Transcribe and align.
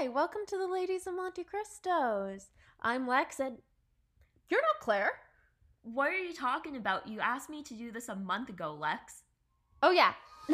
Hi, 0.00 0.06
welcome 0.06 0.42
to 0.46 0.56
the 0.56 0.68
Ladies 0.68 1.08
of 1.08 1.14
Monte 1.14 1.42
Cristos. 1.42 2.50
I'm 2.80 3.08
Lex 3.08 3.40
and 3.40 3.58
you're 4.48 4.62
not 4.62 4.78
Claire. 4.80 5.10
What 5.82 6.10
are 6.10 6.16
you 6.16 6.32
talking 6.32 6.76
about? 6.76 7.08
You 7.08 7.18
asked 7.18 7.50
me 7.50 7.64
to 7.64 7.74
do 7.74 7.90
this 7.90 8.08
a 8.08 8.14
month 8.14 8.48
ago, 8.48 8.78
Lex. 8.78 9.24
Oh 9.82 9.90
yeah. 9.90 10.12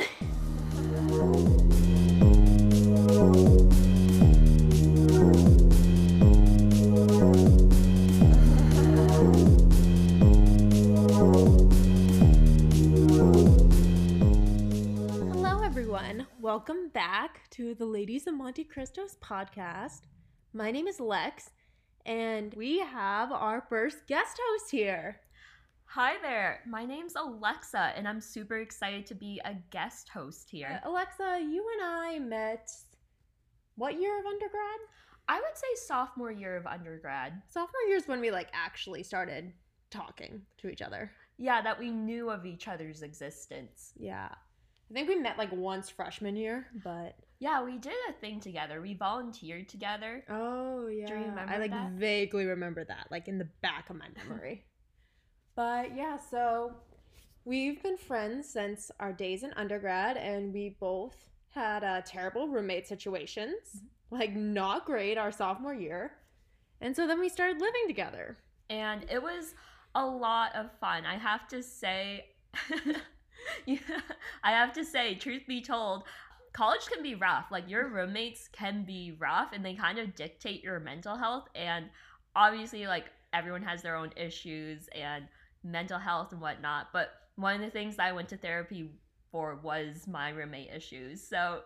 Hello 15.34 15.62
everyone. 15.62 16.26
Welcome 16.40 16.88
back 16.88 17.43
to 17.54 17.72
the 17.72 17.86
Ladies 17.86 18.26
of 18.26 18.34
Monte 18.34 18.64
Cristos 18.64 19.16
podcast. 19.22 20.00
My 20.52 20.72
name 20.72 20.88
is 20.88 20.98
Lex 20.98 21.50
and 22.04 22.52
we 22.54 22.80
have 22.80 23.30
our 23.30 23.64
first 23.68 24.08
guest 24.08 24.40
host 24.44 24.72
here. 24.72 25.20
Hi 25.84 26.14
there. 26.20 26.62
My 26.66 26.84
name's 26.84 27.14
Alexxa, 27.14 27.92
and 27.96 28.08
I'm 28.08 28.20
super 28.20 28.56
excited 28.56 29.06
to 29.06 29.14
be 29.14 29.40
a 29.44 29.54
guest 29.70 30.08
host 30.08 30.50
here. 30.50 30.80
Uh, 30.84 30.88
Alexxa, 30.88 31.48
you 31.48 31.64
and 31.74 31.88
I 31.88 32.18
met 32.18 32.72
what 33.76 34.00
year 34.00 34.18
of 34.18 34.26
undergrad? 34.26 34.80
I 35.28 35.36
would 35.36 35.56
say 35.56 35.86
sophomore 35.86 36.32
year 36.32 36.56
of 36.56 36.66
undergrad. 36.66 37.40
Sophomore 37.48 37.82
year 37.86 37.98
is 37.98 38.08
when 38.08 38.20
we 38.20 38.32
like 38.32 38.48
actually 38.52 39.04
started 39.04 39.52
talking 39.92 40.42
to 40.58 40.68
each 40.68 40.82
other. 40.82 41.12
Yeah, 41.38 41.62
that 41.62 41.78
we 41.78 41.92
knew 41.92 42.30
of 42.30 42.46
each 42.46 42.66
other's 42.66 43.02
existence. 43.02 43.92
Yeah. 43.96 44.30
I 44.94 44.98
think 44.98 45.08
we 45.08 45.16
met 45.16 45.38
like 45.38 45.50
once 45.50 45.90
freshman 45.90 46.36
year, 46.36 46.68
but 46.84 47.16
Yeah, 47.40 47.64
we 47.64 47.78
did 47.78 47.94
a 48.08 48.12
thing 48.12 48.38
together. 48.38 48.80
We 48.80 48.94
volunteered 48.94 49.68
together. 49.68 50.22
Oh 50.28 50.86
yeah. 50.86 51.06
do 51.06 51.14
you 51.14 51.20
remember 51.20 51.52
I 51.52 51.58
like 51.58 51.72
that? 51.72 51.90
vaguely 51.92 52.44
remember 52.46 52.84
that, 52.84 53.08
like 53.10 53.26
in 53.26 53.38
the 53.38 53.48
back 53.60 53.90
of 53.90 53.96
my 53.96 54.06
memory. 54.16 54.64
but 55.56 55.96
yeah, 55.96 56.16
so 56.16 56.74
we've 57.44 57.82
been 57.82 57.96
friends 57.96 58.48
since 58.48 58.92
our 59.00 59.12
days 59.12 59.42
in 59.42 59.52
undergrad 59.54 60.16
and 60.16 60.52
we 60.54 60.76
both 60.78 61.16
had 61.50 61.82
uh, 61.82 62.00
terrible 62.04 62.46
roommate 62.48 62.86
situations. 62.86 63.82
Like 64.10 64.36
not 64.36 64.86
great 64.86 65.18
our 65.18 65.32
sophomore 65.32 65.74
year. 65.74 66.12
And 66.80 66.94
so 66.94 67.06
then 67.08 67.18
we 67.18 67.28
started 67.28 67.60
living 67.60 67.84
together. 67.88 68.36
And 68.70 69.04
it 69.10 69.20
was 69.20 69.54
a 69.96 70.06
lot 70.06 70.54
of 70.54 70.70
fun. 70.78 71.04
I 71.04 71.16
have 71.16 71.48
to 71.48 71.62
say, 71.64 72.26
yeah, 73.66 73.78
I 74.44 74.52
have 74.52 74.72
to 74.74 74.84
say, 74.84 75.14
truth 75.16 75.42
be 75.48 75.60
told, 75.62 76.04
college 76.52 76.86
can 76.86 77.02
be 77.02 77.14
rough. 77.16 77.46
Like 77.50 77.68
your 77.68 77.88
roommates 77.88 78.48
can 78.52 78.84
be 78.84 79.16
rough 79.18 79.52
and 79.52 79.64
they 79.64 79.74
kind 79.74 79.98
of 79.98 80.14
dictate 80.14 80.62
your 80.62 80.78
mental 80.80 81.16
health. 81.16 81.48
And 81.54 81.86
obviously, 82.36 82.86
like 82.86 83.06
everyone 83.32 83.62
has 83.62 83.82
their 83.82 83.96
own 83.96 84.12
issues 84.16 84.88
and 84.94 85.26
mental 85.64 85.98
health 85.98 86.32
and 86.32 86.40
whatnot. 86.40 86.88
But 86.92 87.10
one 87.36 87.56
of 87.56 87.60
the 87.62 87.70
things 87.70 87.98
I 87.98 88.12
went 88.12 88.28
to 88.28 88.36
therapy 88.36 88.90
for 89.32 89.56
was 89.56 90.06
my 90.06 90.30
roommate 90.30 90.70
issues. 90.74 91.26
So, 91.26 91.62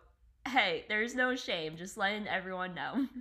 hey, 0.46 0.84
there's 0.88 1.14
no 1.14 1.36
shame. 1.36 1.76
Just 1.76 1.98
letting 1.98 2.26
everyone 2.28 2.74
know. 2.74 3.06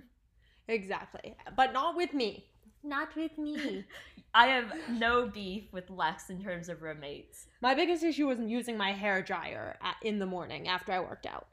Exactly. 0.68 1.34
But 1.56 1.72
not 1.72 1.96
with 1.96 2.12
me. 2.12 2.44
Not 2.82 3.16
with 3.16 3.38
me. 3.38 3.84
I 4.38 4.46
have 4.46 4.72
no 4.88 5.26
beef 5.26 5.64
with 5.72 5.90
Lex 5.90 6.30
in 6.30 6.40
terms 6.40 6.68
of 6.68 6.80
roommates. 6.80 7.46
My 7.60 7.74
biggest 7.74 8.04
issue 8.04 8.28
was 8.28 8.38
using 8.38 8.76
my 8.76 8.92
hair 8.92 9.20
dryer 9.20 9.76
at, 9.82 9.96
in 10.02 10.20
the 10.20 10.26
morning 10.26 10.68
after 10.68 10.92
I 10.92 11.00
worked 11.00 11.26
out. 11.26 11.48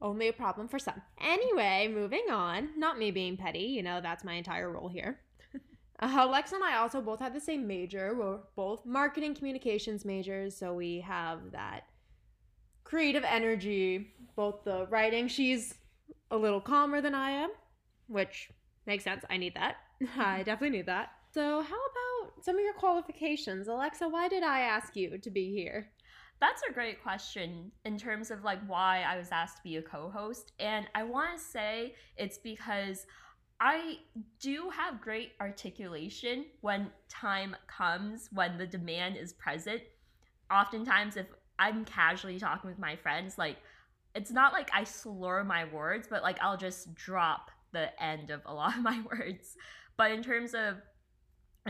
Only 0.00 0.28
a 0.28 0.32
problem 0.32 0.66
for 0.66 0.78
some. 0.78 1.02
Anyway, 1.20 1.92
moving 1.92 2.24
on. 2.30 2.70
Not 2.78 2.98
me 2.98 3.10
being 3.10 3.36
petty, 3.36 3.64
you 3.64 3.82
know, 3.82 4.00
that's 4.00 4.24
my 4.24 4.32
entire 4.32 4.72
role 4.72 4.88
here. 4.88 5.20
Uh, 6.02 6.26
Lex 6.26 6.52
and 6.52 6.64
I 6.64 6.78
also 6.78 7.02
both 7.02 7.20
had 7.20 7.34
the 7.34 7.40
same 7.40 7.66
major. 7.66 8.14
We're 8.18 8.38
both 8.56 8.86
marketing 8.86 9.34
communications 9.34 10.06
majors, 10.06 10.56
so 10.56 10.72
we 10.72 11.00
have 11.00 11.52
that 11.52 11.82
creative 12.84 13.22
energy, 13.22 14.14
both 14.34 14.64
the 14.64 14.86
writing. 14.86 15.28
She's 15.28 15.74
a 16.30 16.38
little 16.38 16.62
calmer 16.62 17.02
than 17.02 17.14
I 17.14 17.32
am, 17.32 17.50
which 18.06 18.48
makes 18.86 19.04
sense. 19.04 19.26
I 19.28 19.36
need 19.36 19.56
that. 19.56 19.76
I 20.16 20.38
definitely 20.38 20.78
need 20.78 20.86
that. 20.86 21.10
So, 21.34 21.60
how 21.60 21.66
about 21.66 22.09
some 22.42 22.56
of 22.56 22.62
your 22.62 22.74
qualifications? 22.74 23.68
Alexxa, 23.68 24.10
why 24.10 24.28
did 24.28 24.42
I 24.42 24.60
ask 24.60 24.96
you 24.96 25.18
to 25.18 25.30
be 25.30 25.52
here? 25.52 25.90
That's 26.40 26.62
a 26.68 26.72
great 26.72 27.02
question 27.02 27.70
in 27.84 27.98
terms 27.98 28.30
of 28.30 28.44
like 28.44 28.60
why 28.66 29.04
I 29.06 29.18
was 29.18 29.28
asked 29.30 29.58
to 29.58 29.62
be 29.62 29.76
a 29.76 29.82
co-host 29.82 30.52
and 30.58 30.86
I 30.94 31.02
want 31.02 31.36
to 31.36 31.42
say 31.42 31.94
it's 32.16 32.38
because 32.38 33.06
I 33.60 33.98
do 34.40 34.70
have 34.74 35.02
great 35.02 35.32
articulation 35.38 36.46
when 36.62 36.90
time 37.10 37.54
comes 37.66 38.30
when 38.32 38.56
the 38.56 38.66
demand 38.66 39.18
is 39.18 39.34
present. 39.34 39.82
Oftentimes 40.50 41.18
if 41.18 41.26
I'm 41.58 41.84
casually 41.84 42.38
talking 42.38 42.70
with 42.70 42.78
my 42.78 42.96
friends 42.96 43.36
like 43.36 43.58
it's 44.14 44.30
not 44.30 44.54
like 44.54 44.70
I 44.72 44.84
slur 44.84 45.44
my 45.44 45.66
words 45.66 46.08
but 46.08 46.22
like 46.22 46.38
I'll 46.40 46.56
just 46.56 46.94
drop 46.94 47.50
the 47.72 48.02
end 48.02 48.30
of 48.30 48.40
a 48.46 48.54
lot 48.54 48.76
of 48.76 48.82
my 48.82 49.02
words. 49.10 49.56
But 49.98 50.12
in 50.12 50.22
terms 50.22 50.54
of 50.54 50.76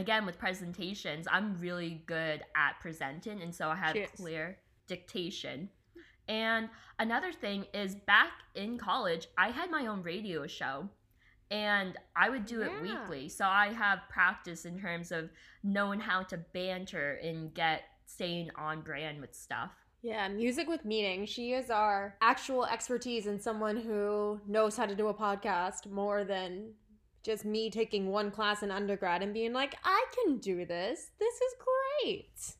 again 0.01 0.27
with 0.27 0.39
presentations 0.39 1.27
i'm 1.31 1.57
really 1.59 2.03
good 2.07 2.43
at 2.57 2.73
presenting 2.81 3.41
and 3.43 3.55
so 3.55 3.69
i 3.69 3.77
have 3.77 3.95
Cheers. 3.95 4.09
clear 4.17 4.59
dictation 4.89 5.69
and 6.29 6.69
another 6.99 7.33
thing 7.33 7.65
is 7.73 7.95
back 7.95 8.33
in 8.55 8.79
college 8.79 9.29
i 9.39 9.49
had 9.51 9.71
my 9.71 9.87
own 9.87 10.03
radio 10.03 10.47
show 10.47 10.89
and 11.51 11.97
i 12.17 12.29
would 12.29 12.45
do 12.47 12.63
it 12.63 12.73
Yeah. 12.75 12.83
weekly 12.83 13.29
so 13.29 13.45
i 13.45 13.73
have 13.73 14.01
practice 14.09 14.65
in 14.65 14.81
terms 14.81 15.13
of 15.13 15.31
knowing 15.63 16.01
how 16.01 16.23
to 16.25 16.39
banter 16.53 17.15
and 17.23 17.53
get 17.55 17.83
staying 18.07 18.51
on 18.57 18.81
brand 18.81 19.21
with 19.21 19.35
stuff 19.35 19.71
Yeah, 20.03 20.27
music 20.29 20.67
with 20.67 20.85
meaning. 20.87 21.27
She 21.27 21.53
is 21.53 21.69
our 21.71 22.17
actual 22.23 22.65
expertise 22.65 23.27
and 23.27 23.41
someone 23.41 23.77
who 23.77 24.41
knows 24.49 24.75
how 24.77 24.87
to 24.87 24.95
do 24.95 25.09
a 25.09 25.15
podcast 25.15 25.87
more 25.91 26.25
than 26.25 26.73
just 27.23 27.45
me 27.45 27.71
taking 27.71 28.09
one 28.09 28.31
class 28.31 28.63
in 28.63 28.71
undergrad 28.71 29.23
and 29.23 29.35
being 29.35 29.53
like, 29.53 29.75
I 29.85 30.05
can 30.15 30.39
do 30.39 30.65
this. 30.65 31.11
This 31.19 31.35
is 31.35 31.55
great. 32.03 32.55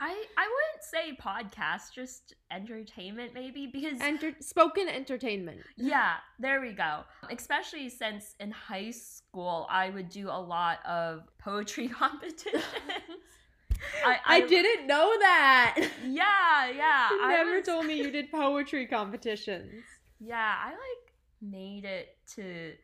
i 0.00 0.24
i 0.38 0.46
wouldn't 0.54 0.82
say 0.82 1.16
podcast 1.20 1.92
just 1.92 2.34
entertainment 2.50 3.32
maybe 3.34 3.66
because 3.66 4.00
Enter- 4.00 4.34
spoken 4.40 4.88
entertainment. 4.88 5.60
Yeah, 5.76 6.14
there 6.38 6.60
we 6.60 6.72
go. 6.72 7.00
Especially 7.30 7.88
since 7.88 8.34
in 8.40 8.50
high 8.50 8.90
school, 8.90 9.66
I 9.70 9.90
would 9.90 10.08
do 10.08 10.28
a 10.28 10.40
lot 10.40 10.78
of 10.86 11.22
poetry 11.38 11.88
competitions. 12.00 12.62
I, 14.06 14.18
I, 14.26 14.40
didn't 14.42 14.86
know 14.86 15.12
that. 15.18 15.76
Yeah, 16.06 16.70
yeah. 16.70 17.08
you 17.10 17.20
I 17.22 17.34
never 17.36 17.56
was- 17.56 17.66
told 17.66 17.84
me 17.86 17.96
you 17.96 18.10
did 18.12 18.30
poetry 18.30 18.86
competitions. 18.86 19.82
Yeah, 20.20 20.54
I 20.64 20.70
like 20.70 21.14
made 21.40 21.84
it 21.84 22.16
to. 22.36 22.74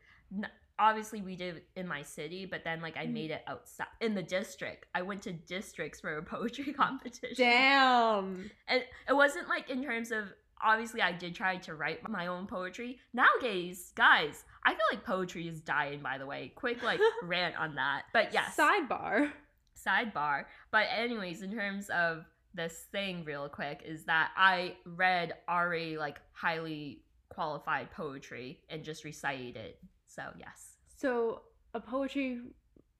Obviously, 0.79 1.21
we 1.21 1.35
did 1.35 1.57
it 1.57 1.67
in 1.75 1.87
my 1.87 2.01
city, 2.03 2.45
but 2.45 2.63
then 2.63 2.81
like 2.81 2.95
I 2.97 3.05
Mhm. 3.05 3.13
made 3.13 3.31
it 3.31 3.43
outside 3.47 3.87
in 3.99 4.15
the 4.15 4.23
district. 4.23 4.85
I 4.95 5.01
went 5.01 5.21
to 5.23 5.33
districts 5.33 5.99
for 5.99 6.17
a 6.17 6.23
poetry 6.35 6.73
competition. 6.83 7.35
Damn. 7.37 8.49
And 8.67 8.83
it 9.07 9.13
wasn't 9.13 9.47
like 9.49 9.69
in 9.69 9.83
terms 9.83 10.11
of 10.11 10.25
obviously 10.61 11.01
I 11.01 11.11
did 11.11 11.35
try 11.35 11.57
to 11.57 11.75
write 11.75 12.07
my 12.09 12.27
own 12.27 12.47
poetry. 12.47 12.99
Nowadays, 13.13 13.91
guys, 13.95 14.43
I 14.65 14.71
feel 14.71 14.85
like 14.91 15.03
poetry 15.05 15.47
is 15.47 15.61
dying 15.61 16.01
by 16.01 16.17
the 16.17 16.25
way. 16.25 16.51
Quick 16.55 16.81
like 16.83 16.99
rant 17.23 17.55
on 17.57 17.75
that. 17.75 18.03
But 18.13 18.33
yes. 18.33 18.55
Sidebar. 18.57 19.31
sidebar. 19.75 20.45
But 20.71 20.87
anyways, 20.95 21.41
in 21.41 21.51
terms 21.53 21.89
of 21.89 22.25
this 22.53 22.85
thing 22.91 23.23
real 23.25 23.47
quick 23.47 23.81
is 23.85 24.05
that 24.05 24.31
I 24.35 24.75
read 24.85 25.33
already 25.47 25.97
like 25.97 26.19
highly 26.33 27.03
qualified 27.29 27.91
poetry 27.91 28.59
and 28.69 28.83
just 28.83 29.03
recited 29.03 29.55
it. 29.55 29.79
So, 30.07 30.23
yes. 30.37 30.77
So 30.99 31.43
a 31.73 31.79
poetry 31.79 32.41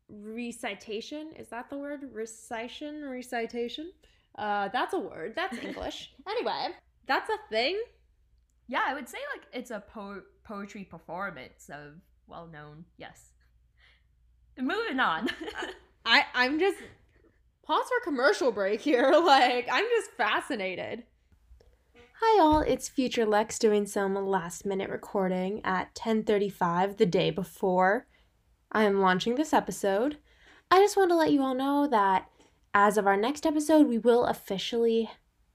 recitation 0.08 1.32
is 1.38 1.50
that 1.50 1.70
the 1.70 1.78
word 1.78 2.02
recitation 2.14 3.04
recitation? 3.06 3.92
Uh, 4.38 4.70
that's 4.72 4.94
a 4.94 5.00
word. 5.00 5.34
That's 5.36 5.58
English. 5.64 6.12
anyway, 6.28 6.68
that's 7.08 7.30
a 7.30 7.38
thing. 7.50 7.78
Yeah, 8.68 8.84
I 8.88 8.94
would 8.94 9.10
say 9.10 9.18
like 9.36 9.48
it's 9.52 9.72
a 9.72 9.82
po- 9.82 10.22
poetry 10.46 10.86
performance 10.86 11.70
of 11.74 11.96
well-known. 12.28 12.86
Yes. 12.98 13.34
Moving 14.58 15.00
on. 15.00 15.28
I 16.06 16.24
I'm 16.34 16.58
just 16.60 16.78
pause 17.66 17.86
for 17.88 18.04
commercial 18.10 18.52
break 18.52 18.80
here. 18.80 19.12
Like 19.26 19.68
I'm 19.70 19.86
just 19.98 20.12
fascinated. 20.12 21.04
Hi 22.22 22.42
all, 22.42 22.60
it's 22.60 22.90
Future 22.90 23.26
Lex 23.26 23.58
doing 23.58 23.86
some 23.86 24.14
last 24.14 24.66
minute 24.66 24.90
recording 24.90 25.62
at 25.64 25.96
10:35 25.96 26.98
the 26.98 27.06
day 27.06 27.32
before 27.32 28.08
I 28.74 28.84
am 28.84 29.00
launching 29.00 29.36
this 29.36 29.54
episode. 29.54 30.18
I 30.70 30.82
just 30.82 30.98
want 30.98 31.12
to 31.12 31.16
let 31.16 31.32
you 31.32 31.42
all 31.42 31.56
know 31.56 31.88
that 31.88 32.30
as 32.74 32.98
of 32.98 33.08
our 33.08 33.16
next 33.16 33.46
episode, 33.46 33.88
we 33.88 33.98
will 33.98 34.26
officially 34.26 35.10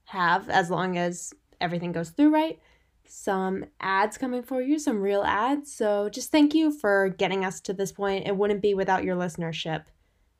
have, 0.05 0.49
as 0.49 0.71
long 0.71 0.97
as 0.97 1.35
everything 1.61 1.91
goes 1.91 2.09
through 2.09 2.33
right, 2.33 2.59
some 3.05 3.65
ads 3.79 4.17
coming 4.17 4.41
for 4.41 4.59
you, 4.59 4.79
some 4.79 5.03
real 5.03 5.21
ads. 5.21 5.71
So 5.71 6.09
just 6.09 6.31
thank 6.31 6.55
you 6.55 6.71
for 6.71 7.09
getting 7.09 7.45
us 7.45 7.61
to 7.61 7.73
this 7.73 7.91
point. 7.91 8.25
It 8.25 8.37
wouldn't 8.37 8.63
be 8.63 8.73
without 8.73 9.03
your 9.03 9.15
listenership 9.15 9.83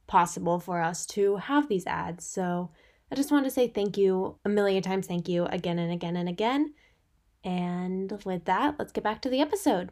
possible 0.07 0.59
for 0.59 0.81
us 0.81 1.05
to 1.05 1.35
have 1.35 1.69
these 1.69 1.85
ads. 1.85 2.25
So 2.25 2.71
I 3.11 3.15
just 3.15 3.31
want 3.31 3.45
to 3.45 3.51
say 3.51 3.67
thank 3.67 3.97
you 3.97 4.37
a 4.45 4.49
million 4.49 4.81
times. 4.81 5.07
Thank 5.07 5.29
you 5.29 5.45
again 5.45 5.79
and 5.79 5.91
again 5.91 6.15
and 6.15 6.27
again. 6.27 6.73
And 7.43 8.11
with 8.25 8.45
that, 8.45 8.75
let's 8.79 8.91
get 8.91 9.03
back 9.03 9.21
to 9.21 9.29
the 9.29 9.41
episode. 9.41 9.91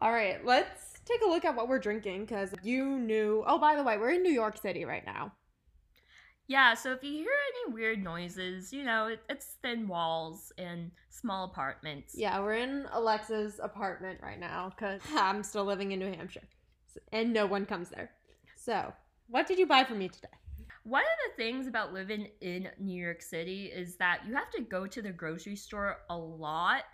All 0.00 0.10
right, 0.10 0.44
let's 0.44 1.00
take 1.04 1.20
a 1.22 1.28
look 1.28 1.44
at 1.44 1.54
what 1.54 1.68
we're 1.68 1.78
drinking 1.78 2.22
because 2.24 2.52
you 2.62 2.98
knew. 2.98 3.44
Oh, 3.46 3.58
by 3.58 3.76
the 3.76 3.82
way, 3.82 3.98
we're 3.98 4.10
in 4.10 4.22
New 4.22 4.32
York 4.32 4.60
City 4.60 4.84
right 4.84 5.04
now. 5.04 5.32
Yeah, 6.48 6.74
so 6.74 6.92
if 6.92 7.02
you 7.02 7.10
hear 7.10 7.32
any 7.66 7.74
weird 7.74 8.02
noises, 8.02 8.72
you 8.72 8.84
know, 8.84 9.06
it, 9.06 9.20
it's 9.28 9.56
thin 9.62 9.88
walls 9.88 10.52
and 10.58 10.92
small 11.10 11.44
apartments. 11.44 12.14
Yeah, 12.16 12.38
we're 12.40 12.54
in 12.54 12.86
Alexxa's 12.92 13.58
apartment 13.60 14.20
right 14.22 14.38
now 14.38 14.70
because 14.70 15.00
I'm 15.16 15.42
still 15.42 15.64
living 15.64 15.92
in 15.92 15.98
New 15.98 16.12
Hampshire 16.12 16.46
and 17.12 17.32
no 17.32 17.46
one 17.46 17.66
comes 17.66 17.90
there. 17.90 18.10
So, 18.56 18.92
what 19.28 19.46
did 19.46 19.58
you 19.58 19.66
buy 19.66 19.84
for 19.84 19.94
me 19.94 20.08
today? 20.08 20.28
One 20.86 21.02
of 21.02 21.18
the 21.26 21.42
things 21.42 21.66
about 21.66 21.92
living 21.92 22.28
in 22.40 22.68
New 22.78 23.02
York 23.02 23.20
City 23.20 23.64
is 23.74 23.96
that 23.96 24.20
you 24.24 24.36
have 24.36 24.50
to 24.52 24.62
go 24.62 24.86
to 24.86 25.02
the 25.02 25.10
grocery 25.10 25.56
store 25.56 25.96
a 26.08 26.16
lot. 26.16 26.84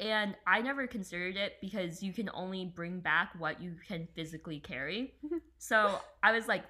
And 0.00 0.34
I 0.46 0.62
never 0.62 0.86
considered 0.86 1.36
it 1.36 1.56
because 1.60 2.02
you 2.02 2.14
can 2.14 2.30
only 2.32 2.72
bring 2.74 3.00
back 3.00 3.34
what 3.36 3.60
you 3.60 3.74
can 3.86 4.08
physically 4.14 4.58
carry. 4.58 5.12
so 5.58 6.00
I 6.22 6.32
was 6.32 6.48
like, 6.48 6.64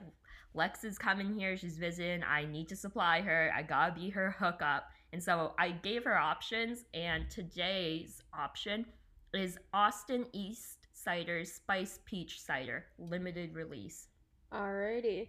Lex 0.55 0.83
is 0.83 0.99
coming 0.99 1.39
here. 1.39 1.57
She's 1.57 1.79
visiting. 1.79 2.25
I 2.25 2.47
need 2.47 2.69
to 2.71 2.77
supply 2.77 3.21
her. 3.21 3.53
I 3.57 3.63
gotta 3.63 3.93
be 3.93 4.11
her 4.11 4.33
hookup. 4.37 4.89
And 5.13 5.23
so 5.23 5.53
I 5.61 5.71
gave 5.71 6.03
her 6.03 6.19
options. 6.19 6.85
And 6.95 7.31
today's 7.31 8.23
option 8.37 8.87
is 9.33 9.57
Austin 9.73 10.27
Eastciders 10.33 11.53
Spice 11.53 12.01
Peach 12.07 12.41
Cider, 12.41 12.87
limited 12.99 13.55
release. 13.55 14.09
Alrighty. 14.53 15.29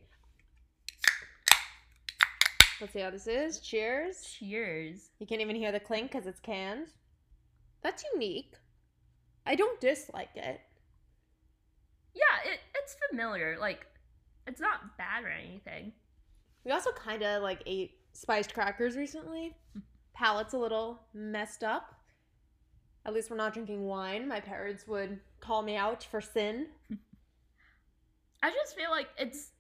Let's 2.84 2.92
see 2.92 3.00
how 3.00 3.12
this 3.12 3.28
is. 3.28 3.60
Cheers. 3.60 4.24
Cheers. 4.38 5.12
You 5.18 5.26
can't 5.26 5.40
even 5.40 5.56
hear 5.56 5.72
the 5.72 5.80
clink 5.80 6.12
because 6.12 6.28
it's 6.28 6.42
canned. 6.42 6.88
That's 7.82 8.04
unique. 8.14 8.56
I 9.46 9.56
don't 9.56 9.80
dislike 9.80 10.36
it. 10.36 10.60
Yeah, 12.14 12.52
it, 12.52 12.60
it's 12.76 12.98
familiar. 13.10 13.56
Like, 13.58 13.88
it's 14.48 14.60
not 14.60 14.98
bad 14.98 15.24
or 15.24 15.30
anything. 15.30 15.94
We 16.66 16.74
also 16.74 16.92
kind 16.92 17.24
of 17.24 17.42
like 17.42 17.64
ate 17.66 18.00
spiced 18.12 18.54
crackers 18.54 18.98
recently. 18.98 19.56
Palate's 20.14 20.54
a 20.54 20.58
little 20.58 21.04
messed 21.14 21.64
up. 21.64 21.96
At 23.06 23.14
least 23.14 23.32
we're 23.32 23.38
not 23.38 23.54
drinking 23.54 23.86
wine. 23.86 24.28
My 24.28 24.42
parents 24.42 24.86
would 24.90 25.22
call 25.40 25.62
me 25.62 25.78
out 25.78 26.04
for 26.04 26.20
sin. 26.20 26.68
I 28.44 28.52
just 28.52 28.76
feel 28.76 28.92
like 28.92 29.08
it's, 29.18 29.52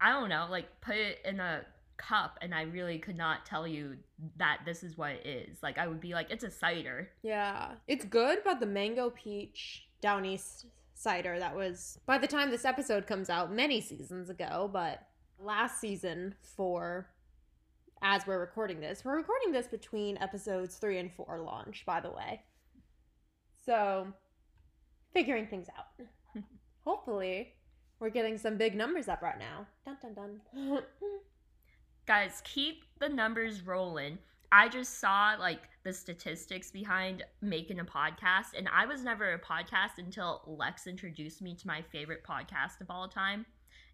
I 0.00 0.12
don't 0.12 0.28
know, 0.28 0.46
like 0.48 0.80
put 0.80 0.94
it 0.94 1.18
in 1.24 1.40
a 1.40 1.62
cup 2.00 2.38
and 2.42 2.54
I 2.54 2.62
really 2.62 2.98
could 2.98 3.16
not 3.16 3.44
tell 3.46 3.66
you 3.66 3.96
that 4.36 4.60
this 4.64 4.82
is 4.82 4.96
what 4.96 5.12
it 5.12 5.26
is. 5.26 5.62
Like 5.62 5.78
I 5.78 5.86
would 5.86 6.00
be 6.00 6.14
like, 6.14 6.30
it's 6.30 6.44
a 6.44 6.50
cider. 6.50 7.10
Yeah. 7.22 7.72
It's 7.88 8.04
good, 8.04 8.38
but 8.44 8.60
the 8.60 8.66
mango 8.66 9.10
peach 9.10 9.86
down 10.00 10.24
east 10.24 10.66
cider 10.94 11.38
that 11.38 11.54
was 11.54 11.98
by 12.06 12.18
the 12.18 12.26
time 12.26 12.50
this 12.50 12.64
episode 12.64 13.06
comes 13.06 13.30
out 13.30 13.52
many 13.52 13.80
seasons 13.80 14.30
ago, 14.30 14.68
but 14.72 15.06
last 15.42 15.80
season 15.80 16.34
for 16.56 17.08
as 18.02 18.26
we're 18.26 18.40
recording 18.40 18.80
this. 18.80 19.04
We're 19.04 19.16
recording 19.16 19.52
this 19.52 19.66
between 19.66 20.16
episodes 20.18 20.76
3 20.76 20.98
and 20.98 21.12
4 21.12 21.40
launch, 21.40 21.84
by 21.86 22.00
the 22.00 22.10
way. 22.10 22.42
So, 23.64 24.08
figuring 25.12 25.46
things 25.46 25.66
out. 25.76 26.06
Hopefully, 26.86 27.54
we're 27.98 28.10
getting 28.10 28.38
some 28.38 28.56
big 28.56 28.74
numbers 28.74 29.08
up 29.08 29.20
right 29.22 29.38
now. 29.38 29.66
Dun 29.84 29.98
dun 30.02 30.40
dun. 30.54 30.82
Guys, 32.06 32.42
keep 32.44 32.84
the 32.98 33.08
numbers 33.08 33.62
rolling. 33.62 34.18
I 34.52 34.68
just 34.68 34.98
saw 34.98 35.36
like 35.38 35.60
the 35.84 35.92
statistics 35.92 36.70
behind 36.70 37.22
making 37.40 37.78
a 37.78 37.84
podcast, 37.84 38.56
and 38.56 38.68
I 38.68 38.84
was 38.86 39.02
never 39.02 39.32
a 39.32 39.38
podcast 39.38 39.98
until 39.98 40.42
Lex 40.46 40.86
introduced 40.86 41.40
me 41.40 41.54
to 41.54 41.66
my 41.66 41.82
favorite 41.82 42.24
podcast 42.24 42.80
of 42.80 42.90
all 42.90 43.08
time. 43.08 43.46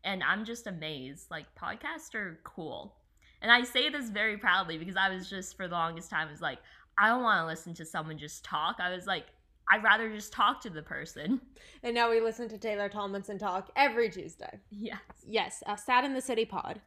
And 0.05 0.23
I'm 0.23 0.45
just 0.45 0.67
amazed. 0.67 1.31
Like, 1.31 1.47
podcasts 1.61 2.15
are 2.15 2.39
cool. 2.45 2.97
And 3.43 3.51
I 3.51 3.65
say 3.65 3.89
this 3.89 4.09
very 4.09 4.39
proudly 4.39 4.79
because 4.79 4.97
I 4.97 5.09
was 5.09 5.29
just, 5.29 5.57
for 5.57 5.67
the 5.67 5.75
longest 5.75 6.11
time, 6.11 6.31
was 6.31 6.41
like, 6.41 6.59
I 6.97 7.09
don't 7.09 7.23
want 7.23 7.41
to 7.43 7.47
listen 7.47 7.75
to 7.75 7.85
someone 7.85 8.17
just 8.17 8.45
talk. 8.45 8.77
I 8.79 8.95
was 8.95 9.07
like, 9.07 9.27
I'd 9.69 9.83
rather 9.83 10.11
just 10.13 10.33
talk 10.33 10.61
to 10.63 10.71
the 10.71 10.83
person. 10.83 11.41
And 11.83 11.95
now 11.95 12.09
we 12.11 12.21
listen 12.21 12.49
to 12.51 12.59
Taylor 12.59 12.89
Tomlinson 12.89 13.39
talk 13.39 13.71
every 13.77 14.09
Tuesday. 14.09 14.61
Yes. 14.71 15.01
Yes, 15.27 15.63
uh, 15.67 15.77
Sad 15.77 16.05
in 16.05 16.15
the 16.15 16.21
City 16.21 16.45
pod. 16.45 16.81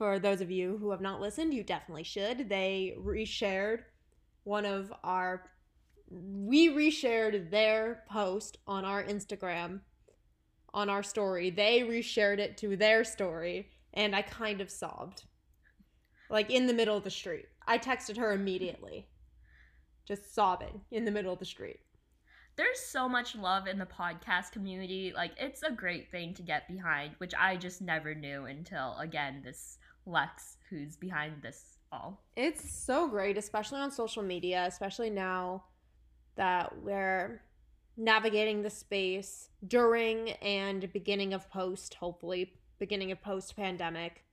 For 0.00 0.18
those 0.18 0.40
of 0.40 0.50
you 0.50 0.78
who 0.78 0.92
have 0.92 1.02
not 1.02 1.20
listened, 1.20 1.52
you 1.52 1.62
definitely 1.62 2.04
should. 2.04 2.48
They 2.48 2.94
reshared 2.98 3.80
one 4.44 4.64
of 4.64 4.90
our. 5.04 5.50
We 6.10 6.70
reshared 6.70 7.50
their 7.50 8.02
post 8.08 8.56
on 8.66 8.86
our 8.86 9.04
Instagram, 9.04 9.80
on 10.72 10.88
our 10.88 11.02
story. 11.02 11.50
They 11.50 11.80
reshared 11.80 12.38
it 12.38 12.56
to 12.56 12.78
their 12.78 13.04
story, 13.04 13.68
and 13.92 14.16
I 14.16 14.22
kind 14.22 14.62
of 14.62 14.70
sobbed. 14.70 15.24
Like 16.30 16.48
in 16.48 16.66
the 16.66 16.72
middle 16.72 16.96
of 16.96 17.04
the 17.04 17.10
street. 17.10 17.44
I 17.66 17.76
texted 17.76 18.16
her 18.16 18.32
immediately, 18.32 19.06
just 20.08 20.34
sobbing 20.34 20.80
in 20.90 21.04
the 21.04 21.10
middle 21.10 21.34
of 21.34 21.40
the 21.40 21.44
street 21.44 21.80
there's 22.56 22.80
so 22.80 23.08
much 23.08 23.34
love 23.34 23.66
in 23.66 23.78
the 23.78 23.86
podcast 23.86 24.52
community. 24.52 25.14
Like 25.16 25.32
it's 25.38 25.62
a 25.62 25.70
great 25.70 26.10
thing 26.10 26.34
to 26.34 26.42
get 26.42 26.68
behind, 26.68 27.12
which 27.16 27.32
I 27.38 27.56
just 27.56 27.80
never 27.80 28.14
knew 28.14 28.44
until 28.44 28.98
again 28.98 29.40
this 29.42 29.78
Lex 30.06 30.56
who's 30.68 30.96
behind 30.96 31.42
this 31.42 31.78
all. 31.92 32.22
It's 32.36 32.84
so 32.84 33.08
great, 33.08 33.36
especially 33.36 33.80
on 33.80 33.90
social 33.90 34.22
media, 34.22 34.64
especially 34.66 35.10
now 35.10 35.64
that 36.36 36.82
we're 36.82 37.42
navigating 37.96 38.62
the 38.62 38.70
space 38.70 39.48
during 39.66 40.30
and 40.30 40.92
beginning 40.92 41.34
of 41.34 41.50
post, 41.50 41.94
hopefully 41.94 42.52
beginning 42.78 43.12
of 43.12 43.20
post 43.20 43.56
pandemic. 43.56 44.24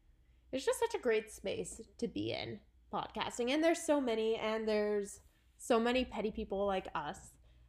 It's 0.51 0.65
just 0.65 0.79
such 0.79 0.95
a 0.95 0.99
great 0.99 1.31
space 1.31 1.81
to 1.97 2.07
be 2.07 2.31
in 2.31 2.59
podcasting. 2.93 3.51
And 3.51 3.63
there's 3.63 3.81
so 3.81 3.99
many, 3.99 4.35
and 4.35 4.67
there's 4.67 5.19
so 5.57 5.79
many 5.79 6.05
petty 6.05 6.31
people 6.31 6.65
like 6.65 6.87
us 6.95 7.17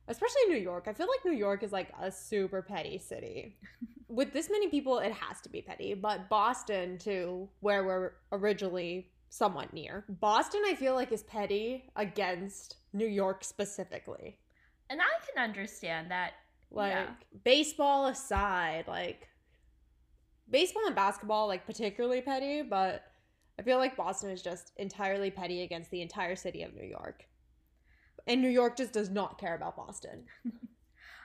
especially 0.08 0.42
New 0.48 0.56
York. 0.56 0.86
I 0.88 0.92
feel 0.92 1.06
like 1.06 1.24
New 1.24 1.38
York 1.38 1.62
is 1.62 1.70
like 1.70 1.92
a 2.00 2.10
super 2.10 2.62
petty 2.62 2.98
city. 2.98 3.56
With 4.08 4.32
this 4.32 4.50
many 4.50 4.68
people, 4.68 4.98
it 4.98 5.12
has 5.12 5.40
to 5.42 5.48
be 5.48 5.60
petty. 5.60 5.94
But 5.94 6.28
Boston, 6.28 6.98
too, 6.98 7.48
where 7.60 7.84
we're 7.84 8.12
originally 8.32 9.10
somewhat 9.28 9.72
near, 9.74 10.04
Boston, 10.08 10.62
I 10.66 10.74
feel 10.74 10.94
like 10.94 11.12
is 11.12 11.22
petty 11.24 11.90
against 11.94 12.76
New 12.94 13.06
York 13.06 13.44
specifically. 13.44 14.38
And 14.88 15.00
I 15.02 15.04
can 15.26 15.44
understand 15.44 16.10
that. 16.10 16.32
Like, 16.70 16.92
yeah. 16.92 17.06
baseball 17.44 18.06
aside, 18.06 18.84
like, 18.88 19.28
baseball 20.50 20.86
and 20.86 20.94
basketball, 20.94 21.46
like, 21.46 21.64
particularly 21.64 22.20
petty, 22.20 22.60
but 22.62 23.04
I 23.58 23.62
feel 23.62 23.78
like 23.78 23.96
Boston 23.96 24.30
is 24.30 24.42
just 24.42 24.72
entirely 24.76 25.30
petty 25.30 25.62
against 25.62 25.90
the 25.90 26.02
entire 26.02 26.36
city 26.36 26.62
of 26.62 26.74
New 26.74 26.86
York 26.86 27.24
and 28.28 28.42
New 28.42 28.48
York 28.48 28.76
just 28.76 28.92
does 28.92 29.10
not 29.10 29.38
care 29.38 29.54
about 29.54 29.76
Boston. 29.76 30.24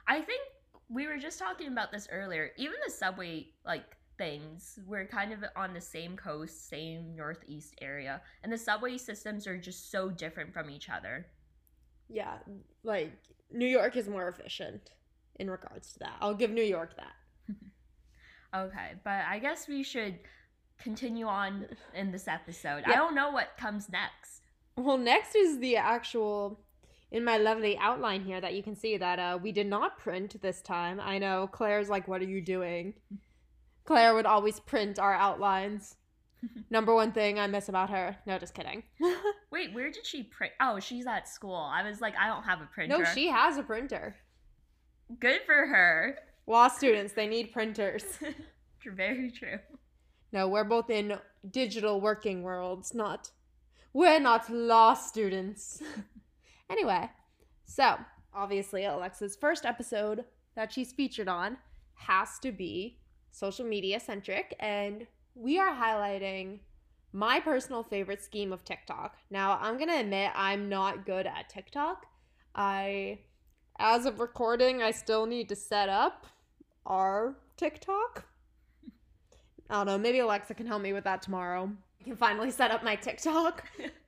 I 0.08 0.22
think 0.22 0.42
we 0.90 1.08
were 1.08 1.18
just 1.18 1.38
talking 1.38 1.68
about 1.68 1.92
this 1.92 2.08
earlier. 2.12 2.52
Even 2.58 2.76
the 2.86 2.92
subway 2.92 3.48
like 3.66 3.84
things, 4.18 4.80
we're 4.88 5.06
kind 5.06 5.34
of 5.34 5.44
on 5.56 5.74
the 5.74 5.82
same 5.82 6.16
coast, 6.16 6.70
same 6.70 7.16
northeast 7.16 7.76
area, 7.82 8.22
and 8.44 8.52
the 8.52 8.58
subway 8.58 8.98
systems 8.98 9.46
are 9.48 9.58
just 9.58 9.92
so 9.92 10.10
different 10.10 10.54
from 10.54 10.70
each 10.70 10.90
other. 10.90 11.28
Yeah, 12.10 12.38
like 12.84 13.12
New 13.52 13.68
York 13.68 13.96
is 13.98 14.08
more 14.08 14.28
efficient 14.28 14.92
in 15.40 15.50
regards 15.50 15.94
to 15.94 16.00
that. 16.00 16.18
I'll 16.22 16.36
give 16.36 16.52
New 16.52 16.64
York 16.64 16.96
that. 16.98 17.56
okay, 18.68 18.92
but 19.04 19.24
I 19.28 19.40
guess 19.40 19.68
we 19.68 19.84
should 19.84 20.20
continue 20.80 21.28
on 21.28 21.66
in 21.94 22.12
this 22.12 22.28
episode. 22.28 22.84
I 22.86 22.96
don't 22.96 23.16
know 23.16 23.32
what 23.32 23.58
comes 23.58 23.90
next. 23.90 24.42
Well, 24.76 24.98
next 24.98 25.36
is 25.36 25.60
the 25.60 25.78
actual 25.78 26.60
in 27.14 27.24
my 27.24 27.38
lovely 27.38 27.78
outline 27.78 28.24
here 28.24 28.42
that 28.42 28.56
you 28.56 28.64
can 28.64 28.76
see 28.76 28.98
that 28.98 29.20
uh, 29.20 29.38
we 29.42 29.52
did 29.52 29.68
not 29.68 30.00
print 30.00 30.42
this 30.42 30.62
time. 30.62 31.00
I 31.00 31.20
know 31.20 31.48
Claire's 31.48 31.88
like, 31.88 32.08
what 32.08 32.22
are 32.22 32.28
you 32.28 32.42
doing? 32.42 32.96
Claire 33.86 34.16
would 34.16 34.26
always 34.26 34.60
print 34.60 34.98
our 34.98 35.14
outlines. 35.14 35.96
Number 36.72 36.94
one 36.94 37.12
thing 37.12 37.40
I 37.40 37.46
miss 37.46 37.70
about 37.70 37.92
her. 37.92 38.18
No, 38.26 38.40
just 38.40 38.56
kidding. 38.56 38.82
Wait, 39.52 39.74
where 39.76 39.92
did 39.92 40.08
she 40.08 40.24
print? 40.24 40.54
Oh, 40.60 40.80
she's 40.80 41.06
at 41.06 41.30
school. 41.30 41.56
I 41.56 41.88
was 41.88 42.02
like, 42.02 42.16
I 42.20 42.28
don't 42.28 42.44
have 42.44 42.62
a 42.62 42.66
printer. 42.66 42.98
No, 42.98 43.04
she 43.06 43.28
has 43.28 43.58
a 43.58 43.64
printer. 43.64 44.16
Good 45.20 45.42
for 45.46 45.68
her. 45.68 46.18
Law 46.48 46.68
students, 46.68 47.14
they 47.14 47.28
need 47.28 47.54
printers. 47.54 48.04
Very 48.86 49.32
true. 49.32 49.60
No, 50.32 50.48
we're 50.48 50.64
both 50.64 50.90
in 50.90 51.20
digital 51.52 52.02
working 52.02 52.42
worlds, 52.42 52.96
not. 52.96 53.30
We're 53.94 54.20
not 54.20 54.50
law 54.50 54.96
students. 54.96 55.82
Anyway, 56.74 57.08
so 57.66 57.98
obviously 58.34 58.82
Alexxa's 58.82 59.36
first 59.36 59.64
episode 59.64 60.26
that 60.56 60.74
she's 60.74 60.92
featured 60.92 61.28
on 61.28 61.56
has 61.94 62.40
to 62.40 62.52
be 62.52 62.98
social 63.30 63.64
media 63.64 64.00
centric, 64.00 64.56
and 64.60 65.06
we 65.36 65.60
are 65.60 65.72
highlighting 65.72 66.58
my 67.12 67.40
personal 67.40 67.84
favorite 67.84 68.24
scheme 68.24 68.52
of 68.52 68.66
TikTok. 68.66 69.18
Now, 69.30 69.60
I'm 69.62 69.78
gonna 69.78 70.00
admit 70.00 70.32
I'm 70.34 70.68
not 70.68 71.06
good 71.06 71.28
at 71.28 71.48
TikTok. 71.48 72.08
I, 72.56 73.20
as 73.78 74.08
of 74.08 74.20
recording, 74.20 74.82
I 74.82 74.90
still 74.90 75.28
need 75.28 75.50
to 75.50 75.56
set 75.56 75.90
up 75.90 76.26
our 76.88 77.36
TikTok. 77.56 78.26
I 79.70 79.76
don't 79.76 79.86
know, 79.86 79.98
maybe 80.00 80.18
Alexxa 80.18 80.58
can 80.58 80.66
help 80.66 80.82
me 80.82 80.92
with 80.92 81.04
that 81.04 81.22
tomorrow. 81.22 81.70
I 82.02 82.04
can 82.04 82.16
finally 82.16 82.50
set 82.50 82.72
up 82.72 82.84
my 82.84 82.96
TikTok. 82.96 83.64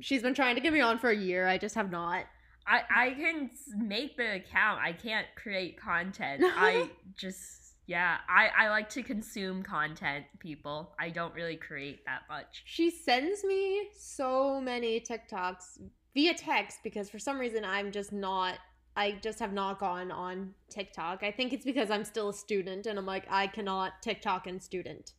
She's 0.00 0.22
been 0.22 0.34
trying 0.34 0.54
to 0.54 0.60
get 0.60 0.72
me 0.72 0.80
on 0.80 0.98
for 0.98 1.10
a 1.10 1.16
year. 1.16 1.46
I 1.46 1.58
just 1.58 1.74
have 1.74 1.90
not. 1.90 2.24
I 2.66 2.82
I 2.94 3.10
can 3.10 3.50
make 3.76 4.16
the 4.16 4.36
account. 4.36 4.80
I 4.80 4.92
can't 4.92 5.26
create 5.36 5.78
content. 5.80 6.42
I 6.56 6.90
just 7.16 7.74
yeah. 7.86 8.18
I 8.28 8.48
I 8.56 8.68
like 8.68 8.88
to 8.90 9.02
consume 9.02 9.62
content. 9.62 10.26
People. 10.38 10.94
I 10.98 11.10
don't 11.10 11.34
really 11.34 11.56
create 11.56 12.04
that 12.06 12.22
much. 12.28 12.62
She 12.66 12.90
sends 12.90 13.44
me 13.44 13.88
so 13.98 14.60
many 14.60 15.00
TikToks 15.00 15.80
via 16.14 16.34
text 16.34 16.78
because 16.84 17.10
for 17.10 17.18
some 17.18 17.38
reason 17.38 17.64
I'm 17.64 17.90
just 17.90 18.12
not 18.12 18.58
I 18.94 19.12
just 19.22 19.38
have 19.38 19.52
not 19.52 19.78
gone 19.78 20.10
on 20.10 20.54
TikTok. 20.68 21.22
I 21.22 21.30
think 21.30 21.52
it's 21.52 21.64
because 21.64 21.90
I'm 21.90 22.04
still 22.04 22.28
a 22.28 22.34
student 22.34 22.86
and 22.86 22.98
I'm 22.98 23.06
like 23.06 23.24
I 23.30 23.46
cannot 23.46 24.02
TikTok 24.02 24.46
and 24.46 24.62
student. 24.62 25.12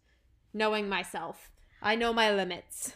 Knowing 0.53 0.87
myself. 0.87 1.49
I 1.81 1.95
know 1.95 2.13
my 2.13 2.31
limits. 2.31 2.95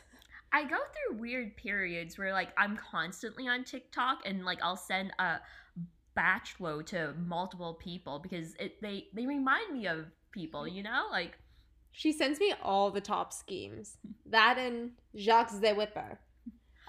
I 0.57 0.63
go 0.63 0.77
through 0.77 1.19
weird 1.19 1.55
periods 1.55 2.17
where 2.17 2.33
like 2.33 2.49
I'm 2.57 2.75
constantly 2.77 3.47
on 3.47 3.63
TikTok 3.63 4.19
and 4.25 4.43
like 4.43 4.59
I'll 4.63 4.75
send 4.75 5.11
a 5.19 5.37
batch 6.15 6.55
load 6.59 6.87
to 6.87 7.13
multiple 7.25 7.75
people 7.75 8.17
because 8.19 8.55
it 8.55 8.81
they 8.81 9.05
they 9.13 9.25
remind 9.27 9.71
me 9.73 9.87
of 9.87 10.05
people. 10.31 10.67
You 10.67 10.81
know, 10.83 11.05
like 11.11 11.37
She 11.91 12.11
sends 12.11 12.39
me 12.39 12.53
all 12.63 12.89
the 12.91 13.01
top 13.01 13.33
schemes. 13.33 13.97
That 14.25 14.57
and 14.57 14.91
Jack 15.15 15.49
the 15.51 15.73
Whipper. 15.73 16.19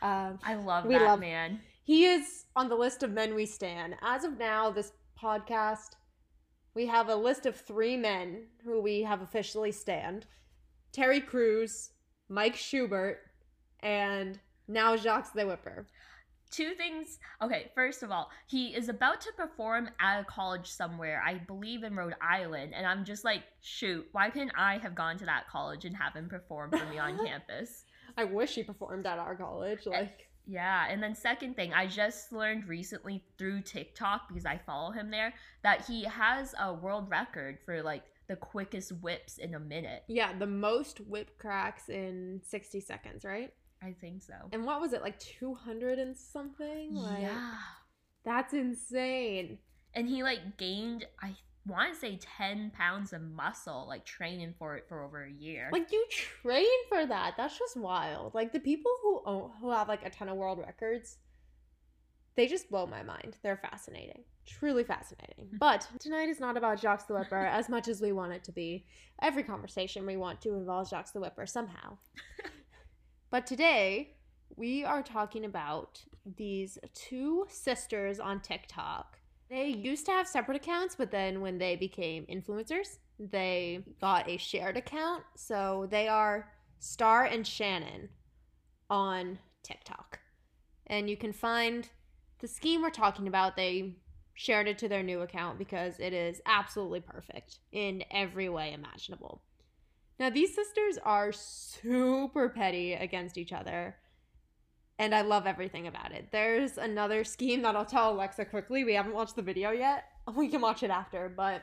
Um, 0.01 0.39
I 0.43 0.55
love 0.55 0.87
We 0.87 0.95
that 0.95 1.05
love- 1.05 1.21
man. 1.21 1.61
He 1.85 2.05
is 2.05 2.45
on 2.55 2.69
the 2.69 2.75
list 2.77 3.03
of 3.03 3.11
men 3.13 3.35
we 3.35 3.47
stan. 3.47 3.97
As 4.03 4.23
of 4.25 4.39
now, 4.39 4.71
this 4.71 4.93
podcast, 5.23 5.93
we 6.75 6.87
have 6.87 7.09
a 7.09 7.15
list 7.17 7.47
of 7.47 7.57
three 7.57 7.97
men 7.97 8.47
who 8.65 8.81
we 8.81 9.03
have 9.03 9.23
officially 9.23 9.73
stan 9.73 10.25
Terry 10.93 11.21
Crews, 11.21 11.91
Mike 12.29 12.57
Schubert, 12.57 13.21
and 13.81 14.39
now 14.67 14.97
Jack 14.97 15.33
the 15.33 15.47
Whipper. 15.47 15.87
two 16.51 16.73
things. 16.75 17.19
Okay, 17.43 17.71
first 17.75 18.03
of 18.03 18.11
all, 18.11 18.31
he 18.47 18.69
is 18.75 18.89
about 18.89 19.21
to 19.23 19.33
perform 19.37 19.91
at 20.01 20.21
a 20.21 20.25
college 20.25 20.67
somewhere, 20.67 21.23
I 21.25 21.35
believe 21.35 21.83
in 21.85 21.95
Rhode 21.95 22.15
Island, 22.23 22.73
and 22.75 22.87
I'm 22.87 23.05
just 23.05 23.25
like, 23.25 23.43
shoot, 23.61 24.07
why 24.13 24.31
couldn't 24.31 24.53
I 24.57 24.79
have 24.79 24.95
gone 24.95 25.19
to 25.19 25.27
that 25.27 25.49
college 25.49 25.85
and 25.85 25.97
have 25.97 26.15
him 26.15 26.29
perform 26.29 26.71
for 26.71 26.85
me 26.87 26.99
on 26.99 27.19
campus? 27.27 27.85
I 28.17 28.25
wish 28.25 28.55
he 28.55 28.63
performed 28.63 29.07
at 29.07 29.19
our 29.19 29.37
college. 29.37 29.81
Eh, 29.87 29.91
like, 29.91 30.29
Yeah, 30.47 30.87
and 30.89 31.03
then 31.03 31.15
second 31.15 31.55
thing, 31.55 31.73
I 31.75 31.87
just 31.87 32.33
learned 32.33 32.67
recently 32.67 33.23
through 33.37 33.61
TikTok 33.63 34.29
because 34.29 34.47
I 34.47 34.59
follow 34.65 34.91
him 34.91 35.11
there 35.11 35.35
that 35.63 35.85
he 35.87 36.05
has 36.05 36.55
a 36.59 36.73
world 36.73 37.11
record 37.11 37.59
for 37.65 37.83
like 37.83 38.05
the 38.27 38.37
quickest 38.37 38.93
whips 39.03 39.39
in 39.39 39.55
a 39.55 39.61
minute. 39.61 40.03
yeah, 40.09 40.33
the 40.39 40.47
most 40.47 41.01
whip 41.01 41.39
cracks 41.39 41.89
in 41.89 42.41
60 42.45 42.81
seconds, 42.81 43.25
right? 43.25 43.53
I 43.83 43.95
think 44.01 44.23
so. 44.23 44.35
And 44.53 44.65
what 44.65 44.81
was 44.81 44.93
it, 44.93 45.03
like 45.03 45.19
200 45.19 45.99
and 45.99 46.17
something? 46.17 46.95
Like, 46.95 47.21
yeah. 47.21 47.55
That's 48.25 48.53
insane. 48.53 49.59
And 49.95 50.09
he 50.09 50.23
like 50.23 50.59
gained 50.59 51.07
I 51.23 51.35
want 51.67 51.93
to 51.93 51.99
say 51.99 52.19
10 52.39 52.71
pounds 52.71 53.13
of 53.13 53.23
muscle 53.23 53.87
like 53.89 54.05
training 54.05 54.55
for 54.59 54.77
it 54.77 54.87
for 54.89 55.03
over 55.03 55.25
a 55.25 55.31
year. 55.31 55.69
Like 55.73 55.93
you 55.93 56.05
train 56.11 56.67
for 56.89 57.07
that. 57.07 57.35
That's 57.37 57.59
just 57.59 57.77
wild. 57.77 58.35
Like 58.35 58.53
the 58.53 58.61
people 58.61 58.91
who 59.03 59.23
own, 59.25 59.51
who 59.61 59.71
have 59.71 59.89
like 59.89 60.05
a 60.05 60.11
ton 60.11 60.29
of 60.29 60.37
world 60.37 60.59
records, 60.59 61.19
they 62.37 62.47
just 62.47 62.71
blow 62.71 62.87
my 62.87 63.03
mind. 63.03 63.37
They're 63.43 63.57
fascinating. 63.57 64.23
Truly 64.47 64.85
fascinating. 64.85 65.47
Hmm. 65.51 65.57
But 65.59 65.87
tonight 66.01 66.29
is 66.29 66.41
not 66.41 66.57
about 66.57 66.81
Jack 66.81 67.07
the 67.07 67.15
Whipper 67.15 67.47
as 67.47 67.69
much 67.69 67.89
as 67.89 68.01
we 68.01 68.13
want 68.13 68.33
it 68.33 68.45
to 68.45 68.53
be. 68.53 68.87
Every 69.21 69.43
conversation 69.43 70.07
we 70.07 70.17
want 70.17 70.41
to 70.43 70.55
involve 70.55 70.89
Jack 70.91 71.13
the 71.13 71.21
Whipper 71.21 71.47
somehow. 71.47 71.99
but 73.31 73.47
today 73.47 74.15
we 74.57 74.85
are 74.85 75.03
talking 75.03 75.45
about 75.45 76.03
these 76.37 76.79
two 76.95 77.47
sisters 77.49 78.21
on 78.21 78.41
TikTok. 78.41 79.19
They 79.51 79.69
used 79.69 80.07
to 80.07 80.13
have 80.13 80.29
separate 80.29 80.57
accounts, 80.57 80.95
but 80.95 81.11
then 81.11 81.41
when 81.41 81.59
they 81.59 81.77
became 81.77 82.27
influencers, 82.27 82.99
they 83.19 83.85
got 84.01 84.29
a 84.29 84.37
shared 84.37 84.77
account. 84.77 85.25
So 85.37 85.87
they 85.91 86.09
are 86.09 86.53
Star 86.79 87.25
and 87.25 87.47
Shannon 87.47 88.09
on 88.91 89.39
TikTok. 89.63 90.21
And 90.87 91.09
you 91.09 91.17
can 91.17 91.33
find 91.33 91.89
the 92.41 92.49
scheme 92.49 92.83
we're 92.83 92.91
talking 92.91 93.29
about. 93.29 93.57
They 93.57 93.97
shared 94.35 94.69
it 94.69 94.79
to 94.79 94.89
their 94.89 95.03
new 95.03 95.21
account 95.23 95.59
because 95.59 95.99
it 95.99 96.13
is 96.13 96.41
absolutely 96.47 97.01
perfect 97.01 97.59
in 97.73 98.05
every 98.11 98.49
way 98.49 98.73
imaginable. 98.73 99.43
Now, 100.19 100.31
these 100.31 100.55
sisters 100.55 100.99
are 101.05 101.33
super 101.33 102.49
petty 102.49 102.95
against 102.95 103.39
each 103.39 103.53
other. 103.53 103.97
And 104.99 105.15
I 105.15 105.21
love 105.21 105.47
everything 105.47 105.87
about 105.87 106.11
it. 106.13 106.29
There's 106.33 106.77
another 106.77 107.23
scheme 107.23 107.63
that 107.63 107.77
I'll 107.77 107.85
tell 107.85 108.17
Alexxa 108.17 108.51
quickly. 108.51 108.83
We 108.83 108.95
haven't 108.95 109.15
watched 109.15 109.37
the 109.37 109.43
video 109.43 109.71
yet. 109.71 110.05
We 110.35 110.49
can 110.49 110.61
watch 110.61 110.83
it 110.83 110.91
after. 110.91 111.33
But 111.35 111.63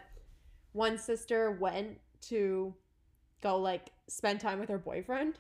one 0.71 0.97
sister 0.97 1.51
went 1.51 1.99
to 2.29 2.73
go 3.41 3.57
like 3.57 3.91
spend 4.07 4.39
time 4.39 4.59
with 4.59 4.69
her 4.69 4.77
boyfriend 4.77 5.37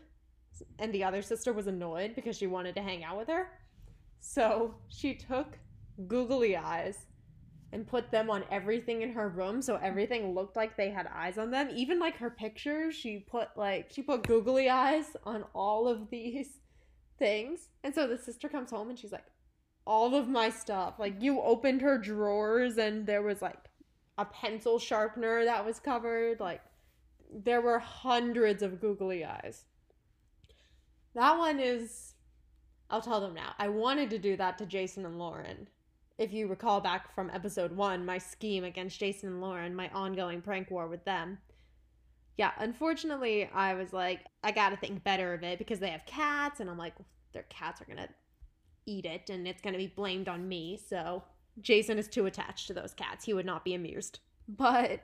and 0.79 0.93
the 0.93 1.03
other 1.03 1.21
sister 1.21 1.51
was 1.53 1.67
annoyed 1.67 2.13
because 2.15 2.37
she 2.37 2.47
wanted 2.47 2.75
to 2.75 2.81
hang 2.81 3.03
out 3.03 3.17
with 3.17 3.27
her 3.27 3.47
so 4.19 4.75
she 4.87 5.15
took 5.15 5.57
googly 6.07 6.55
eyes 6.55 7.07
and 7.71 7.87
put 7.87 8.11
them 8.11 8.29
on 8.29 8.43
everything 8.51 9.01
in 9.01 9.11
her 9.11 9.29
room 9.29 9.61
so 9.61 9.75
everything 9.81 10.33
looked 10.33 10.55
like 10.55 10.77
they 10.77 10.89
had 10.89 11.07
eyes 11.13 11.37
on 11.37 11.51
them 11.51 11.69
even 11.73 11.99
like 11.99 12.17
her 12.17 12.29
pictures 12.29 12.95
she 12.95 13.19
put 13.19 13.49
like 13.55 13.87
she 13.91 14.01
put 14.01 14.27
googly 14.27 14.69
eyes 14.69 15.17
on 15.23 15.43
all 15.53 15.87
of 15.87 16.09
these 16.09 16.59
things 17.19 17.69
and 17.83 17.93
so 17.95 18.07
the 18.07 18.17
sister 18.17 18.49
comes 18.49 18.71
home 18.71 18.89
and 18.89 18.99
she's 18.99 19.11
like 19.11 19.25
all 19.87 20.15
of 20.15 20.27
my 20.27 20.49
stuff 20.49 20.95
like 20.99 21.21
you 21.21 21.39
opened 21.41 21.81
her 21.81 21.97
drawers 21.97 22.77
and 22.77 23.05
there 23.05 23.21
was 23.21 23.41
like 23.41 23.69
a 24.17 24.25
pencil 24.25 24.79
sharpener 24.79 25.45
that 25.45 25.65
was 25.65 25.79
covered. 25.79 26.39
Like 26.39 26.61
there 27.31 27.61
were 27.61 27.79
hundreds 27.79 28.63
of 28.63 28.79
googly 28.79 29.25
eyes. 29.25 29.65
That 31.13 31.37
one 31.37 31.59
is 31.59 32.13
I'll 32.89 33.01
tell 33.01 33.21
them 33.21 33.33
now. 33.33 33.53
I 33.57 33.67
wanted 33.69 34.09
to 34.11 34.19
do 34.19 34.37
that 34.37 34.57
to 34.59 34.65
Jason 34.65 35.05
and 35.05 35.17
Lauren. 35.17 35.67
If 36.17 36.31
you 36.31 36.47
recall 36.47 36.79
back 36.79 37.13
from 37.13 37.29
episode 37.33 37.73
1, 37.73 38.05
my 38.05 38.17
scheme 38.17 38.63
against 38.63 38.99
Jason 38.99 39.29
and 39.29 39.41
Lauren, 39.41 39.75
my 39.75 39.89
ongoing 39.89 40.41
prank 40.41 40.71
war 40.71 40.87
with 40.87 41.03
them. 41.03 41.39
Yeah, 42.37 42.51
unfortunately, 42.57 43.49
I 43.53 43.73
was 43.73 43.91
like, 43.91 44.21
I 44.41 44.51
got 44.51 44.69
to 44.69 44.77
think 44.77 45.03
better 45.03 45.33
of 45.33 45.43
it 45.43 45.59
because 45.59 45.79
they 45.79 45.89
have 45.89 46.05
cats 46.05 46.61
and 46.61 46.69
I'm 46.69 46.77
like 46.77 46.93
their 47.33 47.43
cats 47.43 47.81
are 47.81 47.85
to 47.97 48.13
eat 48.85 49.05
it 49.05 49.29
and 49.29 49.45
it's 49.45 49.61
to 49.73 49.77
be 49.77 49.87
blamed 49.87 50.29
on 50.29 50.47
me. 50.47 50.79
So, 50.87 51.23
Jason 51.61 51.97
is 51.97 52.07
too 52.07 52.25
attached 52.25 52.67
to 52.67 52.73
those 52.73 52.93
cats. 52.93 53.25
He 53.25 53.33
would 53.33 53.45
not 53.45 53.65
be 53.65 53.73
amused. 53.73 54.19
But 54.47 55.01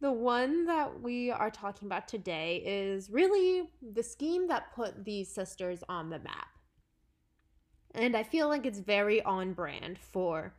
the 0.00 0.12
one 0.12 0.66
that 0.66 1.00
we 1.00 1.30
are 1.30 1.50
talking 1.50 1.86
about 1.86 2.06
today 2.06 2.62
is 2.64 3.10
really 3.10 3.68
the 3.94 4.02
scheme 4.02 4.46
that 4.48 4.74
put 4.74 5.04
these 5.04 5.28
sisters 5.28 5.82
on 5.88 6.10
the 6.10 6.18
map. 6.18 6.55
And 7.96 8.14
I 8.14 8.22
feel 8.22 8.48
like 8.48 8.66
it's 8.66 8.78
very 8.78 9.22
on 9.22 9.54
brand 9.54 9.98
for 9.98 10.54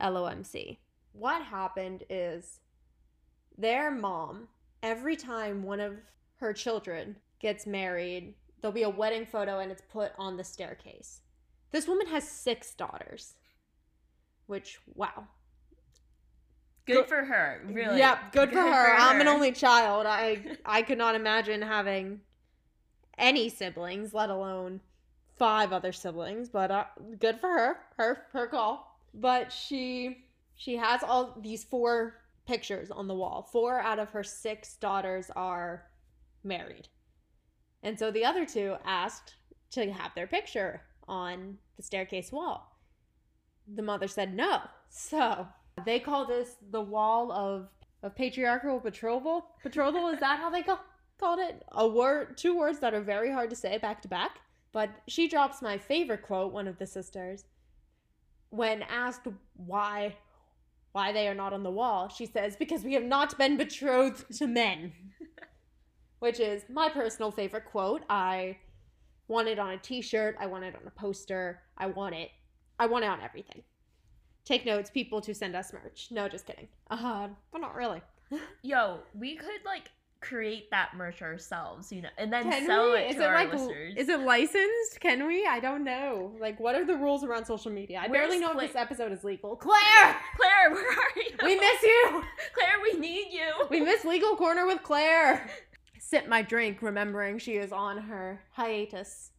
LOMC. 0.00 0.76
What 1.12 1.42
happened 1.42 2.04
is 2.10 2.60
their 3.56 3.90
mom, 3.90 4.48
every 4.82 5.16
time 5.16 5.62
one 5.62 5.80
of 5.80 5.94
her 6.36 6.52
children 6.52 7.16
gets 7.40 7.66
married, 7.66 8.34
there'll 8.60 8.74
be 8.74 8.82
a 8.82 8.90
wedding 8.90 9.24
photo 9.24 9.58
and 9.60 9.72
it's 9.72 9.82
put 9.90 10.12
on 10.18 10.36
the 10.36 10.44
staircase. 10.44 11.22
This 11.70 11.88
woman 11.88 12.06
has 12.08 12.28
six 12.28 12.74
daughters, 12.74 13.34
which, 14.46 14.78
wow, 14.94 15.26
Good 16.86 16.94
Good- 16.94 17.08
for 17.08 17.24
her, 17.24 17.62
really. 17.66 17.98
Yep, 17.98 18.32
good, 18.32 18.52
for, 18.52 18.60
her. 18.60 18.94
I'm 18.94 19.20
an 19.20 19.26
only 19.26 19.50
child. 19.50 20.06
I 20.06 20.56
I 20.64 20.82
could 20.82 20.98
not 20.98 21.16
imagine 21.16 21.62
having 21.62 22.20
any 23.18 23.48
siblings, 23.48 24.14
let 24.14 24.30
alone 24.30 24.80
five 25.38 25.72
other 25.72 25.92
siblings. 25.92 26.48
But 26.48 26.70
uh, 26.70 26.84
good 27.18 27.40
for 27.40 27.48
her. 27.50 27.78
Her 27.96 28.22
her 28.32 28.46
call. 28.46 29.00
But 29.14 29.52
she 29.52 30.26
she 30.56 30.76
has 30.76 31.02
all 31.02 31.38
these 31.42 31.64
four 31.64 32.14
pictures 32.46 32.90
on 32.90 33.08
the 33.08 33.14
wall. 33.14 33.48
Four 33.52 33.80
out 33.80 33.98
of 33.98 34.10
her 34.10 34.24
six 34.24 34.76
daughters 34.76 35.30
are 35.36 35.84
married, 36.44 36.88
and 37.82 37.98
so 37.98 38.10
the 38.10 38.24
other 38.24 38.46
two 38.46 38.76
asked 38.84 39.34
to 39.72 39.90
have 39.92 40.12
their 40.14 40.26
picture 40.26 40.82
on 41.08 41.58
the 41.76 41.82
staircase 41.82 42.32
wall. 42.32 42.78
the 43.66 43.82
mother 43.82 44.08
said 44.08 44.34
no. 44.34 44.60
So 44.88 45.46
they 45.84 46.00
call 46.00 46.26
this 46.26 46.56
the 46.70 46.80
wall 46.82 47.32
of 47.32 47.68
of 48.02 48.14
patriarchal 48.14 48.78
betrothal. 48.80 49.46
Betrothal 49.62 50.08
is 50.08 50.20
that 50.20 50.38
how 50.38 50.50
they 50.50 50.62
call, 50.62 50.80
called 51.18 51.40
it? 51.40 51.62
A 51.72 51.88
word, 51.88 52.36
two 52.36 52.56
words 52.56 52.78
that 52.80 52.94
are 52.94 53.00
very 53.00 53.32
hard 53.32 53.50
to 53.50 53.56
say 53.56 53.78
back 53.78 54.02
to 54.02 54.08
back. 54.08 54.38
But 54.76 54.90
she 55.08 55.26
drops 55.26 55.62
my 55.62 55.78
favorite 55.78 56.20
quote, 56.20 56.52
one 56.52 56.68
of 56.68 56.76
the 56.76 56.86
sisters, 56.86 57.46
when 58.50 58.82
asked 58.82 59.26
why 59.54 60.16
why 60.92 61.12
they 61.12 61.28
are 61.28 61.34
not 61.34 61.54
on 61.54 61.62
the 61.62 61.70
wall. 61.70 62.10
She 62.10 62.26
says, 62.26 62.56
"Because 62.56 62.84
we 62.84 62.92
have 62.92 63.02
not 63.02 63.38
been 63.38 63.56
betrothed 63.56 64.36
to 64.36 64.46
men." 64.46 64.92
Which 66.18 66.40
is 66.40 66.64
my 66.68 66.90
personal 66.90 67.30
favorite 67.30 67.64
quote. 67.64 68.02
I 68.10 68.58
want 69.28 69.48
it 69.48 69.58
on 69.58 69.70
a 69.70 69.78
t-shirt, 69.78 70.36
I 70.38 70.44
want 70.44 70.64
it 70.64 70.76
on 70.76 70.86
a 70.86 70.90
poster, 70.90 71.62
I 71.78 71.86
want 71.86 72.14
it. 72.14 72.28
I 72.78 72.84
want 72.84 73.04
it 73.04 73.08
on 73.08 73.22
everything. 73.22 73.62
Take 74.44 74.66
notes, 74.66 74.90
people 74.90 75.22
to 75.22 75.34
send 75.34 75.56
us 75.56 75.72
merch. 75.72 76.08
No, 76.10 76.28
just 76.28 76.44
kidding. 76.44 76.68
Uh 76.90 76.96
huh. 76.96 77.28
but 77.50 77.62
not 77.62 77.76
really. 77.76 78.02
Yo, 78.62 78.98
we 79.14 79.36
could 79.36 79.64
like 79.64 79.90
create 80.28 80.70
that 80.70 80.90
merch 80.96 81.22
ourselves, 81.22 81.92
you 81.92 82.02
know, 82.02 82.08
and 82.18 82.32
then 82.32 82.44
Can 82.50 82.66
sell 82.66 82.92
we? 82.92 82.98
it 82.98 83.10
Is 83.10 83.16
to 83.16 83.22
it 83.22 83.26
our 83.26 83.34
like 83.34 83.52
listeners. 83.52 83.94
is 83.96 84.08
it 84.08 84.20
licensed? 84.20 85.00
Can 85.00 85.26
we? 85.26 85.46
I 85.46 85.60
don't 85.60 85.84
know. 85.84 86.34
Like, 86.40 86.58
what 86.60 86.74
are 86.74 86.84
the 86.84 86.96
rules 86.96 87.24
around 87.24 87.44
social 87.44 87.70
media? 87.70 88.00
I 88.02 88.08
barely 88.08 88.38
know 88.38 88.52
Cla- 88.52 88.64
if 88.64 88.72
this 88.72 88.80
episode 88.80 89.12
is 89.12 89.22
legal. 89.24 89.56
Claire, 89.56 90.16
Claire, 90.36 90.70
where 90.72 90.90
are 90.90 91.12
you? 91.16 91.36
we 91.44 91.56
miss 91.58 91.82
you. 91.82 92.22
Claire, 92.54 92.76
we 92.82 92.98
need 92.98 93.28
you. 93.32 93.66
We 93.70 93.80
miss 93.80 94.04
legal 94.04 94.36
corner 94.36 94.66
with 94.66 94.82
Claire. 94.82 95.48
Sip 95.98 96.28
my 96.28 96.42
drink, 96.42 96.82
remembering 96.82 97.38
she 97.38 97.52
is 97.56 97.72
on 97.72 97.98
her 97.98 98.40
hiatus. 98.52 99.30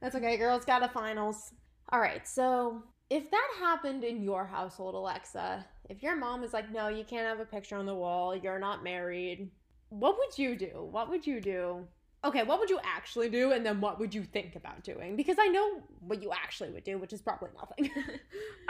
That's 0.00 0.14
okay, 0.16 0.36
girls. 0.36 0.64
Got 0.64 0.82
a 0.82 0.88
finals. 0.88 1.52
All 1.92 2.00
right, 2.00 2.26
so 2.26 2.82
if 3.10 3.30
that 3.30 3.48
happened 3.60 4.02
in 4.04 4.22
your 4.22 4.46
household, 4.46 4.94
Alexxa, 4.94 5.64
if 5.90 6.02
your 6.02 6.16
mom 6.16 6.42
is 6.42 6.52
like, 6.52 6.72
no, 6.72 6.88
you 6.88 7.04
can't 7.04 7.26
have 7.26 7.38
a 7.40 7.44
picture 7.44 7.76
on 7.76 7.86
the 7.86 7.94
wall, 7.94 8.34
you're 8.34 8.58
not 8.58 8.82
married, 8.82 9.50
what 9.92 10.16
would 10.18 10.38
you 10.38 10.56
do? 10.56 10.88
What 10.90 11.10
would 11.10 11.26
you 11.26 11.40
do? 11.40 11.86
Okay, 12.24 12.44
what 12.44 12.60
would 12.60 12.70
you 12.70 12.78
actually 12.82 13.28
do? 13.28 13.52
And 13.52 13.66
then 13.66 13.80
what 13.80 13.98
would 13.98 14.14
you 14.14 14.22
think 14.22 14.56
about 14.56 14.84
doing? 14.84 15.16
Because 15.16 15.36
I 15.38 15.48
know 15.48 15.82
what 16.00 16.22
you 16.22 16.32
actually 16.32 16.70
would 16.70 16.84
do, 16.84 16.98
which 16.98 17.12
is 17.12 17.20
probably 17.20 17.50
nothing. 17.58 17.90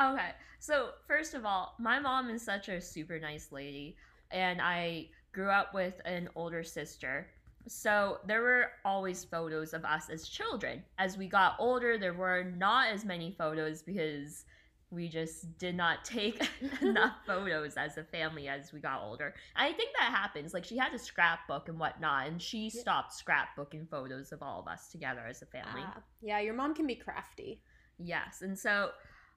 Okay, 0.00 0.30
so 0.58 0.90
first 1.06 1.34
of 1.34 1.44
all, 1.44 1.74
my 1.78 2.00
mom 2.00 2.30
is 2.30 2.42
such 2.42 2.70
a 2.70 2.80
super 2.80 3.20
nice 3.20 3.52
lady, 3.52 3.94
and 4.30 4.60
I 4.60 5.10
grew 5.32 5.50
up 5.50 5.74
with 5.74 6.00
an 6.06 6.30
older 6.34 6.64
sister. 6.64 7.28
So 7.68 8.18
there 8.26 8.40
were 8.40 8.70
always 8.84 9.22
photos 9.22 9.74
of 9.74 9.84
us 9.84 10.08
as 10.08 10.26
children. 10.26 10.82
As 10.98 11.18
we 11.18 11.28
got 11.28 11.56
older, 11.58 11.98
there 11.98 12.14
were 12.14 12.42
not 12.56 12.88
as 12.88 13.04
many 13.04 13.34
photos 13.36 13.82
because 13.82 14.46
we 14.92 15.08
just 15.08 15.58
did 15.58 15.74
not 15.74 16.04
take 16.04 16.46
enough 16.82 17.14
photos 17.26 17.74
as 17.76 17.96
a 17.96 18.04
family 18.04 18.46
as 18.46 18.72
we 18.72 18.78
got 18.80 19.02
older. 19.02 19.34
And 19.56 19.72
I 19.72 19.76
think 19.76 19.90
that 19.98 20.10
happens. 20.10 20.52
Like 20.52 20.64
she 20.64 20.76
had 20.76 20.92
a 20.92 20.98
scrapbook 20.98 21.68
and 21.68 21.78
whatnot, 21.80 22.26
and 22.28 22.40
she 22.40 22.70
Yeah. 22.72 22.82
stopped 22.82 23.12
scrapbooking 23.14 23.88
photos 23.88 24.32
of 24.32 24.42
all 24.42 24.60
of 24.60 24.68
us 24.68 24.88
together 24.88 25.22
as 25.28 25.40
a 25.42 25.46
family. 25.46 25.82
Ah, 25.82 26.02
yeah, 26.20 26.40
your 26.40 26.54
mom 26.54 26.74
can 26.74 26.86
be 26.86 26.94
crafty. 26.94 27.60
Yes, 27.98 28.42
and 28.42 28.58
so 28.58 28.90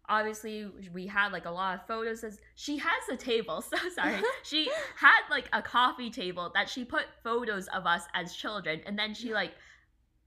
obviously 0.07 0.69
we 0.93 1.07
had 1.07 1.31
like 1.31 1.45
a 1.45 1.51
lot 1.51 1.75
of 1.79 1.87
photos. 1.87 2.23
As 2.23 2.39
she 2.55 2.77
has 2.77 3.09
a 3.11 3.15
table, 3.17 3.61
so 3.61 3.77
sorry. 3.95 4.21
she 4.43 4.69
had 4.97 5.21
like 5.31 5.49
a 5.53 5.61
coffee 5.61 6.09
table 6.11 6.51
that 6.53 6.69
she 6.69 6.83
put 6.83 7.05
photos 7.23 7.67
of 7.69 7.85
us 7.85 8.03
as 8.13 8.35
children, 8.35 8.81
and 8.85 8.99
then 8.99 9.13
she 9.13 9.33
like 9.33 9.53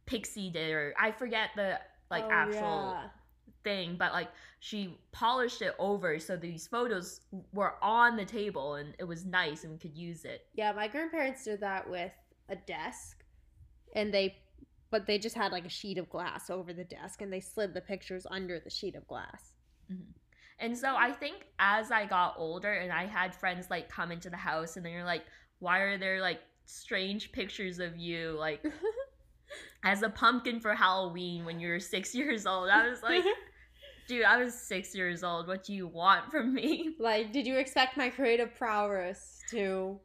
pixie 0.07 0.51
did 0.51 0.73
or 0.73 0.95
I 0.99 1.13
forget 1.13 1.51
the 1.55 1.79
like 2.11 2.25
Oh, 2.25 2.31
actual 2.31 2.93
yeah. 2.93 3.09
thing, 3.65 3.97
but 3.99 4.13
like 4.13 4.29
she 4.61 4.99
polished 5.13 5.63
it 5.63 5.75
over 5.79 6.19
so 6.19 6.37
these 6.37 6.67
photos 6.67 7.21
were 7.53 7.75
on 7.83 8.17
the 8.17 8.25
table 8.25 8.75
and 8.75 8.95
it 8.99 9.05
was 9.05 9.25
nice 9.25 9.63
and 9.63 9.73
we 9.73 9.79
could 9.79 9.97
use 9.97 10.25
it. 10.25 10.47
Yeah, 10.55 10.73
my 10.73 10.89
grandparents 10.89 11.45
did 11.45 11.61
that 11.61 11.89
with 11.89 12.13
a 12.49 12.57
desk, 12.57 13.23
and 13.95 14.13
they, 14.13 14.37
but 14.91 15.07
they 15.07 15.19
just 15.19 15.37
had 15.37 15.53
like 15.53 15.67
a 15.67 15.71
sheet 15.71 15.99
of 15.99 16.09
glass 16.11 16.51
over 16.51 16.73
the 16.73 16.85
desk, 16.85 17.23
and 17.23 17.33
they 17.33 17.41
slid 17.41 17.75
the 17.75 17.81
pictures 17.81 18.27
under 18.31 18.59
the 18.59 18.71
sheet 18.71 18.95
of 18.95 19.07
glass. 19.07 19.53
Mm-hmm. 19.93 20.13
And 20.61 20.77
so 20.77 20.97
I 20.97 21.13
think 21.13 21.47
as 21.59 21.91
I 21.91 22.05
got 22.05 22.35
older 22.37 22.73
and 22.73 22.93
I 22.93 23.07
had 23.07 23.35
friends 23.35 23.71
like 23.71 23.89
come 23.89 24.11
into 24.11 24.29
the 24.29 24.37
house 24.37 24.77
and 24.77 24.85
they're 24.85 25.05
like, 25.05 25.25
why 25.61 25.79
are 25.81 25.99
there 25.99 26.21
like 26.21 26.41
strange 26.65 27.33
pictures 27.33 27.79
of 27.79 27.97
you 27.97 28.33
like 28.33 28.65
as 29.85 30.03
a 30.03 30.09
pumpkin 30.09 30.61
for 30.61 30.75
Halloween 30.75 31.45
when 31.45 31.61
you 31.61 31.69
were 31.69 31.81
six 31.81 32.15
years 32.15 32.47
old? 32.47 32.71
I 32.71 32.89
was 32.89 33.03
like, 33.03 33.25
dude, 34.09 34.25
I 34.25 34.43
was 34.43 34.55
six 34.55 34.95
years 34.95 35.23
old. 35.23 35.47
What 35.47 35.63
do 35.63 35.73
you 35.73 35.87
want 35.87 36.31
from 36.31 36.53
me? 36.55 36.97
like, 36.99 37.33
did 37.33 37.47
you 37.47 37.57
expect 37.59 37.97
my 37.97 38.09
creative 38.09 38.55
prowess 38.57 39.41
to 39.51 40.01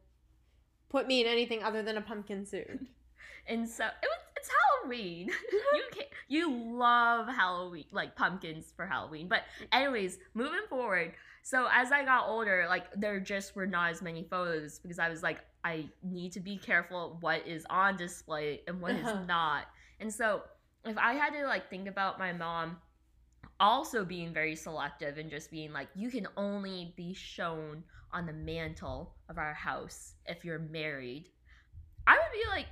put 0.90 1.08
me 1.08 1.20
in 1.22 1.26
anything 1.26 1.64
other 1.64 1.82
than 1.82 1.96
a 1.96 2.00
pumpkin 2.00 2.46
suit? 2.46 2.86
And 3.48 3.68
so 3.68 3.84
it 3.84 3.90
was 4.02 4.18
it's 4.36 4.50
Halloween. 4.82 5.28
you 5.74 5.82
can 5.92 6.02
you 6.28 6.54
love 6.54 7.26
Halloween 7.28 7.84
like 7.92 8.14
pumpkins 8.14 8.72
for 8.76 8.86
Halloween. 8.86 9.26
But 9.28 9.42
anyways, 9.72 10.18
moving 10.34 10.60
forward. 10.68 11.12
So 11.42 11.66
as 11.72 11.92
I 11.92 12.04
got 12.04 12.26
older, 12.28 12.66
like 12.68 12.84
there 12.94 13.20
just 13.20 13.54
were 13.56 13.66
not 13.66 13.90
as 13.90 14.02
many 14.02 14.24
photos 14.30 14.78
because 14.78 14.98
I 14.98 15.08
was 15.08 15.22
like 15.22 15.40
I 15.64 15.86
need 16.02 16.32
to 16.32 16.40
be 16.40 16.56
careful 16.58 17.16
what 17.20 17.46
is 17.46 17.66
on 17.70 17.96
display 17.96 18.60
and 18.68 18.80
what 18.80 18.92
is 18.92 19.06
Uh-huh. 19.06 19.24
not. 19.26 19.64
And 20.00 20.12
so 20.12 20.42
if 20.84 20.96
I 20.98 21.14
had 21.14 21.30
to 21.30 21.46
like 21.46 21.70
think 21.70 21.88
about 21.88 22.18
my 22.18 22.32
mom 22.32 22.76
also 23.60 24.04
being 24.04 24.32
very 24.32 24.56
selective 24.56 25.18
and 25.18 25.30
just 25.30 25.50
being 25.50 25.72
like 25.72 25.88
you 25.94 26.10
can 26.10 26.26
only 26.36 26.92
be 26.96 27.14
shown 27.14 27.82
on 28.12 28.26
the 28.26 28.32
mantle 28.32 29.14
of 29.28 29.38
our 29.38 29.54
house 29.54 30.14
if 30.26 30.44
you're 30.44 30.58
married. 30.58 31.28
I 32.06 32.14
would 32.14 32.32
be 32.32 32.48
like 32.50 32.66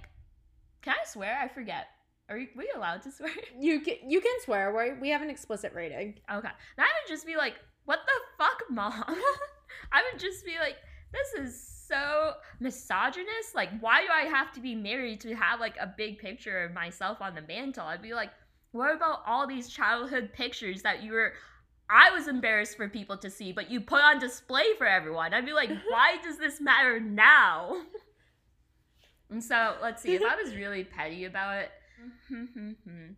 can 0.82 0.94
I 1.00 1.06
swear? 1.06 1.38
I 1.40 1.48
forget. 1.48 1.86
Are 2.28 2.36
we, 2.36 2.48
we 2.56 2.70
allowed 2.74 3.02
to 3.02 3.10
swear? 3.12 3.30
You 3.58 3.80
can 3.80 3.96
you 4.06 4.20
can 4.20 4.34
swear. 4.44 4.74
We 4.76 5.00
we 5.00 5.08
have 5.10 5.22
an 5.22 5.30
explicit 5.30 5.72
rating. 5.74 6.14
Okay. 6.30 6.48
And 6.48 6.78
I 6.78 6.84
would 6.84 7.08
just 7.08 7.26
be 7.26 7.36
like, 7.36 7.54
what 7.84 8.00
the 8.06 8.44
fuck, 8.44 8.62
mom? 8.70 9.04
I 9.92 10.02
would 10.10 10.20
just 10.20 10.44
be 10.44 10.56
like, 10.60 10.76
this 11.12 11.46
is 11.46 11.68
so 11.88 12.34
misogynist. 12.60 13.54
Like, 13.54 13.70
why 13.80 14.02
do 14.02 14.08
I 14.12 14.22
have 14.22 14.52
to 14.52 14.60
be 14.60 14.74
married 14.74 15.20
to 15.22 15.34
have 15.34 15.60
like 15.60 15.76
a 15.78 15.92
big 15.96 16.18
picture 16.18 16.64
of 16.64 16.72
myself 16.72 17.20
on 17.20 17.34
the 17.34 17.42
mantle? 17.42 17.86
I'd 17.86 18.02
be 18.02 18.14
like, 18.14 18.30
what 18.72 18.94
about 18.94 19.22
all 19.26 19.46
these 19.46 19.68
childhood 19.68 20.30
pictures 20.32 20.82
that 20.82 21.02
you 21.02 21.12
were. 21.12 21.32
I 21.88 22.11
was 22.11 22.26
embarrassed 22.26 22.76
for 22.76 22.88
people 22.88 23.18
to 23.18 23.28
see, 23.28 23.52
but 23.52 23.70
you 23.70 23.80
put 23.80 24.00
on 24.00 24.18
display 24.18 24.64
for 24.78 24.87
everyone. 24.87 25.35
I'd 25.35 25.44
be 25.44 25.52
like, 25.52 25.70
why 25.90 26.16
does 26.22 26.38
this 26.38 26.61
matter 26.61 26.98
now? 27.00 27.82
And 29.30 29.42
so, 29.42 29.76
let's 29.80 30.02
see, 30.02 30.14
if 30.14 30.20
I 30.22 30.37
was 30.37 30.54
really 30.54 30.85
petty 30.85 31.24
about 31.24 31.56
it. 31.56 31.70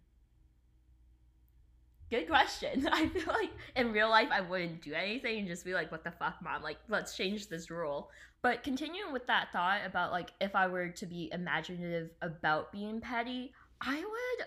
Good 2.10 2.28
question. 2.28 2.86
I 2.92 3.08
feel 3.08 3.26
like 3.26 3.50
in 3.74 3.90
real 3.90 4.08
life 4.10 4.28
I 4.30 4.40
wouldn't 4.40 4.80
do 4.80 4.94
anything 4.94 5.40
and 5.40 5.48
just 5.48 5.64
be 5.64 5.74
like, 5.74 5.90
what 5.90 6.04
the 6.04 6.12
fuck, 6.12 6.36
mom? 6.40 6.62
Like, 6.62 6.76
let's 6.88 7.16
change 7.16 7.48
this 7.48 7.68
rule. 7.68 8.10
But 8.42 8.62
continuing 8.62 9.12
with 9.12 9.26
that 9.26 9.48
thought 9.52 9.80
about 9.84 10.12
like 10.12 10.30
if 10.40 10.54
I 10.54 10.68
were 10.68 10.90
to 10.90 11.06
be 11.06 11.30
imaginative 11.32 12.10
about 12.22 12.70
being 12.70 13.00
petty, 13.00 13.52
I 13.80 13.96
would 13.96 14.46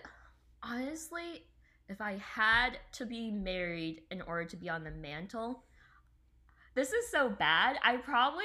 honestly, 0.62 1.44
if 1.88 2.00
I 2.00 2.16
had 2.16 2.78
to 2.92 3.06
be 3.06 3.30
married 3.30 4.02
in 4.10 4.22
order 4.22 4.44
to 4.44 4.56
be 4.56 4.68
on 4.68 4.84
the 4.84 4.90
mantle, 4.90 5.64
this 6.74 6.92
is 6.92 7.10
so 7.10 7.28
bad. 7.28 7.76
I 7.82 7.96
probably 7.96 8.44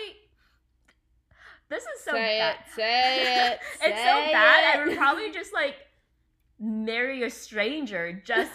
this 1.70 1.84
is 1.84 2.04
so 2.04 2.12
say 2.12 2.40
bad. 2.40 2.56
it. 2.56 2.74
Say 2.76 3.46
it. 3.48 3.60
it's 3.82 4.00
so 4.00 4.32
bad. 4.32 4.78
I 4.78 4.86
would 4.86 4.98
probably 4.98 5.32
just 5.32 5.54
like 5.54 5.76
marry 6.60 7.24
a 7.24 7.30
stranger 7.30 8.22
just 8.26 8.52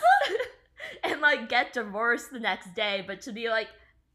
and 1.05 1.21
like 1.21 1.49
get 1.49 1.73
divorced 1.73 2.31
the 2.33 2.41
next 2.41 2.75
day. 2.75 3.05
But 3.07 3.21
to 3.23 3.33
be 3.33 3.49
like, 3.49 3.69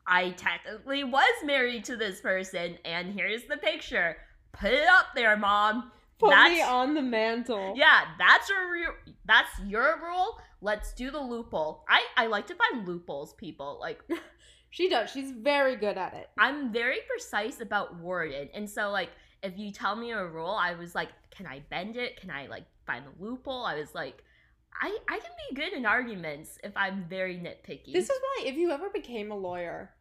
I 0.07 0.31
technically 0.31 1.03
was 1.03 1.33
married 1.43 1.85
to 1.85 1.95
this 1.95 2.19
person, 2.19 2.77
and 2.83 3.13
here's 3.13 3.43
the 3.43 3.57
picture. 3.57 4.17
Put 4.51 4.73
it 4.73 4.87
up 4.87 5.07
there, 5.15 5.37
mom. 5.37 5.91
Put 6.19 6.29
me 6.29 6.61
on 6.61 6.93
the 6.93 7.01
mantle. 7.01 7.73
Yeah, 7.75 8.05
that's 8.17 8.49
your 8.49 8.71
re- 8.71 9.13
that's 9.25 9.51
your 9.65 9.99
rule. 10.01 10.39
Let's 10.61 10.93
do 10.93 11.11
the 11.11 11.19
loophole. 11.19 11.83
I 11.89 12.03
I 12.15 12.27
like 12.27 12.47
to 12.47 12.55
find 12.55 12.87
loopholes, 12.87 13.33
people. 13.33 13.77
Like 13.81 14.01
She 14.69 14.89
does. 14.89 15.11
She's 15.11 15.29
very 15.29 15.75
good 15.75 15.99
at 15.99 16.15
it. 16.15 16.29
I'm 16.37 16.73
very 16.73 16.97
precise 17.07 17.61
about 17.61 17.99
wording. 17.99 18.49
And 18.55 18.67
so 18.67 18.89
like 18.89 19.11
if 19.43 19.57
you 19.57 19.71
tell 19.71 19.95
me 19.95 20.11
a 20.11 20.25
rule, 20.25 20.57
I 20.59 20.73
was 20.73 20.95
like, 20.95 21.09
can 21.29 21.45
I 21.45 21.61
bend 21.69 21.95
it? 21.95 22.19
Can 22.19 22.31
I 22.31 22.47
like 22.47 22.65
find 22.87 23.05
the 23.05 23.23
loophole? 23.23 23.65
I 23.65 23.75
was 23.75 23.93
like, 23.93 24.23
I 24.81 24.97
I 25.07 25.19
can 25.19 25.31
be 25.49 25.55
good 25.55 25.73
in 25.73 25.85
arguments 25.85 26.57
if 26.63 26.71
I'm 26.75 27.05
very 27.07 27.35
nitpicky. 27.35 27.93
This 27.93 28.09
is 28.09 28.17
why, 28.19 28.45
if 28.47 28.55
you 28.55 28.71
ever 28.71 28.89
became 28.89 29.31
a 29.31 29.37
lawyer, 29.37 29.91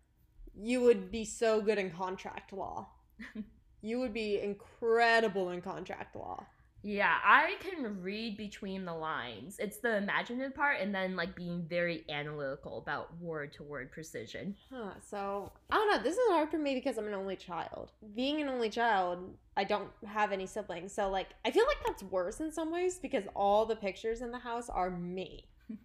you 0.54 0.80
would 0.82 1.10
be 1.10 1.24
so 1.24 1.60
good 1.60 1.78
in 1.78 1.90
contract 1.90 2.52
law. 2.52 2.88
you 3.82 3.98
would 4.00 4.14
be 4.14 4.40
incredible 4.40 5.50
in 5.50 5.60
contract 5.60 6.16
law. 6.16 6.46
Yeah, 6.84 7.16
I 7.24 7.54
can 7.60 8.02
read 8.02 8.36
between 8.36 8.84
the 8.84 8.94
lines. 8.94 9.56
It's 9.60 9.76
the 9.76 9.98
imaginative 9.98 10.54
part 10.54 10.80
and 10.80 10.92
then 10.92 11.14
like 11.14 11.36
being 11.36 11.64
very 11.68 12.04
analytical 12.08 12.78
about 12.78 13.16
word 13.20 13.52
to 13.54 13.62
word 13.62 13.92
precision. 13.92 14.56
Huh, 14.68 14.94
so 15.00 15.52
I 15.70 15.76
don't 15.76 15.90
know. 15.90 16.02
This 16.02 16.16
is 16.16 16.28
hard 16.30 16.50
for 16.50 16.58
me 16.58 16.74
because 16.74 16.98
I'm 16.98 17.06
an 17.06 17.14
only 17.14 17.36
child. 17.36 17.92
Being 18.16 18.40
an 18.40 18.48
only 18.48 18.68
child, 18.68 19.32
I 19.56 19.62
don't 19.62 19.90
have 20.04 20.32
any 20.32 20.46
siblings. 20.46 20.92
So 20.92 21.08
like 21.08 21.28
I 21.44 21.52
feel 21.52 21.66
like 21.68 21.86
that's 21.86 22.02
worse 22.02 22.40
in 22.40 22.50
some 22.50 22.72
ways 22.72 22.98
because 22.98 23.24
all 23.36 23.64
the 23.64 23.76
pictures 23.76 24.20
in 24.20 24.32
the 24.32 24.38
house 24.38 24.68
are 24.68 24.90
me. 24.90 25.46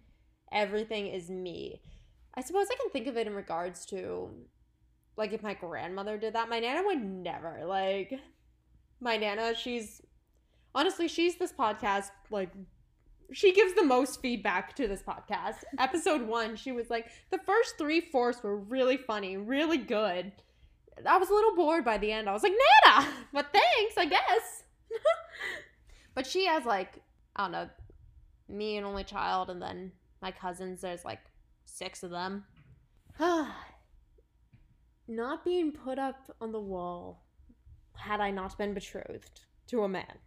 Everything 0.52 1.06
is 1.06 1.30
me. 1.30 1.80
I 2.34 2.40
suppose 2.40 2.66
I 2.72 2.76
can 2.76 2.90
think 2.90 3.06
of 3.06 3.16
it 3.16 3.28
in 3.28 3.34
regards 3.34 3.86
to 3.86 4.30
like 5.18 5.32
if 5.32 5.42
my 5.42 5.54
grandmother 5.54 6.16
did 6.16 6.34
that. 6.34 6.48
My 6.48 6.60
nana 6.60 6.82
would 6.86 7.02
never. 7.02 7.64
Like 7.66 8.18
my 9.00 9.16
nana, 9.16 9.54
she's 9.54 10.00
honestly, 10.74 11.08
she's 11.08 11.36
this 11.36 11.52
podcast 11.52 12.10
like 12.30 12.50
she 13.32 13.52
gives 13.52 13.74
the 13.74 13.84
most 13.84 14.22
feedback 14.22 14.74
to 14.76 14.88
this 14.88 15.02
podcast. 15.02 15.64
Episode 15.78 16.22
one, 16.22 16.56
she 16.56 16.72
was 16.72 16.88
like, 16.88 17.08
the 17.30 17.38
first 17.38 17.76
three 17.76 18.00
fourths 18.00 18.42
were 18.42 18.56
really 18.56 18.96
funny, 18.96 19.36
really 19.36 19.76
good. 19.76 20.32
I 21.06 21.18
was 21.18 21.28
a 21.28 21.34
little 21.34 21.54
bored 21.54 21.84
by 21.84 21.98
the 21.98 22.10
end. 22.10 22.28
I 22.28 22.32
was 22.32 22.42
like, 22.42 22.54
Nana, 22.86 23.08
but 23.32 23.52
thanks, 23.52 23.98
I 23.98 24.06
guess. 24.06 24.62
but 26.14 26.26
she 26.26 26.46
has 26.46 26.64
like, 26.64 27.02
I 27.36 27.42
don't 27.42 27.52
know, 27.52 27.68
me 28.48 28.78
and 28.78 28.86
only 28.86 29.04
child, 29.04 29.50
and 29.50 29.60
then 29.60 29.92
my 30.22 30.30
cousins. 30.30 30.80
There's 30.80 31.04
like 31.04 31.20
six 31.66 32.02
of 32.02 32.10
them. 32.10 32.44
not 35.08 35.44
being 35.44 35.72
put 35.72 35.98
up 35.98 36.30
on 36.40 36.52
the 36.52 36.60
wall 36.60 37.24
had 37.96 38.20
I 38.20 38.30
not 38.30 38.56
been 38.58 38.74
betrothed 38.74 39.40
to 39.68 39.82
a 39.82 39.88
man. 39.88 40.18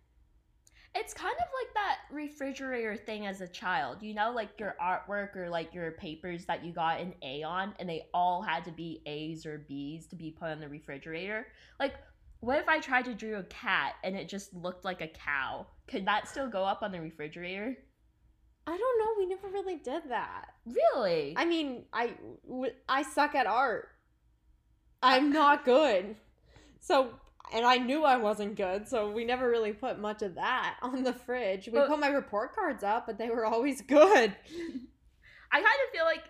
It's 0.94 1.14
kind 1.14 1.36
of 1.36 1.46
like 1.58 1.74
that 1.74 2.00
refrigerator 2.12 2.98
thing 2.98 3.26
as 3.26 3.40
a 3.40 3.48
child, 3.48 4.00
you 4.02 4.14
know, 4.14 4.32
like 4.32 4.60
your 4.60 4.76
artwork 4.82 5.38
or 5.38 5.50
like 5.50 5.74
your 5.74 5.92
papers 5.92 6.44
that 6.46 6.66
you 6.66 6.74
got 6.74 7.00
an 7.00 7.14
A 7.22 7.44
on, 7.44 7.74
and 7.80 7.88
they 7.88 8.08
all 8.14 8.42
had 8.42 8.66
to 8.66 8.72
be 8.72 9.02
A's 9.06 9.46
or 9.46 9.60
B's 9.70 10.06
to 10.08 10.18
be 10.18 10.32
put 10.32 10.50
on 10.50 10.60
the 10.60 10.68
refrigerator. 10.68 11.48
Like, 11.80 11.94
what 12.42 12.60
if 12.60 12.68
I 12.68 12.80
tried 12.80 13.06
to 13.06 13.14
draw 13.14 13.40
a 13.40 13.44
cat 13.44 13.94
and 14.04 14.18
it 14.18 14.28
just 14.28 14.54
looked 14.54 14.84
like 14.84 15.00
a 15.00 15.08
cow? 15.08 15.66
Could 15.88 16.06
that 16.08 16.28
still 16.28 16.50
go 16.50 16.66
up 16.66 16.82
on 16.82 16.92
the 16.92 17.00
refrigerator? 17.00 17.78
I 18.68 18.78
don't 18.78 19.00
know. 19.00 19.14
We 19.18 19.28
never 19.28 19.48
really 19.48 19.78
did 19.78 20.04
that. 20.10 20.48
Really? 20.66 21.36
I 21.38 21.46
mean, 21.46 21.86
I 21.94 22.16
I 22.90 23.04
suck 23.04 23.34
at 23.34 23.48
art. 23.48 23.90
I'm 25.02 25.32
not 25.32 25.66
good. 25.66 26.16
So 26.80 27.10
and 27.54 27.66
I 27.66 27.78
knew 27.78 28.04
I 28.06 28.18
wasn't 28.18 28.56
good, 28.56 28.88
so 28.88 29.12
we 29.12 29.26
never 29.26 29.50
really 29.50 29.74
put 29.74 30.00
much 30.00 30.22
of 30.22 30.36
that 30.36 30.78
on 30.82 31.04
the 31.04 31.14
fridge. 31.14 31.68
We 31.68 31.74
But- 31.74 31.90
put 31.90 32.00
my 32.00 32.08
report 32.08 32.56
cards 32.56 32.84
up, 32.84 33.06
but 33.08 33.18
they 33.18 33.30
were 33.30 33.46
always 33.46 33.82
good. 33.82 34.36
I 35.54 35.56
kind 35.62 35.66
of 35.66 35.92
feel 35.94 36.06
like 36.06 36.24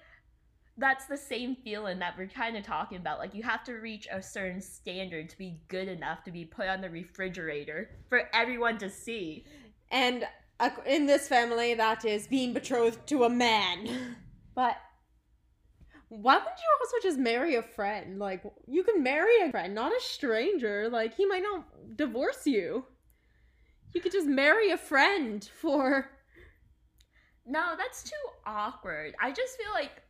that's 0.77 1.05
the 1.05 1.17
same 1.17 1.55
feeling 1.63 1.99
that 1.99 2.17
we're 2.17 2.27
kind 2.27 2.57
of 2.57 2.63
talking 2.63 2.97
about. 2.97 3.19
Like, 3.19 3.35
you 3.35 3.43
have 3.43 3.63
to 3.65 3.73
reach 3.73 4.07
a 4.11 4.21
certain 4.21 4.59
standard 4.61 5.29
to 5.29 5.37
be 5.37 5.59
good 5.67 5.87
enough 5.87 6.23
to 6.23 6.31
be 6.31 6.43
put 6.43 6.67
on 6.67 6.81
the 6.81 6.89
refrigerator 6.89 7.91
for 8.09 8.29
everyone 8.33 8.79
to 8.79 8.89
see. 8.89 9.45
And 9.91 10.25
in 10.87 11.05
this 11.05 11.27
family, 11.27 11.75
that 11.75 12.03
is 12.03 12.25
being 12.25 12.53
betrothed 12.53 13.05
to 13.07 13.25
a 13.25 13.29
man. 13.29 14.15
But 14.55 14.77
why 16.11 16.35
wouldn't 16.35 16.59
you 16.59 16.77
also 16.81 16.97
just 17.01 17.17
marry 17.17 17.55
a 17.55 17.61
friend? 17.61 18.19
Like, 18.19 18.43
you 18.67 18.83
can 18.83 19.01
marry 19.01 19.31
a 19.43 19.49
friend, 19.49 19.73
not 19.73 19.93
a 19.93 20.01
stranger. 20.01 20.89
Like, 20.89 21.15
he 21.15 21.25
might 21.25 21.41
not 21.41 21.65
divorce 21.95 22.45
you. 22.45 22.83
You 23.93 24.01
could 24.01 24.11
just 24.11 24.27
marry 24.27 24.71
a 24.71 24.77
friend 24.77 25.47
for. 25.59 26.09
No, 27.43 27.73
that's 27.75 28.03
too 28.03 28.15
awkward. 28.45 29.15
I 29.19 29.31
just 29.31 29.57
feel 29.57 29.71
like 29.73 30.03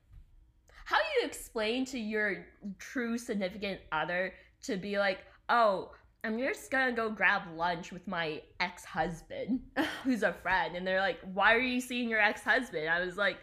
how 0.84 0.98
you 0.98 1.26
explain 1.26 1.86
to 1.86 1.98
your 1.98 2.46
true 2.78 3.18
significant 3.18 3.80
other 3.94 4.34
to 4.64 4.76
be 4.76 5.00
like, 5.00 5.20
oh, 5.48 5.92
I'm 6.26 6.38
just 6.38 6.70
gonna 6.70 6.92
go 6.92 7.10
grab 7.10 7.44
lunch 7.56 7.94
with 7.94 8.06
my 8.06 8.42
ex 8.60 8.84
husband 8.84 9.62
who's 10.04 10.24
a 10.24 10.34
friend. 10.34 10.76
And 10.76 10.86
they're 10.86 11.00
like, 11.00 11.20
why 11.34 11.54
are 11.56 11.60
you 11.60 11.80
seeing 11.80 12.10
your 12.10 12.20
ex 12.20 12.44
husband? 12.44 12.90
I 12.90 13.04
was 13.04 13.16
like, 13.16 13.38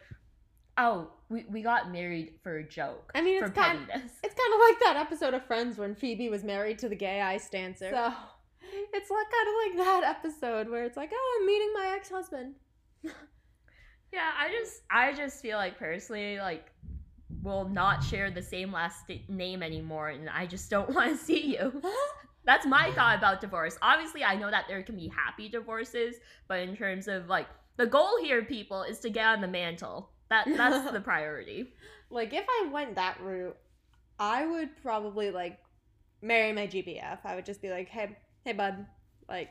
oh, 0.76 1.10
we, 1.28 1.44
we 1.50 1.62
got 1.62 1.92
married 1.92 2.34
for 2.42 2.58
a 2.58 2.64
joke. 2.64 3.12
I 3.14 3.20
mean, 3.20 3.42
it's 3.42 3.52
kind, 3.52 3.86
pettiness. 3.86 4.12
it's 4.22 4.34
kind 4.34 4.54
of 4.54 4.60
like 4.60 4.80
that 4.80 4.96
episode 4.96 5.34
of 5.34 5.44
Friends 5.44 5.78
when 5.78 5.94
Phoebe 5.94 6.28
was 6.28 6.44
married 6.44 6.78
to 6.80 6.88
the 6.88 6.96
gay 6.96 7.20
ice 7.20 7.48
dancer. 7.50 7.90
So 7.90 8.12
it's 8.92 9.10
like 9.10 9.26
kind 9.30 9.48
of 9.48 9.78
like 9.78 9.86
that 9.86 10.16
episode 10.16 10.68
where 10.68 10.84
it's 10.84 10.96
like, 10.96 11.10
oh, 11.12 11.38
I'm 11.40 11.46
meeting 11.46 11.72
my 11.74 11.94
ex 11.96 12.10
husband. 12.10 12.54
Yeah, 14.12 14.30
I 14.38 14.50
just 14.50 14.80
I 14.90 15.12
just 15.12 15.42
feel 15.42 15.58
like 15.58 15.78
personally 15.78 16.38
like 16.38 16.66
we'll 17.42 17.68
not 17.68 18.02
share 18.02 18.30
the 18.30 18.42
same 18.42 18.72
last 18.72 19.04
name 19.28 19.62
anymore 19.62 20.08
and 20.08 20.28
I 20.30 20.46
just 20.46 20.70
don't 20.70 20.88
want 20.94 21.10
to 21.10 21.24
see 21.24 21.56
you. 21.56 21.82
That's 22.44 22.64
my 22.64 22.90
thought 22.92 23.18
about 23.18 23.42
divorce. 23.42 23.76
Obviously, 23.82 24.24
I 24.24 24.34
know 24.34 24.50
that 24.50 24.64
there 24.68 24.82
can 24.82 24.96
be 24.96 25.12
happy 25.14 25.50
divorces, 25.50 26.16
but 26.46 26.60
in 26.60 26.74
terms 26.74 27.06
of 27.06 27.28
like 27.28 27.46
the 27.76 27.86
goal 27.86 28.16
here 28.22 28.42
people 28.42 28.82
is 28.82 29.00
to 29.00 29.10
get 29.10 29.26
on 29.26 29.42
the 29.42 29.48
mantle. 29.48 30.10
That 30.30 30.46
that's 30.56 30.90
the 30.92 31.00
priority. 31.12 31.68
like 32.10 32.32
if 32.32 32.44
I 32.48 32.68
went 32.72 32.94
that 32.96 33.20
route, 33.20 33.56
I 34.18 34.46
would 34.46 34.70
probably 34.82 35.30
like 35.30 35.58
marry 36.22 36.52
my 36.52 36.66
GBF. 36.66 37.18
I 37.24 37.34
would 37.34 37.46
just 37.46 37.62
be 37.62 37.70
like, 37.70 37.88
hey, 37.88 38.16
hey, 38.44 38.52
bud, 38.52 38.86
like, 39.28 39.50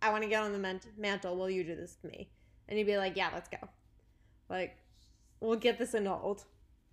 I 0.00 0.10
want 0.10 0.22
to 0.22 0.28
get 0.28 0.42
on 0.42 0.52
the 0.52 0.58
ment- 0.58 0.86
mantle. 0.96 1.36
Will 1.36 1.50
you 1.50 1.64
do 1.64 1.74
this 1.74 1.96
to 2.02 2.08
me? 2.08 2.30
And 2.68 2.78
he'd 2.78 2.84
be 2.84 2.96
like, 2.96 3.16
yeah, 3.16 3.30
let's 3.32 3.48
go. 3.48 3.58
Like, 4.48 4.76
we'll 5.40 5.56
get 5.56 5.78
this 5.78 5.94
annulled. 5.94 6.44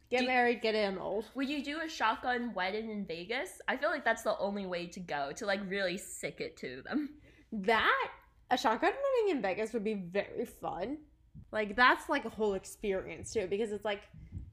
Get 0.10 0.22
Do- 0.22 0.28
married, 0.28 0.62
get 0.62 0.76
it 0.76 0.80
annulled. 0.80 1.26
Would 1.36 1.50
you 1.50 1.64
do 1.64 1.80
a 1.86 1.88
shotgun 1.90 2.54
wedding 2.54 2.90
in 2.90 3.06
Vegas? 3.06 3.62
I 3.68 3.78
feel 3.78 3.90
like 3.90 4.04
that's 4.04 4.24
the 4.24 4.38
only 4.40 4.66
way 4.66 4.88
to 4.88 5.00
go 5.00 5.32
to 5.36 5.46
like 5.46 5.60
really 5.70 5.98
sick 5.98 6.42
it 6.42 6.58
to 6.58 6.82
them. 6.84 7.10
That 7.52 8.12
a 8.50 8.58
shotgun 8.58 8.92
wedding 8.92 9.36
in 9.38 9.42
Vegas 9.42 9.72
would 9.74 9.84
be 9.84 9.94
very 9.94 10.46
fun. 10.46 10.98
Like 11.52 11.76
that's 11.76 12.10
like 12.10 12.26
a 12.26 12.30
whole 12.30 12.54
experience 12.54 13.34
too, 13.34 13.48
because 13.50 13.72
it's 13.72 13.86
like 13.86 14.02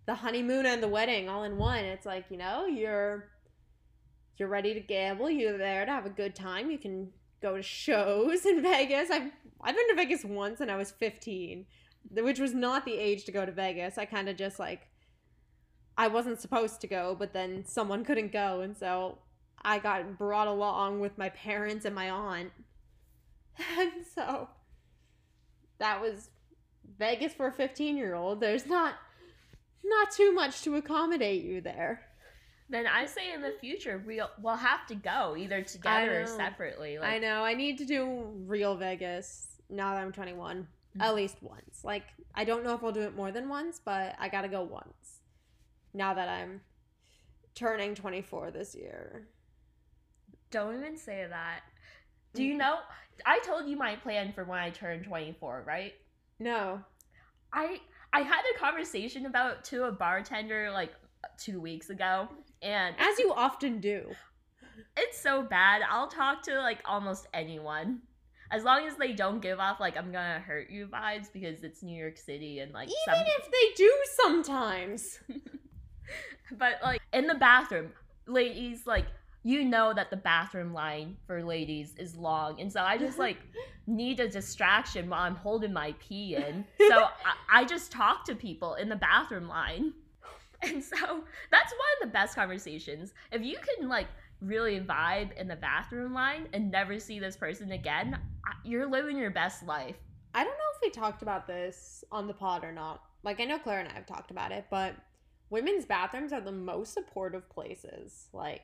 the 0.07 0.15
honeymoon 0.15 0.67
and 0.67 0.83
the 0.83 0.89
wedding 0.89 1.29
all 1.29 1.45
in 1.45 1.57
one. 1.57 1.85
It's 1.85 2.07
like 2.07 2.27
you 2.31 2.37
know 2.37 2.67
you're 2.67 3.29
you're 4.37 4.49
ready 4.49 4.75
to 4.75 4.81
gamble. 4.81 5.31
You're 5.31 5.59
there 5.59 5.85
to 5.85 5.93
have 5.93 6.07
a 6.07 6.11
good 6.11 6.35
time. 6.35 6.71
You 6.71 6.79
can 6.79 7.11
go 7.41 7.57
to 7.57 7.63
shows 7.63 8.47
in 8.47 8.63
Vegas. 8.63 9.11
I've 9.11 9.31
I've 9.61 9.77
been 9.77 9.89
to 9.89 9.95
Vegas 9.95 10.25
once 10.25 10.61
and 10.61 10.71
I 10.71 10.77
was 10.77 10.91
15, 10.93 11.67
which 12.13 12.39
was 12.39 12.55
not 12.55 12.85
the 12.85 12.95
age 12.95 13.25
to 13.25 13.33
go 13.33 13.45
to 13.45 13.53
Vegas. 13.53 13.99
I 13.99 14.05
kind 14.05 14.29
of 14.29 14.37
just 14.37 14.59
like 14.59 14.89
I 15.97 16.07
wasn't 16.07 16.41
supposed 16.41 16.81
to 16.83 16.87
go, 16.87 17.17
but 17.19 17.33
then 17.33 17.65
someone 17.67 18.05
couldn't 18.07 18.33
go, 18.33 18.61
and 18.61 18.77
so 18.77 19.19
I 19.63 19.79
got 19.79 20.17
brought 20.17 20.47
along 20.47 21.01
with 21.01 21.19
my 21.19 21.29
parents 21.31 21.85
and 21.85 21.95
my 21.95 22.11
aunt. 22.11 22.51
And 23.77 24.07
so 24.15 24.49
that 25.81 26.01
was 26.01 26.31
Vegas 26.99 27.33
for 27.33 27.49
a 27.49 27.53
15 27.53 27.97
year 27.97 28.15
old. 28.15 28.41
There's 28.41 28.67
not 28.67 28.95
not 29.85 30.11
too 30.11 30.33
much 30.33 30.63
to 30.63 30.75
accommodate 30.77 31.45
you 31.45 31.61
there. 31.61 32.03
Then 32.71 32.87
I 32.87 33.07
say 33.07 33.33
in 33.33 33.41
the 33.41 33.55
future 33.61 34.03
we'll 34.07 34.31
we'll 34.43 34.57
have 34.57 34.87
to 34.89 34.95
go 34.95 35.37
either 35.37 35.63
together 35.63 36.23
or 36.23 36.27
separately. 36.27 36.99
Like 36.99 37.11
I 37.11 37.19
know. 37.19 37.43
I 37.43 37.55
need 37.55 37.79
to 37.79 37.85
do 37.85 38.31
real 38.47 38.77
Vegas 38.77 39.47
now 39.71 39.95
that 39.95 40.01
I'm 40.01 40.13
21. 40.13 40.59
Mm-hmm. 40.59 41.01
At 41.01 41.15
least 41.15 41.37
once. 41.41 41.85
Like 41.85 42.05
I 42.35 42.45
don't 42.45 42.65
know 42.65 42.75
if 42.75 42.85
I'll 42.85 42.93
do 42.93 43.03
it 43.03 43.17
more 43.17 43.33
than 43.33 43.49
once, 43.49 43.81
but 43.83 44.15
I 44.19 44.29
got 44.29 44.43
to 44.43 44.49
go 44.49 44.63
once. 44.63 45.21
Now 45.95 46.15
that 46.15 46.29
I'm 46.29 46.61
turning 47.55 47.95
24 47.95 48.51
this 48.51 48.75
year. 48.75 49.27
Don't 50.51 50.79
even 50.79 50.97
say 50.97 51.27
that. 51.29 51.61
Do 52.35 52.43
you 52.43 52.51
mm-hmm. 52.51 52.59
know? 52.59 52.77
I 53.27 53.41
told 53.41 53.69
you 53.69 53.77
my 53.77 53.97
plan 53.97 54.33
for 54.33 54.45
when 54.45 54.59
I 54.59 54.71
turn 54.71 55.03
24, 55.03 55.65
right? 55.67 55.95
No. 56.39 56.81
I 57.53 57.81
I 58.13 58.21
had 58.21 58.43
a 58.55 58.59
conversation 58.59 59.27
about 59.27 59.65
to 59.67 59.85
a 59.85 59.93
bartender 59.93 60.71
like 60.71 60.93
2 61.39 61.61
weeks 61.61 61.91
ago 61.91 62.29
and 62.63 62.95
As 62.99 63.19
you 63.19 63.33
often 63.35 63.81
do. 63.81 64.11
it's 64.97 65.21
so 65.21 65.43
bad. 65.43 65.83
I'll 65.89 66.09
talk 66.09 66.43
to 66.45 66.59
like 66.59 66.81
almost 66.85 67.27
anyone. 67.35 68.01
As 68.51 68.65
long 68.65 68.87
as 68.87 68.97
they 68.97 69.13
don't 69.13 69.41
give 69.41 69.59
off 69.61 69.79
like 69.81 69.97
I'm 69.97 70.11
gonna 70.13 70.41
hurt 70.41 70.71
you 70.71 70.87
vibes 70.87 71.33
because 71.33 71.63
it's 71.63 71.83
New 71.83 71.99
York 71.99 72.17
City 72.17 72.61
and 72.61 72.73
like 72.73 72.89
Even 72.89 73.25
some 73.25 73.25
if 73.27 73.51
they 73.51 73.75
do 73.77 73.93
sometimes. 74.23 75.19
but 76.53 76.75
like 76.83 77.01
in 77.13 77.27
the 77.27 77.35
bathroom, 77.35 77.93
ladies 78.27 78.87
like 78.87 79.07
you 79.43 79.65
know 79.65 79.93
that 79.95 80.11
the 80.11 80.17
bathroom 80.17 80.73
line 80.73 81.17
for 81.27 81.43
ladies 81.43 81.95
is 81.97 82.17
long, 82.17 82.61
and 82.61 82.73
so 82.73 82.83
I 82.83 82.99
just 82.99 83.19
like 83.27 83.39
need 83.87 84.21
a 84.21 84.29
distraction 84.29 85.09
while 85.09 85.23
I'm 85.23 85.37
holding 85.37 85.73
my 85.73 85.95
pee 85.99 86.37
in. 86.37 86.65
So 86.89 87.05
I, 87.05 87.61
I 87.61 87.65
just 87.65 87.93
talk 87.93 88.25
to 88.25 88.35
people 88.35 88.75
in 88.75 88.89
the 88.89 88.97
bathroom 88.97 89.47
line, 89.47 89.93
and 90.63 90.83
so 90.83 90.97
that's 90.97 91.73
one 91.73 91.89
of 91.97 92.01
the 92.01 92.07
best 92.07 92.35
conversations. 92.35 93.13
If 93.31 93.43
you 93.43 93.59
can 93.59 93.89
like 93.89 94.07
really 94.41 94.81
vibe 94.81 95.37
in 95.37 95.49
the 95.49 95.57
bathroom 95.57 96.15
line 96.15 96.49
and 96.53 96.71
never 96.71 96.99
see 96.99 97.19
this 97.19 97.37
person 97.37 97.73
again, 97.73 98.19
you're 98.65 98.89
living 98.89 99.19
your 99.19 99.31
best 99.31 99.67
life. 99.67 99.97
I 100.35 100.45
don't 100.45 100.53
know 100.53 100.73
if 100.77 100.81
we 100.83 100.91
talked 100.91 101.23
about 101.23 101.47
this 101.47 102.05
on 102.13 102.27
the 102.27 102.35
pod 102.35 102.65
or 102.65 102.73
not. 102.73 103.03
Like 103.23 103.41
I 103.41 103.45
know 103.45 103.59
Claire 103.59 103.81
and 103.81 103.89
I 103.89 103.95
have 103.95 104.07
talked 104.07 104.31
about 104.31 104.53
it, 104.53 104.67
but 104.71 104.95
women's 105.51 105.85
bathrooms 105.85 106.33
are 106.33 106.41
the 106.41 106.53
most 106.53 106.93
supportive 106.95 107.49
places 107.51 108.29
like 108.33 108.63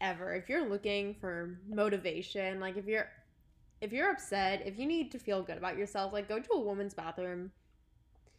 ever. 0.00 0.34
If 0.34 0.48
you're 0.48 0.68
looking 0.68 1.14
for 1.20 1.58
motivation, 1.68 2.60
like 2.60 2.76
if 2.76 2.86
you're 2.86 3.08
if 3.80 3.92
you're 3.92 4.10
upset, 4.10 4.62
if 4.64 4.78
you 4.78 4.86
need 4.86 5.12
to 5.12 5.18
feel 5.18 5.42
good 5.42 5.58
about 5.58 5.76
yourself, 5.76 6.12
like 6.12 6.28
go 6.28 6.38
to 6.38 6.52
a 6.54 6.60
woman's 6.60 6.94
bathroom 6.94 7.52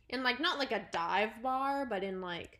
in 0.10 0.24
like 0.24 0.40
not 0.40 0.58
like 0.58 0.72
a 0.72 0.88
dive 0.92 1.42
bar, 1.44 1.86
but 1.86 2.04
in 2.04 2.22
like 2.22 2.60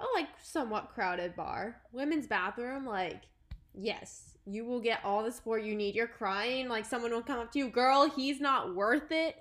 a 0.00 0.04
like 0.14 0.28
somewhat 0.42 0.90
crowded 0.94 1.34
bar. 1.36 1.80
Women's 1.92 2.26
bathroom, 2.26 2.84
like 2.84 3.22
yes, 3.74 4.36
you 4.46 4.64
will 4.64 4.80
get 4.80 5.04
all 5.04 5.22
the 5.22 5.32
support 5.32 5.62
you 5.62 5.74
need. 5.74 5.94
You're 5.94 6.06
crying, 6.06 6.68
like 6.68 6.84
someone 6.84 7.12
will 7.12 7.22
come 7.22 7.38
up 7.38 7.52
to 7.52 7.58
you, 7.58 7.68
girl, 7.68 8.08
he's 8.08 8.40
not 8.40 8.74
worth 8.74 9.10
it. 9.10 9.36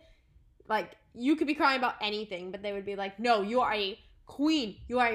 Like 0.67 0.95
you 1.13 1.35
could 1.35 1.47
be 1.47 1.53
crying 1.53 1.79
about 1.79 1.95
anything, 2.01 2.51
but 2.51 2.61
they 2.61 2.73
would 2.73 2.85
be 2.85 2.95
like, 2.95 3.19
no, 3.19 3.41
you 3.41 3.61
are 3.61 3.73
a 3.73 3.97
queen. 4.25 4.77
You 4.87 4.99
are 4.99 5.07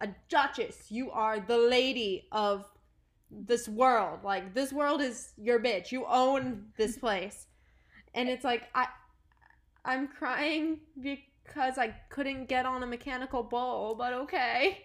a, 0.00 0.04
a 0.06 0.08
duchess. 0.28 0.90
You 0.90 1.10
are 1.10 1.40
the 1.40 1.58
lady 1.58 2.26
of 2.32 2.66
this 3.32 3.68
world. 3.68 4.20
Like 4.22 4.54
this 4.54 4.72
world 4.72 5.00
is 5.00 5.32
your 5.36 5.60
bitch. 5.60 5.90
You 5.92 6.04
own 6.06 6.66
this 6.76 6.96
place. 6.96 7.46
And 8.14 8.28
it's 8.28 8.44
like 8.44 8.68
I 8.74 8.86
I'm 9.84 10.08
crying 10.08 10.80
because 11.00 11.78
I 11.78 11.94
couldn't 12.10 12.48
get 12.48 12.66
on 12.66 12.82
a 12.82 12.86
mechanical 12.86 13.42
bull, 13.42 13.94
but 13.96 14.12
okay. 14.12 14.84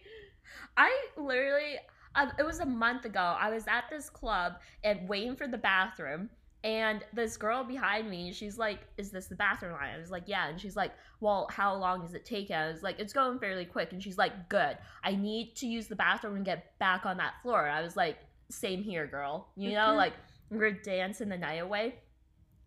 I 0.78 0.96
literally 1.18 1.76
um, 2.16 2.32
it 2.40 2.46
was 2.46 2.60
a 2.60 2.66
month 2.66 3.06
ago. 3.06 3.36
I 3.40 3.50
was 3.50 3.68
at 3.68 3.86
this 3.90 4.10
club 4.10 4.54
and 4.84 5.08
waiting 5.08 5.36
for 5.36 5.48
the 5.48 5.58
bathroom 5.58 6.30
and 6.64 7.06
this 7.14 7.38
girl 7.38 7.64
behind 7.64 8.10
me, 8.10 8.34
she's 8.34 8.58
like, 8.58 8.80
Is 8.98 9.12
this 9.12 9.28
the 9.28 9.36
bathroom 9.36 9.74
line? 9.74 9.94
I 9.96 9.98
was 9.98 10.12
like, 10.12 10.24
Yeah. 10.26 10.50
And 10.50 10.60
she's 10.60 10.76
like, 10.76 10.92
Well, 11.20 11.48
how 11.52 11.76
long 11.76 12.02
does 12.02 12.14
it 12.14 12.26
take? 12.26 12.52
I 12.52 12.70
was 12.70 12.82
like, 12.84 13.00
It's 13.00 13.14
going 13.14 13.40
fairly 13.40 13.66
quick. 13.66 13.94
And 13.94 14.02
she's 14.02 14.18
like, 14.18 14.50
Good. 14.50 14.78
I 15.04 15.16
need 15.16 15.56
to 15.58 15.68
use 15.68 15.88
the 15.88 15.96
bathroom 15.96 16.36
and 16.36 16.44
get 16.44 16.78
back 16.80 17.06
on 17.06 17.18
that 17.18 17.36
floor. 17.44 17.70
I 17.70 17.82
was 17.82 17.96
like, 17.96 18.18
Same 18.50 18.84
here, 18.84 19.08
girl. 19.08 19.50
You 19.56 19.74
know, 19.74 19.94
like, 19.96 20.14
we're 20.50 20.72
dancing 20.72 21.30
the 21.30 21.38
night 21.38 21.62
away. 21.62 21.96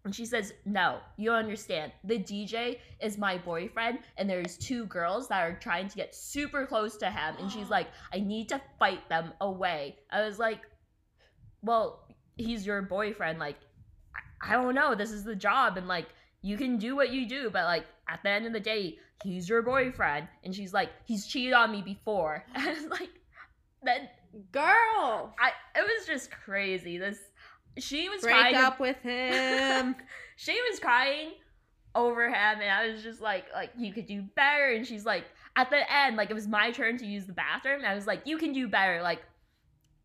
And 0.05 0.15
she 0.15 0.25
says, 0.25 0.55
No, 0.65 0.99
you 1.17 1.33
understand. 1.33 1.93
The 2.05 2.19
DJ 2.19 2.79
is 3.01 3.19
my 3.19 3.37
boyfriend, 3.37 3.99
and 4.17 4.29
there's 4.29 4.57
two 4.57 4.87
girls 4.87 5.29
that 5.29 5.43
are 5.43 5.59
trying 5.59 5.89
to 5.89 5.97
get 5.97 6.15
super 6.15 6.67
close 6.67 6.97
to 6.99 7.11
him. 7.11 7.37
And 7.39 7.51
she's 7.51 7.69
like, 7.77 7.89
I 8.13 8.21
need 8.21 8.49
to 8.49 8.61
fight 8.79 9.09
them 9.09 9.33
away. 9.41 9.97
I 10.11 10.23
was 10.23 10.39
like, 10.39 10.61
Well, 11.63 12.07
he's 12.37 12.65
your 12.65 12.83
boyfriend. 12.83 13.39
Like, 13.39 13.57
I 14.41 14.53
don't 14.53 14.75
know, 14.75 14.95
this 14.95 15.11
is 15.11 15.25
the 15.25 15.37
job 15.37 15.77
and 15.77 15.87
like 15.87 16.07
you 16.43 16.57
can 16.57 16.79
do 16.79 16.97
what 16.97 17.13
you 17.13 17.29
do, 17.29 17.51
but 17.51 17.65
like 17.65 17.85
at 18.09 18.23
the 18.23 18.31
end 18.31 18.47
of 18.47 18.53
the 18.53 18.61
day, 18.61 18.99
he's 19.23 19.49
your 19.49 19.63
boyfriend. 19.63 20.29
And 20.45 20.55
she's 20.55 20.73
like, 20.73 20.91
he's 21.05 21.27
cheated 21.27 21.53
on 21.53 21.71
me 21.71 21.83
before. 21.83 22.45
And 22.55 22.69
I 22.69 22.73
was 22.73 22.87
like, 22.87 23.11
then 23.83 24.09
girl, 24.53 25.35
I 25.39 25.53
it 25.77 25.83
was 25.83 26.07
just 26.07 26.31
crazy. 26.31 26.99
This 26.99 27.19
she 27.79 28.09
was 28.09 28.23
break 28.23 28.35
crying 28.35 28.57
up 28.57 28.81
with 28.81 28.97
him. 29.03 29.97
she 30.37 30.59
was 30.71 30.81
crying 30.81 31.33
over 31.95 32.29
him, 32.29 32.61
and 32.61 32.71
I 32.71 32.89
was 32.89 33.03
just 33.03 33.21
like, 33.21 33.47
like 33.55 33.71
you 33.77 33.93
could 33.93 34.07
do 34.07 34.23
better. 34.35 34.73
And 34.73 34.87
she's 34.87 35.05
like, 35.05 35.25
at 35.57 35.71
the 35.71 35.93
end, 35.93 36.17
like 36.17 36.31
it 36.31 36.35
was 36.35 36.49
my 36.49 36.71
turn 36.71 36.99
to 36.99 37.07
use 37.07 37.27
the 37.27 37.33
bathroom. 37.33 37.83
I 37.85 37.95
was 37.95 38.07
like, 38.07 38.23
you 38.27 38.39
can 38.39 38.53
do 38.53 38.69
better. 38.69 39.03
Like 39.03 39.23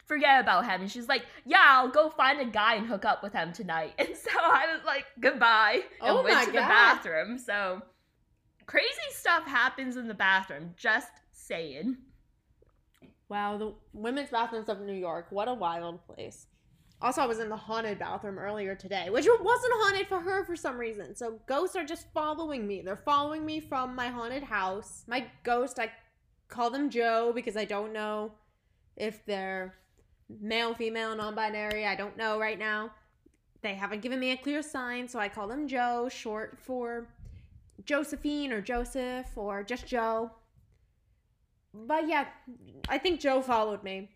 forget 0.05 0.39
about 0.39 0.65
him. 0.65 0.81
And 0.81 0.91
she's 0.91 1.07
like, 1.07 1.23
yeah, 1.45 1.63
I'll 1.65 1.89
go 1.89 2.09
find 2.09 2.39
a 2.39 2.45
guy 2.45 2.75
and 2.75 2.88
hook 2.88 3.05
up 3.05 3.23
with 3.23 3.33
him 3.33 3.51
tonight. 3.51 3.93
And 3.99 4.15
so 4.15 4.29
I 4.33 4.73
was 4.73 4.85
like, 4.85 5.05
goodbye. 5.19 5.81
And 6.01 6.17
oh 6.17 6.23
went 6.23 6.35
my 6.35 6.45
to 6.45 6.51
God. 6.51 6.61
the 6.61 6.67
bathroom. 6.67 7.38
So 7.38 7.81
crazy 8.65 8.88
stuff 9.11 9.45
happens 9.47 9.97
in 9.97 10.07
the 10.07 10.13
bathroom. 10.13 10.73
Just 10.77 11.09
saying. 11.31 11.97
Wow, 13.29 13.57
the 13.57 13.73
women's 13.93 14.29
bathrooms 14.29 14.69
of 14.69 14.81
New 14.81 14.93
York. 14.93 15.27
What 15.29 15.47
a 15.47 15.53
wild 15.53 16.05
place. 16.07 16.47
Also, 17.01 17.21
I 17.21 17.25
was 17.25 17.39
in 17.39 17.49
the 17.49 17.57
haunted 17.57 17.99
bathroom 17.99 18.39
earlier 18.39 18.73
today, 18.73 19.09
which 19.09 19.27
wasn't 19.27 19.73
haunted 19.75 20.07
for 20.07 20.19
her 20.19 20.45
for 20.45 20.55
some 20.55 20.77
reason. 20.77 21.15
So 21.15 21.39
ghosts 21.45 21.75
are 21.75 21.83
just 21.83 22.07
following 22.13 22.65
me. 22.65 22.81
They're 22.81 22.95
following 22.95 23.45
me 23.45 23.59
from 23.59 23.95
my 23.95 24.07
haunted 24.07 24.43
house. 24.43 25.03
My 25.07 25.25
ghost, 25.43 25.77
I 25.77 25.91
call 26.47 26.69
them 26.69 26.89
Joe 26.89 27.31
because 27.35 27.57
I 27.57 27.65
don't 27.65 27.91
know 27.91 28.31
if 28.95 29.25
they're 29.25 29.75
male, 30.41 30.73
female, 30.73 31.15
non 31.15 31.35
binary. 31.35 31.85
I 31.85 31.95
don't 31.95 32.17
know 32.17 32.39
right 32.39 32.57
now. 32.57 32.91
They 33.61 33.73
haven't 33.73 34.01
given 34.01 34.19
me 34.19 34.31
a 34.31 34.38
clear 34.38 34.61
sign, 34.61 35.07
so 35.07 35.19
I 35.19 35.27
call 35.27 35.47
them 35.47 35.67
Joe, 35.67 36.07
short 36.09 36.57
for 36.59 37.07
Josephine 37.83 38.53
or 38.53 38.61
Joseph 38.61 39.27
or 39.35 39.63
just 39.63 39.85
Joe. 39.85 40.31
But 41.88 42.07
yeah, 42.07 42.25
I 42.88 42.97
think 42.97 43.19
Joe 43.19 43.41
followed 43.41 43.83
me. 43.83 44.09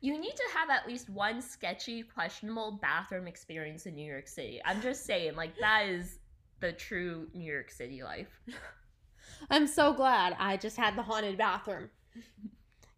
You 0.00 0.18
need 0.18 0.36
to 0.36 0.44
have 0.54 0.70
at 0.70 0.86
least 0.86 1.08
one 1.08 1.40
sketchy, 1.40 2.02
questionable 2.02 2.78
bathroom 2.82 3.26
experience 3.26 3.86
in 3.86 3.94
New 3.94 4.06
York 4.06 4.28
City. 4.28 4.60
I'm 4.64 4.82
just 4.82 5.04
saying, 5.04 5.34
like, 5.36 5.58
that 5.58 5.86
is 5.86 6.18
the 6.60 6.72
true 6.72 7.28
New 7.34 7.50
York 7.50 7.70
City 7.70 8.02
life. 8.02 8.40
I'm 9.50 9.66
so 9.66 9.92
glad 9.92 10.36
I 10.38 10.58
just 10.58 10.76
had 10.76 10.96
the 10.96 11.02
haunted 11.02 11.38
bathroom. 11.38 11.90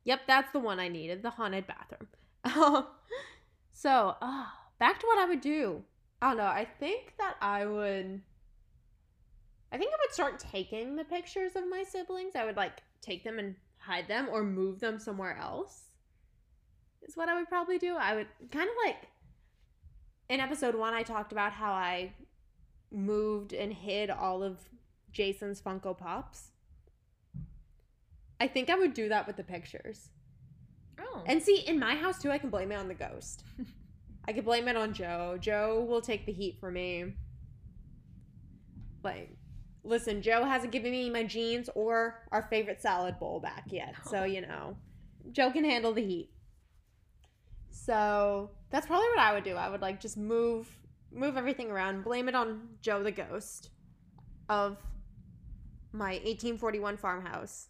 yep, 0.04 0.20
that's 0.26 0.52
the 0.52 0.59
one 0.59 0.81
I 0.81 0.88
needed 0.88 1.22
the 1.22 1.31
haunted 1.31 1.66
bathroom. 1.66 2.09
so, 3.72 4.16
uh, 4.20 4.46
back 4.78 4.98
to 5.00 5.07
what 5.07 5.18
I 5.18 5.26
would 5.26 5.40
do. 5.40 5.83
I 6.20 6.28
don't 6.28 6.38
know. 6.38 6.44
I 6.44 6.66
think 6.81 7.14
that 7.18 7.37
I 7.40 7.64
would. 7.64 8.20
I 9.70 9.76
think 9.76 9.92
I 9.92 9.96
would 10.02 10.14
start 10.14 10.38
taking 10.38 10.96
the 10.96 11.04
pictures 11.04 11.54
of 11.54 11.68
my 11.68 11.85
siblings. 11.85 12.35
I 12.35 12.44
would 12.44 12.57
like 12.57 12.83
take 13.02 13.22
them 13.22 13.38
and 13.38 13.54
hide 13.88 14.07
them 14.07 14.29
or 14.31 14.44
move 14.44 14.81
them 14.81 14.98
somewhere 14.98 15.37
else. 15.40 15.85
Is 17.03 17.16
what 17.16 17.29
I 17.29 17.35
would 17.35 17.48
probably 17.48 17.79
do. 17.79 17.96
I 17.96 18.14
would 18.14 18.27
kind 18.51 18.68
of 18.68 18.77
like. 18.85 18.96
In 20.29 20.40
episode 20.40 20.74
one, 20.74 20.92
I 20.92 21.03
talked 21.03 21.33
about 21.33 21.53
how 21.53 21.72
I 21.72 22.12
moved 22.92 23.55
and 23.55 23.72
hid 23.72 24.11
all 24.11 24.42
of 24.42 24.59
Jason's 25.11 25.61
Funko 25.61 25.96
Pops. 25.96 26.51
I 28.38 28.46
think 28.46 28.68
I 28.68 28.74
would 28.74 28.92
do 28.92 29.09
that 29.09 29.27
with 29.27 29.37
the 29.37 29.42
pictures. 29.42 30.11
Oh. 31.01 31.22
And 31.27 31.42
see, 31.42 31.61
in 31.61 31.79
my 31.79 31.94
house 31.94 32.20
too, 32.20 32.31
I 32.31 32.38
can 32.38 32.51
blame 32.51 32.70
it 32.72 32.77
on 32.77 32.88
the 32.88 32.94
ghost. 32.94 33.44
I 34.29 34.33
can 34.33 34.44
blame 34.44 34.68
it 34.68 34.77
on 34.77 34.92
Joe. 34.92 35.38
Joe 35.40 35.87
will 35.88 36.03
take 36.03 36.27
the 36.27 36.33
heat 36.33 36.59
for 36.61 36.70
me. 36.70 37.14
Like, 39.03 39.38
listen, 39.88 40.22
Joe 40.22 40.44
hasn't 40.44 40.72
given 40.72 40.90
me 40.90 41.11
my 41.11 41.24
jeans 41.24 41.68
or 41.74 42.22
our 42.31 42.42
favorite 42.42 42.81
salad 42.81 43.18
bowl 43.18 43.40
back 43.40 43.64
yet. 43.68 43.94
So, 44.07 44.24
you 44.35 44.42
know, 44.42 44.77
Joe 45.33 45.51
can 45.51 45.64
handle 45.64 45.92
the 45.92 46.05
heat. 46.05 46.31
So, 47.70 48.51
that's 48.70 48.87
probably 48.87 49.09
what 49.09 49.18
I 49.18 49.33
would 49.33 49.44
do. 49.44 49.55
I 49.55 49.68
would 49.68 49.81
like 49.81 50.01
just 50.01 50.16
move 50.16 50.68
move 51.11 51.38
everything 51.38 51.70
around, 51.70 52.05
blame 52.05 52.29
it 52.29 52.35
on 52.35 52.68
Joe 52.83 53.03
the 53.03 53.11
ghost 53.11 53.70
of 54.51 54.77
my 55.90 56.11
1841 56.11 56.98
farmhouse. 56.98 57.68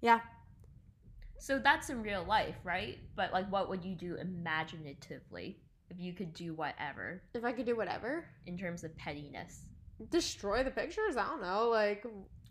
Yeah, 0.00 0.20
so 1.40 1.58
that's 1.58 1.88
in 1.88 2.02
real 2.02 2.22
life, 2.22 2.56
right? 2.64 2.98
But 3.16 3.32
like, 3.32 3.50
what 3.50 3.70
would 3.70 3.82
you 3.82 3.94
do 3.94 4.16
imaginatively 4.16 5.56
if 5.88 5.98
you 5.98 6.12
could 6.12 6.34
do 6.34 6.52
whatever? 6.52 7.22
If 7.32 7.44
I 7.44 7.52
could 7.52 7.64
do 7.64 7.74
whatever 7.74 8.26
in 8.46 8.58
terms 8.58 8.84
of 8.84 8.94
pettiness, 8.98 9.62
destroy 10.10 10.62
the 10.62 10.70
pictures. 10.70 11.16
I 11.16 11.26
don't 11.26 11.42
know. 11.42 11.68
Like, 11.68 12.04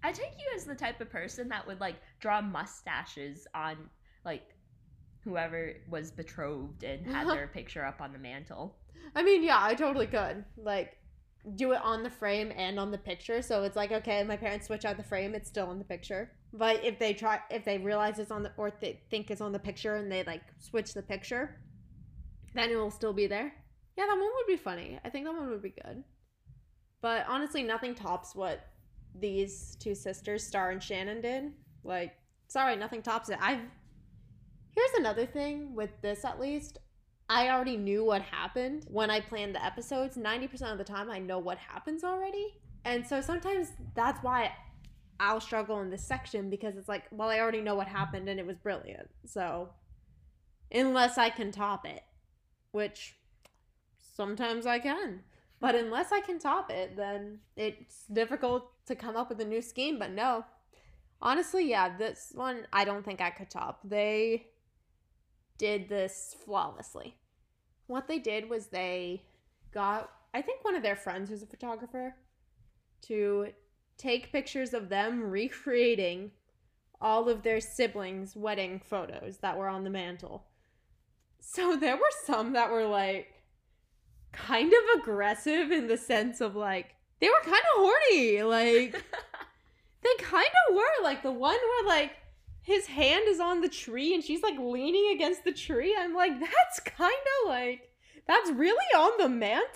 I 0.04 0.12
take 0.12 0.34
you 0.38 0.46
as 0.56 0.66
the 0.66 0.76
type 0.76 1.02
of 1.02 1.10
person 1.10 1.50
that 1.50 1.66
would 1.68 1.80
like 1.80 1.96
draw 2.20 2.42
mustaches 2.42 3.48
on 3.54 3.78
like 4.24 4.44
whoever 5.24 5.74
was 5.90 6.12
betrothed 6.12 6.84
and 6.84 7.06
had 7.06 7.28
their 7.28 7.48
picture 7.54 7.86
up 7.86 8.02
on 8.02 8.14
the 8.14 8.20
mantle. 8.20 8.76
I 9.16 9.24
mean, 9.24 9.44
yeah, 9.44 9.58
I 9.62 9.74
totally 9.76 10.08
could. 10.08 10.46
Like, 10.58 10.98
do 11.56 11.72
it 11.72 11.82
on 11.84 12.04
the 12.04 12.10
frame 12.10 12.52
and 12.56 12.80
on 12.80 12.92
the 12.92 12.98
picture. 12.98 13.42
So 13.42 13.64
it's 13.64 13.76
like, 13.76 13.92
okay, 13.92 14.24
my 14.24 14.38
parents 14.38 14.68
switch 14.68 14.86
out 14.86 14.98
the 14.98 15.04
frame, 15.04 15.34
it's 15.34 15.48
still 15.48 15.72
in 15.72 15.80
the 15.80 15.86
picture. 15.86 16.32
But 16.54 16.84
if 16.84 17.00
they 17.00 17.14
try, 17.14 17.40
if 17.50 17.64
they 17.66 17.78
realize 17.78 18.20
it's 18.20 18.32
on 18.32 18.44
the, 18.44 18.52
or 18.58 18.72
they 18.80 19.02
think 19.10 19.32
it's 19.32 19.42
on 19.42 19.52
the 19.52 19.60
picture 19.60 19.96
and 19.96 20.12
they 20.12 20.24
like 20.24 20.44
switch 20.60 20.94
the 20.94 21.02
picture, 21.02 21.60
then 22.54 22.70
it 22.70 22.76
will 22.76 22.92
still 22.92 23.14
be 23.14 23.28
there. 23.28 23.54
Yeah, 23.98 24.06
that 24.06 24.18
one 24.18 24.30
would 24.36 24.48
be 24.48 24.58
funny. 24.58 25.00
I 25.04 25.10
think 25.10 25.26
that 25.26 25.34
one 25.34 25.50
would 25.50 25.62
be 25.62 25.74
good. 25.84 26.04
But 27.02 27.26
honestly, 27.28 27.64
nothing 27.64 27.96
tops 27.96 28.36
what 28.36 28.68
these 29.20 29.76
two 29.80 29.96
sisters, 29.96 30.46
Star 30.46 30.72
and 30.72 30.82
Shannon, 30.82 31.22
did. 31.22 31.52
Like, 31.84 32.14
sorry, 32.48 32.76
nothing 32.76 33.02
tops 33.02 33.30
it. 33.30 33.38
I've. 33.42 33.62
Here's 34.72 34.94
another 34.98 35.26
thing 35.26 35.74
with 35.76 35.90
this, 36.02 36.24
at 36.24 36.40
least. 36.40 36.80
I 37.30 37.50
already 37.50 37.78
knew 37.78 38.04
what 38.04 38.22
happened 38.22 38.86
when 38.88 39.10
I 39.10 39.20
planned 39.20 39.54
the 39.56 39.64
episodes. 39.64 40.18
90% 40.18 40.72
of 40.72 40.78
the 40.78 40.84
time, 40.84 41.12
I 41.12 41.20
know 41.20 41.38
what 41.38 41.58
happens 41.58 42.04
already. 42.04 42.56
And 42.86 43.06
so 43.06 43.22
sometimes 43.22 43.72
that's 43.94 44.24
why 44.24 44.52
I'll 45.20 45.42
struggle 45.42 45.82
in 45.82 45.90
this 45.90 46.04
section 46.04 46.50
because 46.50 46.78
it's 46.78 46.88
like, 46.88 47.04
well, 47.12 47.30
I 47.30 47.40
already 47.40 47.62
know 47.62 47.76
what 47.76 47.88
happened 47.88 48.30
and 48.30 48.40
it 48.40 48.46
was 48.46 48.58
brilliant. 48.58 49.10
So 49.26 49.70
unless 50.72 51.18
I 51.18 51.30
can 51.30 51.52
top 51.52 51.86
it, 51.86 52.04
which 52.72 53.16
sometimes 54.16 54.66
I 54.66 54.80
can. 54.80 55.22
But 55.60 55.76
unless 55.76 56.12
I 56.12 56.22
can 56.22 56.40
top 56.40 56.72
it, 56.72 56.96
then 56.96 57.40
it's 57.56 58.06
difficult 58.12 58.72
to 58.86 58.96
come 58.96 59.18
up 59.18 59.30
with 59.30 59.42
a 59.42 59.46
new 59.46 59.62
scheme. 59.62 60.00
But 60.00 60.12
no, 60.12 60.46
honestly, 61.22 61.70
yeah, 61.70 61.98
this 61.98 62.32
one 62.34 62.66
I 62.72 62.86
don't 62.86 63.04
think 63.04 63.22
I 63.22 63.30
could 63.30 63.50
top. 63.50 63.82
They 63.84 64.48
did 65.58 65.90
this 65.90 66.36
flawlessly. 66.46 67.16
What 67.88 68.08
they 68.08 68.20
did 68.20 68.50
was 68.50 68.68
they 68.68 69.24
got, 69.74 70.10
I 70.34 70.42
think, 70.42 70.64
one 70.64 70.76
of 70.76 70.84
their 70.84 70.96
friends 70.96 71.30
who's 71.30 71.44
a 71.44 71.48
photographer 71.48 72.16
to 73.02 73.48
take 73.98 74.32
pictures 74.32 74.74
of 74.74 74.90
them 74.90 75.22
recreating 75.22 76.32
all 77.02 77.30
of 77.30 77.44
their 77.44 77.60
siblings' 77.60 78.36
wedding 78.36 78.80
photos 78.80 79.38
that 79.38 79.58
were 79.58 79.68
on 79.68 79.84
the 79.84 79.90
mantle. 79.90 80.46
So 81.40 81.76
there 81.76 81.96
were 81.96 82.12
some 82.26 82.54
that 82.54 82.72
were 82.72 82.86
like 82.86 83.39
kind 84.32 84.72
of 84.72 85.00
aggressive 85.02 85.72
in 85.72 85.88
the 85.88 85.98
sense 85.98 86.42
of 86.42 86.56
like 86.56 86.96
they 87.20 87.28
were 87.28 87.42
kind 87.44 87.56
of 87.56 87.78
horny. 87.78 88.44
Like 88.44 88.92
they 90.04 90.24
kind 90.24 90.48
of 90.70 90.76
were. 90.76 91.04
Like 91.04 91.24
the 91.24 91.32
one 91.32 91.58
where 91.58 91.88
like 91.88 92.12
his 92.62 92.86
hand 92.88 93.24
is 93.28 93.40
on 93.40 93.62
the 93.62 93.70
tree 93.70 94.14
and 94.14 94.24
she's 94.24 94.44
like 94.44 94.58
leaning 94.60 95.12
against 95.14 95.44
the 95.44 95.52
tree. 95.52 95.96
I'm 95.98 96.14
like, 96.14 96.40
that's 96.40 96.80
kind 96.82 97.14
of 97.44 97.50
like 97.50 97.90
that's 98.28 98.52
really 98.52 98.76
on 98.96 99.12
the 99.20 99.30
mantle. 99.30 99.68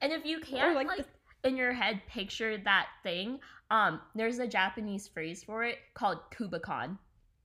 And 0.00 0.12
if 0.12 0.24
you 0.24 0.40
can't 0.40 0.74
like, 0.74 0.86
like 0.86 0.98
the- 0.98 1.48
in 1.48 1.56
your 1.56 1.72
head 1.72 2.00
picture 2.08 2.58
that 2.58 2.86
thing, 3.02 3.40
um, 3.70 4.00
there's 4.14 4.38
a 4.38 4.46
Japanese 4.46 5.08
phrase 5.08 5.42
for 5.44 5.64
it 5.64 5.78
called 5.94 6.18
kabedon. 6.30 6.98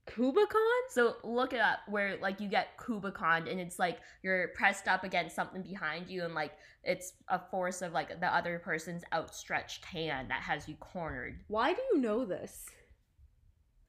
Kabedon? 0.06 0.80
So 0.90 1.16
look 1.24 1.52
it 1.52 1.60
up 1.60 1.80
where 1.88 2.18
like 2.20 2.40
you 2.40 2.48
get 2.48 2.76
kabedon 2.78 3.50
and 3.50 3.58
it's 3.58 3.78
like 3.78 3.98
you're 4.22 4.48
pressed 4.48 4.86
up 4.86 5.02
against 5.02 5.34
something 5.34 5.62
behind 5.62 6.08
you 6.08 6.24
and 6.24 6.34
like 6.34 6.52
it's 6.82 7.14
a 7.28 7.38
force 7.50 7.80
of 7.80 7.92
like 7.92 8.20
the 8.20 8.34
other 8.34 8.58
person's 8.58 9.02
outstretched 9.14 9.84
hand 9.84 10.30
that 10.30 10.42
has 10.42 10.68
you 10.68 10.74
cornered. 10.76 11.40
Why 11.48 11.72
do 11.72 11.80
you 11.92 12.00
know 12.00 12.24
this? 12.24 12.66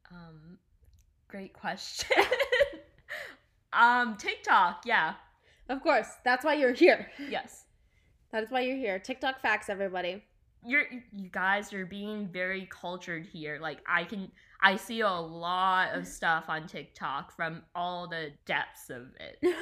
Um 0.10 0.58
great 1.28 1.54
question. 1.54 2.24
um 3.74 4.16
TikTok, 4.18 4.84
yeah. 4.86 5.16
Of 5.68 5.82
course. 5.82 6.08
That's 6.24 6.46
why 6.46 6.54
you're 6.54 6.74
here. 6.74 7.12
Yes. 7.30 7.66
That 8.32 8.44
is 8.44 8.52
why 8.52 8.62
you're 8.62 8.78
here. 8.78 9.00
TikTok 9.00 9.42
facts 9.42 9.70
everybody. 9.70 10.24
You're 10.66 10.86
you 11.12 11.30
guys 11.30 11.74
are 11.74 11.86
being 11.86 12.28
very 12.28 12.68
cultured 12.72 13.26
here. 13.26 13.60
Like 13.62 13.80
I 13.88 14.04
can 14.04 14.32
I 14.62 14.76
see 14.78 15.02
a 15.02 15.10
lot 15.10 15.94
of 15.94 16.08
stuff 16.20 16.46
on 16.48 16.68
TikTok 16.68 17.36
from 17.36 17.64
all 17.74 18.08
the 18.08 18.32
depths 18.46 18.90
of 18.90 19.08
it. 19.20 19.38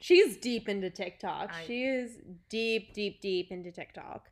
She's 0.00 0.36
deep 0.36 0.68
into 0.68 0.90
TikTok. 0.90 1.50
I, 1.54 1.64
she 1.66 1.84
is 1.84 2.18
deep, 2.50 2.92
deep, 2.92 3.22
deep 3.22 3.50
into 3.50 3.72
TikTok. 3.72 4.28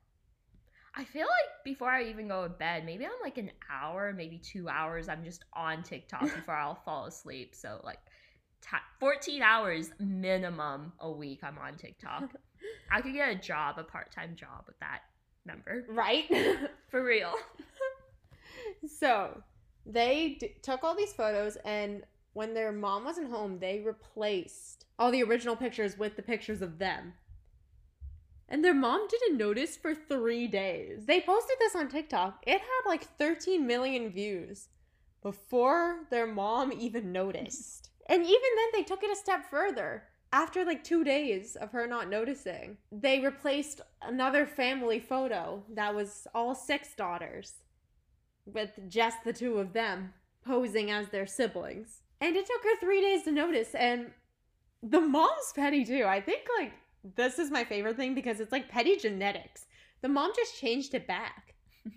I 0.94 1.04
feel 1.04 1.22
like 1.22 1.64
before 1.64 1.88
I 1.88 2.04
even 2.04 2.28
go 2.28 2.42
to 2.42 2.50
bed, 2.50 2.84
maybe 2.84 3.06
I'm 3.06 3.12
like 3.22 3.38
an 3.38 3.50
hour, 3.70 4.12
maybe 4.14 4.36
two 4.36 4.68
hours, 4.68 5.08
I'm 5.08 5.24
just 5.24 5.44
on 5.54 5.82
TikTok 5.82 6.22
before 6.34 6.54
I'll 6.54 6.74
fall 6.84 7.06
asleep. 7.06 7.54
So, 7.54 7.80
like, 7.84 8.00
t- 8.60 8.76
14 9.00 9.40
hours 9.40 9.90
minimum 9.98 10.92
a 11.00 11.10
week 11.10 11.40
I'm 11.42 11.56
on 11.56 11.76
TikTok. 11.76 12.30
I 12.90 13.00
could 13.00 13.14
get 13.14 13.30
a 13.30 13.34
job, 13.34 13.78
a 13.78 13.84
part 13.84 14.12
time 14.12 14.36
job 14.36 14.64
with 14.66 14.78
that 14.80 15.00
number. 15.44 15.84
Right? 15.88 16.24
For 16.88 17.04
real. 17.04 17.32
so, 18.98 19.42
they 19.84 20.36
d- 20.38 20.54
took 20.62 20.84
all 20.84 20.96
these 20.96 21.12
photos 21.12 21.56
and 21.64 22.04
when 22.34 22.54
their 22.54 22.72
mom 22.72 23.04
wasn't 23.04 23.30
home, 23.30 23.58
they 23.58 23.80
replaced 23.80 24.86
all 24.98 25.10
the 25.10 25.22
original 25.22 25.56
pictures 25.56 25.98
with 25.98 26.16
the 26.16 26.22
pictures 26.22 26.62
of 26.62 26.78
them. 26.78 27.14
And 28.48 28.64
their 28.64 28.74
mom 28.74 29.06
didn't 29.08 29.38
notice 29.38 29.76
for 29.76 29.94
three 29.94 30.46
days. 30.46 31.06
They 31.06 31.20
posted 31.20 31.56
this 31.58 31.74
on 31.74 31.88
TikTok. 31.88 32.42
It 32.46 32.60
had 32.60 32.88
like 32.88 33.16
13 33.18 33.66
million 33.66 34.10
views 34.10 34.68
before 35.22 36.00
their 36.10 36.26
mom 36.26 36.72
even 36.72 37.12
noticed. 37.12 37.90
and 38.06 38.22
even 38.22 38.32
then, 38.56 38.68
they 38.74 38.82
took 38.82 39.02
it 39.02 39.10
a 39.10 39.16
step 39.16 39.48
further. 39.48 40.04
After 40.32 40.64
like 40.64 40.82
two 40.82 41.04
days 41.04 41.56
of 41.56 41.72
her 41.72 41.86
not 41.86 42.08
noticing, 42.08 42.78
they 42.90 43.20
replaced 43.20 43.82
another 44.00 44.46
family 44.46 44.98
photo 44.98 45.62
that 45.74 45.94
was 45.94 46.26
all 46.34 46.54
six 46.54 46.94
daughters 46.94 47.54
with 48.46 48.70
just 48.88 49.18
the 49.24 49.32
two 49.32 49.58
of 49.58 49.74
them 49.74 50.14
posing 50.44 50.90
as 50.90 51.08
their 51.08 51.26
siblings. 51.26 52.00
And 52.20 52.34
it 52.34 52.46
took 52.46 52.62
her 52.62 52.80
three 52.80 53.02
days 53.02 53.24
to 53.24 53.30
notice. 53.30 53.74
And 53.74 54.10
the 54.82 55.00
mom's 55.00 55.52
petty 55.54 55.84
too. 55.84 56.04
I 56.06 56.20
think 56.20 56.42
like 56.58 56.72
this 57.16 57.38
is 57.38 57.50
my 57.50 57.64
favorite 57.64 57.96
thing 57.96 58.14
because 58.14 58.40
it's 58.40 58.52
like 58.52 58.68
petty 58.68 58.96
genetics. 58.96 59.66
The 60.00 60.08
mom 60.08 60.32
just 60.34 60.58
changed 60.58 60.94
it 60.94 61.06
back. 61.06 61.54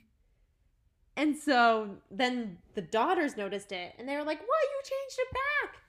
and 1.17 1.37
so 1.37 1.95
then 2.11 2.57
the 2.73 2.81
daughters 2.81 3.37
noticed 3.37 3.71
it 3.71 3.93
and 3.97 4.09
they 4.09 4.15
were 4.15 4.23
like, 4.23 4.39
What? 4.39 4.63
You 4.73 4.81
changed 4.83 5.19
it 5.19 5.33
back. 5.33 5.84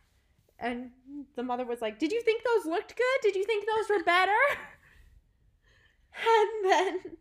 And 0.58 0.90
the 1.34 1.42
mother 1.42 1.64
was 1.64 1.82
like, 1.82 1.98
Did 1.98 2.12
you 2.12 2.22
think 2.22 2.42
those 2.42 2.66
looked 2.66 2.96
good? 2.96 3.22
Did 3.22 3.36
you 3.36 3.44
think 3.44 3.66
those 3.66 3.88
were 3.88 4.04
better? 4.04 4.32
and 6.14 6.70
then 6.70 7.16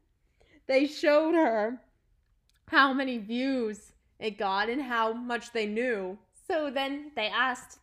they 0.67 0.87
showed 0.87 1.35
her 1.35 1.81
how 2.67 2.93
many 2.93 3.17
views 3.17 3.91
it 4.19 4.37
got 4.37 4.69
and 4.69 4.81
how 4.81 5.13
much 5.13 5.51
they 5.51 5.65
knew. 5.65 6.17
So 6.47 6.69
then 6.69 7.11
they 7.15 7.27
asked 7.27 7.79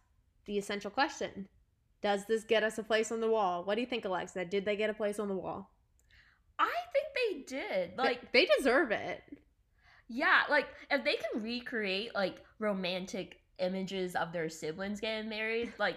the 0.46 0.58
essential 0.58 0.90
question 0.90 1.48
Does 2.00 2.26
this 2.26 2.44
get 2.44 2.62
us 2.62 2.78
a 2.78 2.82
place 2.82 3.12
on 3.12 3.20
the 3.20 3.30
wall? 3.30 3.64
What 3.64 3.74
do 3.74 3.80
you 3.80 3.86
think, 3.86 4.04
Alexxa? 4.04 4.48
Did 4.48 4.64
they 4.64 4.76
get 4.76 4.90
a 4.90 4.94
place 4.94 5.18
on 5.18 5.28
the 5.28 5.34
wall? 5.34 5.70
I 6.58 6.70
think 6.92 7.06
they 7.48 7.56
did. 7.56 7.98
Like, 7.98 8.32
they, 8.32 8.44
they 8.44 8.48
deserve 8.58 8.90
it. 8.90 9.22
Yeah, 10.08 10.42
like, 10.50 10.66
if 10.90 11.04
they 11.04 11.16
can 11.16 11.42
recreate, 11.42 12.14
like, 12.14 12.36
romantic 12.58 13.41
images 13.62 14.14
of 14.14 14.32
their 14.32 14.48
siblings 14.48 15.00
getting 15.00 15.28
married, 15.28 15.72
like, 15.78 15.96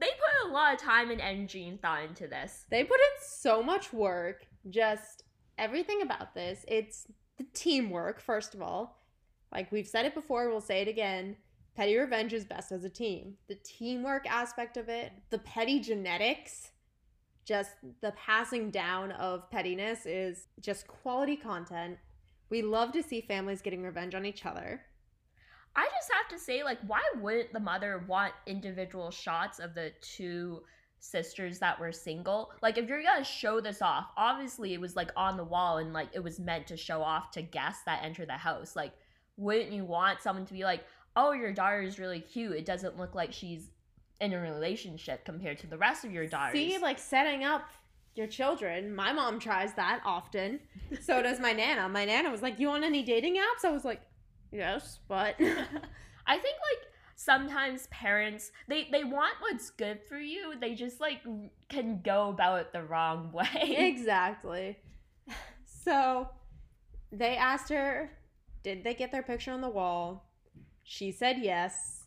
they 0.00 0.06
put 0.06 0.50
a 0.50 0.52
lot 0.52 0.74
of 0.74 0.80
time 0.80 1.10
and 1.10 1.20
energy 1.20 1.66
and 1.66 1.80
thought 1.80 2.04
into 2.04 2.28
this. 2.28 2.66
They 2.70 2.84
put 2.84 3.00
in 3.00 3.22
so 3.26 3.62
much 3.62 3.92
work. 3.92 4.46
Just 4.68 5.24
everything 5.56 6.02
about 6.02 6.34
this. 6.34 6.64
It's 6.68 7.06
the 7.36 7.46
teamwork, 7.52 8.20
first 8.20 8.54
of 8.54 8.62
all. 8.62 9.00
Like 9.52 9.72
we've 9.72 9.88
said 9.88 10.06
it 10.06 10.14
before, 10.14 10.48
we'll 10.48 10.60
say 10.60 10.82
it 10.82 10.88
again. 10.88 11.36
Petty 11.74 11.96
Revenge 11.96 12.32
is 12.32 12.44
best 12.44 12.70
as 12.70 12.84
a 12.84 12.90
team. 12.90 13.34
The 13.48 13.56
teamwork 13.56 14.28
aspect 14.28 14.76
of 14.76 14.88
it, 14.88 15.12
the 15.30 15.38
petty 15.38 15.80
genetics, 15.80 16.70
just 17.44 17.70
the 18.02 18.12
passing 18.12 18.70
down 18.70 19.12
of 19.12 19.50
pettiness 19.50 20.04
is 20.04 20.48
just 20.60 20.86
quality 20.86 21.36
content. 21.36 21.98
We 22.50 22.62
love 22.62 22.92
to 22.92 23.02
see 23.02 23.20
families 23.20 23.62
getting 23.62 23.82
revenge 23.82 24.14
on 24.14 24.26
each 24.26 24.44
other. 24.44 24.82
I 25.78 25.84
just 25.84 26.10
have 26.12 26.28
to 26.36 26.44
say, 26.44 26.62
like, 26.62 26.78
why 26.86 27.02
wouldn't 27.20 27.52
the 27.52 27.60
mother 27.60 28.04
want 28.06 28.32
individual 28.46 29.10
shots 29.10 29.58
of 29.58 29.74
the 29.74 29.92
two 30.00 30.62
sisters 31.00 31.58
that 31.60 31.78
were 31.78 31.92
single. 31.92 32.50
Like 32.62 32.78
if 32.78 32.88
you're 32.88 33.02
gonna 33.02 33.24
show 33.24 33.60
this 33.60 33.82
off, 33.82 34.10
obviously 34.16 34.74
it 34.74 34.80
was 34.80 34.96
like 34.96 35.10
on 35.16 35.36
the 35.36 35.44
wall 35.44 35.78
and 35.78 35.92
like 35.92 36.08
it 36.12 36.22
was 36.22 36.38
meant 36.38 36.66
to 36.68 36.76
show 36.76 37.02
off 37.02 37.30
to 37.32 37.42
guests 37.42 37.82
that 37.86 38.04
enter 38.04 38.26
the 38.26 38.32
house. 38.32 38.74
Like, 38.74 38.92
wouldn't 39.36 39.72
you 39.72 39.84
want 39.84 40.20
someone 40.22 40.46
to 40.46 40.52
be 40.52 40.64
like, 40.64 40.84
oh, 41.16 41.32
your 41.32 41.52
daughter 41.52 41.80
is 41.80 41.98
really 41.98 42.20
cute. 42.20 42.52
It 42.52 42.66
doesn't 42.66 42.96
look 42.96 43.14
like 43.14 43.32
she's 43.32 43.70
in 44.20 44.32
a 44.32 44.40
relationship 44.40 45.24
compared 45.24 45.58
to 45.58 45.66
the 45.66 45.78
rest 45.78 46.04
of 46.04 46.12
your 46.12 46.26
daughters. 46.26 46.54
See, 46.54 46.78
like 46.78 46.98
setting 46.98 47.44
up 47.44 47.68
your 48.14 48.26
children. 48.26 48.94
My 48.94 49.12
mom 49.12 49.38
tries 49.38 49.74
that 49.74 50.00
often. 50.04 50.60
So 51.02 51.22
does 51.22 51.38
my 51.38 51.52
nana. 51.52 51.88
My 51.88 52.04
nana 52.04 52.30
was 52.30 52.42
like, 52.42 52.58
"You 52.58 52.70
on 52.70 52.82
any 52.82 53.02
dating 53.02 53.36
apps?" 53.36 53.64
I 53.64 53.70
was 53.70 53.84
like, 53.84 54.00
"Yes, 54.50 54.98
but." 55.08 55.34
I 56.26 56.36
think 56.36 56.56
like 56.70 56.88
sometimes 57.16 57.88
parents 57.90 58.52
they 58.68 58.88
they 58.92 59.02
want 59.02 59.34
what's 59.40 59.70
good 59.70 60.00
for 60.08 60.18
you. 60.18 60.54
They 60.60 60.74
just 60.74 61.00
like 61.00 61.20
can 61.68 62.00
go 62.02 62.28
about 62.28 62.60
it 62.60 62.72
the 62.72 62.82
wrong 62.82 63.32
way. 63.34 63.76
Exactly. 63.78 64.78
So 65.84 66.28
they 67.12 67.36
asked 67.36 67.70
her 67.70 68.10
did 68.62 68.84
they 68.84 68.92
get 68.92 69.10
their 69.10 69.22
picture 69.22 69.52
on 69.52 69.62
the 69.62 69.70
wall? 69.70 70.28
She 70.82 71.12
said 71.12 71.38
yes. 71.40 72.04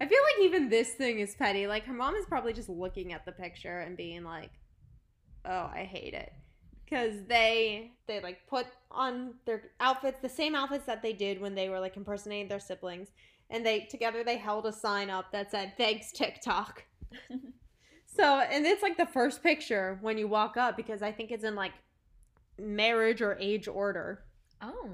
I 0.00 0.06
feel 0.06 0.18
like 0.22 0.44
even 0.44 0.68
this 0.68 0.90
thing 0.94 1.18
is 1.20 1.34
petty. 1.34 1.66
Like 1.66 1.84
her 1.84 1.94
mom 1.94 2.14
is 2.16 2.26
probably 2.26 2.52
just 2.52 2.68
looking 2.68 3.14
at 3.14 3.24
the 3.24 3.32
picture 3.32 3.78
and 3.78 3.96
being 3.96 4.22
like 4.24 4.50
oh 5.44 5.70
i 5.74 5.88
hate 5.90 6.14
it 6.14 6.32
because 6.92 7.24
they 7.26 7.90
they 8.06 8.20
like 8.20 8.46
put 8.46 8.66
on 8.90 9.32
their 9.46 9.70
outfits 9.80 10.18
the 10.20 10.28
same 10.28 10.54
outfits 10.54 10.84
that 10.84 11.00
they 11.00 11.14
did 11.14 11.40
when 11.40 11.54
they 11.54 11.70
were 11.70 11.80
like 11.80 11.96
impersonating 11.96 12.48
their 12.48 12.60
siblings 12.60 13.08
and 13.48 13.64
they 13.64 13.80
together 13.80 14.22
they 14.22 14.36
held 14.36 14.66
a 14.66 14.72
sign 14.72 15.08
up 15.08 15.32
that 15.32 15.50
said 15.50 15.72
thanks 15.78 16.12
TikTok. 16.12 16.84
so, 18.06 18.40
and 18.40 18.66
it's 18.66 18.82
like 18.82 18.98
the 18.98 19.06
first 19.06 19.42
picture 19.42 19.98
when 20.02 20.18
you 20.18 20.28
walk 20.28 20.58
up 20.58 20.76
because 20.76 21.02
I 21.02 21.12
think 21.12 21.30
it's 21.30 21.44
in 21.44 21.54
like 21.54 21.72
marriage 22.58 23.22
or 23.22 23.38
age 23.40 23.68
order. 23.68 24.24
Oh. 24.60 24.90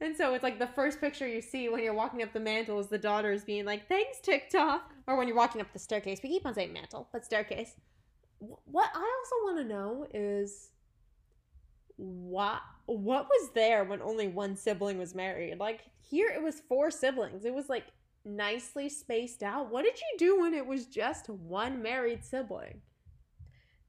And 0.00 0.16
so 0.16 0.34
it's 0.34 0.42
like 0.42 0.58
the 0.58 0.66
first 0.66 1.00
picture 1.00 1.26
you 1.26 1.40
see 1.40 1.68
when 1.68 1.82
you're 1.82 1.94
walking 1.94 2.22
up 2.22 2.32
the 2.32 2.40
mantle 2.40 2.78
is 2.80 2.88
the 2.88 2.98
daughters 2.98 3.44
being 3.44 3.64
like, 3.64 3.88
thanks, 3.88 4.20
TikTok. 4.20 4.92
Or 5.06 5.16
when 5.16 5.26
you're 5.26 5.36
walking 5.36 5.62
up 5.62 5.72
the 5.72 5.78
staircase. 5.78 6.20
We 6.22 6.28
keep 6.28 6.44
on 6.44 6.52
saying 6.52 6.74
mantle, 6.74 7.08
but 7.12 7.24
staircase. 7.24 7.76
What 8.38 8.90
I 8.94 8.98
also 8.98 9.44
want 9.44 9.58
to 9.58 9.64
know 9.64 10.06
is 10.12 10.70
what 11.96 12.60
what 12.86 13.26
was 13.26 13.50
there 13.54 13.84
when 13.84 14.00
only 14.00 14.28
one 14.28 14.56
sibling 14.56 14.98
was 14.98 15.14
married? 15.14 15.58
Like 15.58 15.80
here 16.08 16.28
it 16.28 16.42
was 16.42 16.60
four 16.68 16.90
siblings. 16.90 17.44
It 17.44 17.54
was 17.54 17.68
like 17.68 17.86
nicely 18.24 18.88
spaced 18.88 19.42
out. 19.42 19.70
What 19.70 19.84
did 19.84 19.98
you 19.98 20.18
do 20.18 20.40
when 20.40 20.54
it 20.54 20.66
was 20.66 20.86
just 20.86 21.28
one 21.28 21.82
married 21.82 22.24
sibling? 22.24 22.82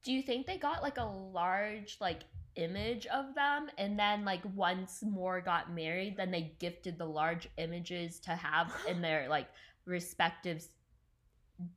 Do 0.04 0.12
you 0.12 0.22
think 0.22 0.46
they 0.46 0.58
got 0.58 0.82
like 0.82 0.98
a 0.98 1.04
large 1.04 1.96
like 2.00 2.22
image 2.58 3.06
of 3.06 3.34
them 3.34 3.68
and 3.78 3.98
then 3.98 4.24
like 4.24 4.42
once 4.54 5.02
more 5.02 5.40
got 5.40 5.72
married 5.72 6.16
then 6.16 6.30
they 6.30 6.52
gifted 6.58 6.98
the 6.98 7.04
large 7.04 7.48
images 7.56 8.18
to 8.18 8.32
have 8.32 8.74
in 8.88 9.00
their 9.00 9.28
like 9.28 9.46
respective 9.84 10.66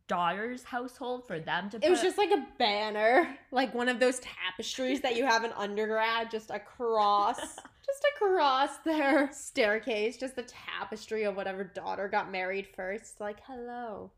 daughter's 0.08 0.64
household 0.64 1.26
for 1.26 1.40
them 1.40 1.70
to 1.70 1.80
put 1.80 1.86
It 1.86 1.90
was 1.90 2.02
just 2.02 2.18
like 2.18 2.32
a 2.32 2.46
banner, 2.60 3.38
like 3.52 3.74
one 3.74 3.90
of 3.90 4.00
those 4.00 4.20
tapestries 4.20 5.02
that 5.02 5.16
you 5.16 5.26
have 5.26 5.44
in 5.44 5.52
undergrad, 5.54 6.30
just 6.30 6.52
across, 6.52 7.40
just 7.86 8.06
across 8.16 8.78
their 8.80 9.32
staircase, 9.32 10.18
just 10.18 10.36
the 10.36 10.44
tapestry 10.44 11.24
of 11.24 11.36
whatever 11.36 11.64
daughter 11.64 12.08
got 12.08 12.32
married 12.32 12.68
first. 12.76 13.20
Like, 13.20 13.38
hello, 13.46 14.12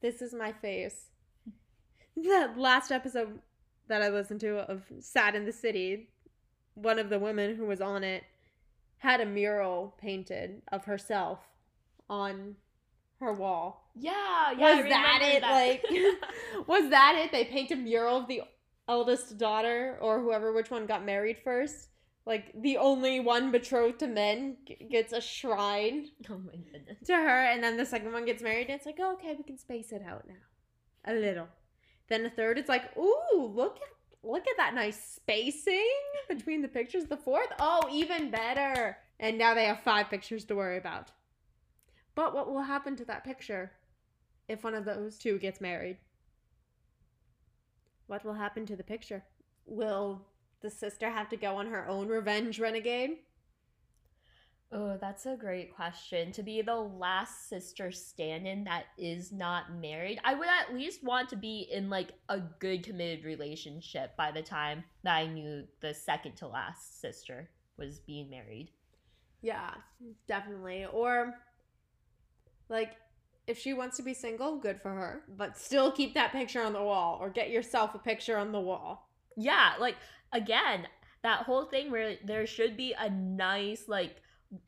this 0.00 0.22
is 0.22 0.32
my 0.32 0.52
face. 0.52 1.06
The 2.16 2.50
last 2.56 2.90
episode 2.90 3.40
that 3.88 4.02
I 4.02 4.08
listened 4.08 4.40
to 4.40 4.58
of 4.58 4.82
Sad 5.00 5.34
in 5.34 5.44
the 5.44 5.52
City, 5.52 6.08
one 6.74 6.98
of 6.98 7.10
the 7.10 7.18
women 7.18 7.56
who 7.56 7.66
was 7.66 7.80
on 7.80 8.04
it 8.04 8.24
had 8.98 9.20
a 9.20 9.26
mural 9.26 9.94
painted 9.98 10.62
of 10.70 10.84
herself 10.84 11.40
on 12.08 12.56
her 13.20 13.32
wall 13.32 13.80
yeah 13.94 14.52
yeah 14.56 14.76
was 14.76 14.88
that 14.88 15.20
it? 15.22 15.42
Like, 15.42 15.84
was 16.66 16.90
that 16.90 17.16
it? 17.16 17.32
They 17.32 17.44
paint 17.44 17.70
a 17.70 17.76
mural 17.76 18.18
of 18.18 18.28
the 18.28 18.42
eldest 18.88 19.38
daughter 19.38 19.98
or 20.00 20.20
whoever, 20.20 20.52
which 20.52 20.70
one 20.70 20.86
got 20.86 21.04
married 21.04 21.38
first. 21.42 21.88
Like 22.26 22.52
the 22.54 22.76
only 22.76 23.18
one 23.18 23.50
betrothed 23.50 24.00
to 24.00 24.06
men 24.06 24.58
gets 24.90 25.12
a 25.12 25.20
shrine 25.20 26.08
oh 26.30 26.38
my 26.38 26.56
goodness 26.70 26.98
to 27.06 27.14
her, 27.14 27.44
and 27.46 27.62
then 27.62 27.76
the 27.76 27.86
second 27.86 28.12
one 28.12 28.26
gets 28.26 28.42
married. 28.42 28.68
And 28.68 28.76
it's 28.76 28.86
like, 28.86 28.98
oh, 29.00 29.14
okay, 29.14 29.34
we 29.36 29.44
can 29.44 29.58
space 29.58 29.90
it 29.92 30.02
out 30.06 30.26
now, 30.28 31.12
a 31.12 31.14
little. 31.14 31.48
Then 32.08 32.22
the 32.22 32.30
third, 32.30 32.58
it's 32.58 32.68
like, 32.68 32.96
ooh, 32.96 33.52
look 33.54 33.76
at 33.76 34.28
look 34.28 34.46
at 34.46 34.56
that 34.58 34.74
nice 34.74 35.02
spacing 35.02 35.88
between 36.28 36.60
the 36.62 36.68
pictures. 36.68 37.06
The 37.06 37.16
fourth, 37.16 37.48
oh, 37.58 37.88
even 37.90 38.30
better. 38.30 38.98
And 39.18 39.38
now 39.38 39.54
they 39.54 39.64
have 39.64 39.80
five 39.80 40.10
pictures 40.10 40.44
to 40.46 40.54
worry 40.54 40.78
about. 40.78 41.10
But 42.20 42.34
what 42.34 42.52
will 42.52 42.60
happen 42.60 42.96
to 42.96 43.04
that 43.06 43.24
picture 43.24 43.72
if 44.46 44.62
one 44.62 44.74
of 44.74 44.84
those 44.84 45.16
two 45.16 45.38
gets 45.38 45.58
married? 45.58 45.96
What 48.08 48.26
will 48.26 48.34
happen 48.34 48.66
to 48.66 48.76
the 48.76 48.84
picture? 48.84 49.24
Will 49.64 50.26
the 50.60 50.68
sister 50.68 51.08
have 51.08 51.30
to 51.30 51.38
go 51.38 51.56
on 51.56 51.68
her 51.68 51.88
own 51.88 52.08
revenge 52.08 52.60
renegade? 52.60 53.20
Oh, 54.70 54.98
that's 55.00 55.24
a 55.24 55.34
great 55.34 55.74
question. 55.74 56.30
To 56.32 56.42
be 56.42 56.60
the 56.60 56.76
last 56.76 57.48
sister 57.48 57.90
standing 57.90 58.64
that 58.64 58.84
is 58.98 59.32
not 59.32 59.72
married, 59.72 60.20
I 60.22 60.34
would 60.34 60.46
at 60.46 60.74
least 60.74 61.02
want 61.02 61.30
to 61.30 61.36
be 61.36 61.70
in 61.72 61.88
like 61.88 62.10
a 62.28 62.38
good 62.38 62.84
committed 62.84 63.24
relationship 63.24 64.14
by 64.18 64.30
the 64.30 64.42
time 64.42 64.84
that 65.04 65.16
I 65.16 65.26
knew 65.26 65.64
the 65.80 65.94
second 65.94 66.36
to 66.36 66.48
last 66.48 67.00
sister 67.00 67.48
was 67.78 67.98
being 67.98 68.28
married. 68.28 68.72
Yeah, 69.40 69.70
definitely. 70.28 70.84
Or 70.84 71.34
like 72.70 72.92
if 73.46 73.58
she 73.58 73.72
wants 73.72 73.96
to 73.96 74.02
be 74.02 74.14
single, 74.14 74.56
good 74.56 74.80
for 74.80 74.92
her, 74.92 75.22
but 75.36 75.58
still 75.58 75.90
keep 75.90 76.14
that 76.14 76.32
picture 76.32 76.62
on 76.62 76.72
the 76.72 76.82
wall 76.82 77.18
or 77.20 77.28
get 77.28 77.50
yourself 77.50 77.94
a 77.94 77.98
picture 77.98 78.36
on 78.36 78.52
the 78.52 78.60
wall. 78.60 79.10
Yeah, 79.36 79.72
like 79.80 79.96
again, 80.32 80.86
that 81.22 81.42
whole 81.42 81.64
thing 81.64 81.90
where 81.90 82.16
there 82.24 82.46
should 82.46 82.76
be 82.76 82.94
a 82.98 83.10
nice 83.10 83.84
like 83.88 84.16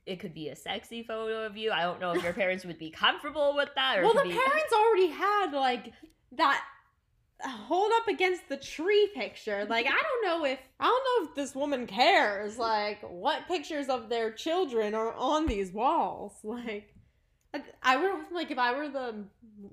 it 0.06 0.20
could 0.20 0.34
be 0.34 0.48
a 0.48 0.56
sexy 0.56 1.02
photo 1.02 1.44
of 1.44 1.56
you. 1.56 1.70
I 1.70 1.82
don't 1.82 2.00
know 2.00 2.12
if 2.12 2.22
your 2.22 2.32
parents 2.42 2.64
would 2.64 2.78
be 2.78 2.90
comfortable 2.90 3.54
with 3.56 3.70
that 3.76 3.98
or 3.98 4.02
well, 4.02 4.14
the 4.14 4.22
be- 4.22 4.30
parents 4.30 4.72
already 4.72 5.08
had 5.08 5.52
like 5.52 5.92
that 6.32 6.62
hold 7.44 7.90
up 7.96 8.08
against 8.08 8.48
the 8.48 8.56
tree 8.56 9.10
picture. 9.14 9.66
Like 9.68 9.86
I 9.86 9.90
don't 9.90 10.24
know 10.24 10.44
if 10.44 10.58
I 10.78 10.84
don't 10.84 11.24
know 11.24 11.28
if 11.30 11.34
this 11.34 11.54
woman 11.54 11.86
cares 11.86 12.58
like 12.58 13.00
what 13.02 13.46
pictures 13.48 13.88
of 13.88 14.08
their 14.08 14.32
children 14.32 14.94
are 14.94 15.12
on 15.14 15.46
these 15.46 15.72
walls. 15.72 16.32
Like 16.44 16.91
I- 17.82 17.96
would 17.96 18.12
like 18.32 18.50
if 18.50 18.58
I 18.58 18.72
were 18.76 18.88
the 18.88 19.24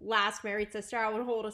last 0.01 0.43
married 0.43 0.71
sister, 0.71 0.97
I 0.97 1.09
would 1.11 1.23
hold 1.25 1.45
a 1.45 1.53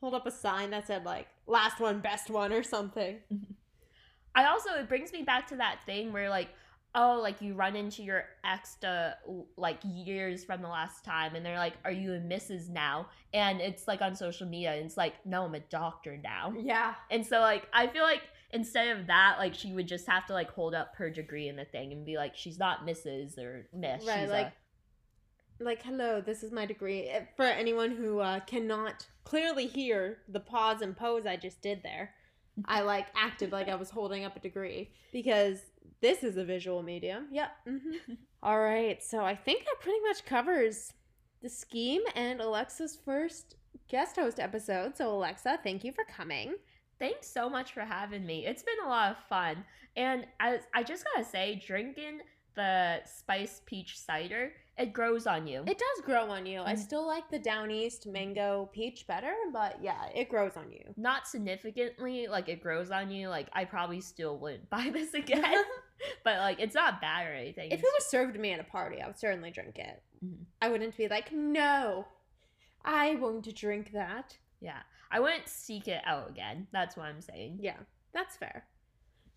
hold 0.00 0.14
up 0.14 0.26
a 0.26 0.30
sign 0.30 0.70
that 0.70 0.86
said 0.86 1.04
like 1.04 1.28
last 1.46 1.78
one 1.80 2.00
best 2.00 2.30
one 2.30 2.52
or 2.52 2.62
something. 2.62 3.18
I 4.34 4.46
also 4.46 4.70
it 4.74 4.88
brings 4.88 5.12
me 5.12 5.22
back 5.22 5.46
to 5.48 5.56
that 5.56 5.80
thing 5.86 6.12
where 6.12 6.28
like 6.30 6.48
oh 6.94 7.18
like 7.22 7.40
you 7.40 7.54
run 7.54 7.76
into 7.76 8.02
your 8.02 8.24
ex 8.44 8.76
to 8.80 9.16
like 9.56 9.78
years 9.84 10.44
from 10.44 10.60
the 10.62 10.68
last 10.68 11.04
time 11.04 11.34
and 11.34 11.44
they're 11.44 11.58
like 11.58 11.74
are 11.84 11.92
you 11.92 12.12
a 12.14 12.18
Mrs. 12.18 12.68
now 12.68 13.06
and 13.32 13.60
it's 13.60 13.86
like 13.88 14.02
on 14.02 14.14
social 14.14 14.46
media 14.46 14.72
and 14.74 14.84
it's 14.86 14.96
like 14.96 15.14
no 15.24 15.44
I'm 15.44 15.54
a 15.54 15.60
doctor 15.60 16.18
now 16.22 16.52
Yeah. 16.58 16.94
and 17.10 17.24
so 17.26 17.40
like 17.40 17.66
I 17.72 17.86
feel 17.86 18.02
like 18.02 18.22
instead 18.52 18.94
of 18.96 19.06
that 19.06 19.36
like 19.38 19.54
she 19.54 19.72
would 19.72 19.88
just 19.88 20.06
have 20.06 20.26
to 20.26 20.32
like 20.34 20.50
hold 20.50 20.74
up 20.74 20.94
her 20.96 21.08
degree 21.08 21.48
in 21.48 21.56
the 21.56 21.64
thing 21.64 21.92
and 21.92 22.04
be 22.04 22.16
like 22.16 22.36
she's 22.36 22.58
not 22.58 22.86
Mrs. 22.86 23.38
or 23.38 23.66
Miss 23.74 24.04
Right, 24.06 24.20
she's 24.20 24.30
like 24.30 24.52
like 25.60 25.82
hello 25.82 26.20
this 26.20 26.42
is 26.42 26.52
my 26.52 26.66
degree. 26.66 27.02
Eh, 27.02 27.24
for 27.36 27.44
anyone 27.44 27.90
who 27.90 28.18
uh, 28.20 28.40
cannot 28.40 29.06
clearly 29.24 29.66
hear 29.66 30.18
the 30.28 30.40
pause 30.40 30.82
and 30.82 30.96
pose 30.96 31.26
i 31.26 31.36
just 31.36 31.62
did 31.62 31.82
there 31.82 32.14
i 32.66 32.80
like 32.80 33.06
acted 33.16 33.52
like 33.52 33.68
i 33.68 33.74
was 33.74 33.90
holding 33.90 34.24
up 34.24 34.36
a 34.36 34.40
degree 34.40 34.90
because 35.12 35.60
this 36.00 36.24
is 36.24 36.36
a 36.36 36.44
visual 36.44 36.82
medium. 36.82 37.26
Yep 37.30 37.50
hmm 37.66 38.12
all 38.42 38.58
right 38.60 39.02
so 39.02 39.24
i 39.24 39.34
think 39.34 39.64
that 39.64 39.76
pretty 39.80 40.00
much 40.00 40.24
covers 40.24 40.92
the 41.42 41.48
scheme 41.48 42.02
and 42.16 42.40
alexxa's 42.40 42.98
first 43.04 43.56
guest 43.88 44.16
host 44.16 44.40
episode. 44.40 44.96
So 44.96 45.12
alexxa 45.12 45.62
thank 45.62 45.84
you 45.84 45.92
for 45.92 46.04
coming. 46.04 46.54
Thanks 46.98 47.28
so 47.28 47.48
much 47.50 47.72
for 47.72 47.80
having 47.80 48.24
me. 48.24 48.46
It's 48.46 48.62
been 48.62 48.84
a 48.84 48.88
lot 48.88 49.10
of 49.10 49.16
fun. 49.28 49.64
And 49.96 50.24
I, 50.40 50.60
I 50.74 50.82
just 50.82 51.04
gotta 51.04 51.28
say, 51.28 51.60
drinking 51.66 52.20
the 52.54 53.00
spice 53.04 53.60
peach 53.66 53.98
cider, 53.98 54.52
it 54.78 54.92
grows 54.92 55.26
on 55.26 55.46
you. 55.46 55.60
it 55.66 55.78
does 55.78 56.04
grow 56.04 56.30
on 56.30 56.46
you 56.46 56.60
i 56.60 56.74
Mhm. 56.74 56.78
still 56.78 57.06
like 57.06 57.28
the 57.30 57.38
down 57.38 57.70
east 57.70 58.06
mango 58.06 58.70
peach 58.72 59.06
better 59.06 59.34
but 59.52 59.82
yeah 59.82 60.06
it 60.14 60.28
grows 60.30 60.56
on 60.56 60.70
you 60.72 60.94
Not 60.96 61.26
significantly, 61.28 62.26
like 62.26 62.48
it 62.48 62.62
grows 62.62 62.90
on 62.90 63.10
you. 63.10 63.28
Like 63.28 63.48
I 63.52 63.64
probably 63.64 64.00
still 64.00 64.38
wouldn't 64.38 64.68
buy 64.76 64.90
this 64.92 65.12
again, 65.14 65.62
but 66.24 66.38
like 66.38 66.58
it's 66.60 66.74
not 66.74 67.00
bad 67.00 67.26
or 67.26 67.34
anything. 67.34 67.70
If 67.70 67.80
it 67.80 67.92
was 67.98 68.06
served 68.06 68.34
to 68.34 68.40
me 68.40 68.52
at 68.52 68.60
a 68.60 68.64
party, 68.64 69.00
I 69.02 69.06
would 69.06 69.18
certainly 69.18 69.50
drink 69.50 69.78
it. 69.78 70.02
Mhm. 70.24 70.44
I 70.60 70.68
wouldn't 70.68 70.96
be 70.96 71.08
like, 71.08 71.32
no, 71.32 72.06
I 72.84 73.14
won't 73.16 73.54
drink 73.54 73.92
that. 73.92 74.38
yeah, 74.60 74.82
I 75.10 75.20
wouldn't 75.20 75.48
seek 75.48 75.86
it 75.88 76.02
out 76.06 76.30
again. 76.30 76.66
That's 76.72 76.96
what 76.96 77.06
I'm 77.06 77.20
saying. 77.20 77.58
Yeah, 77.60 77.76
that's 78.12 78.36
fair. 78.36 78.66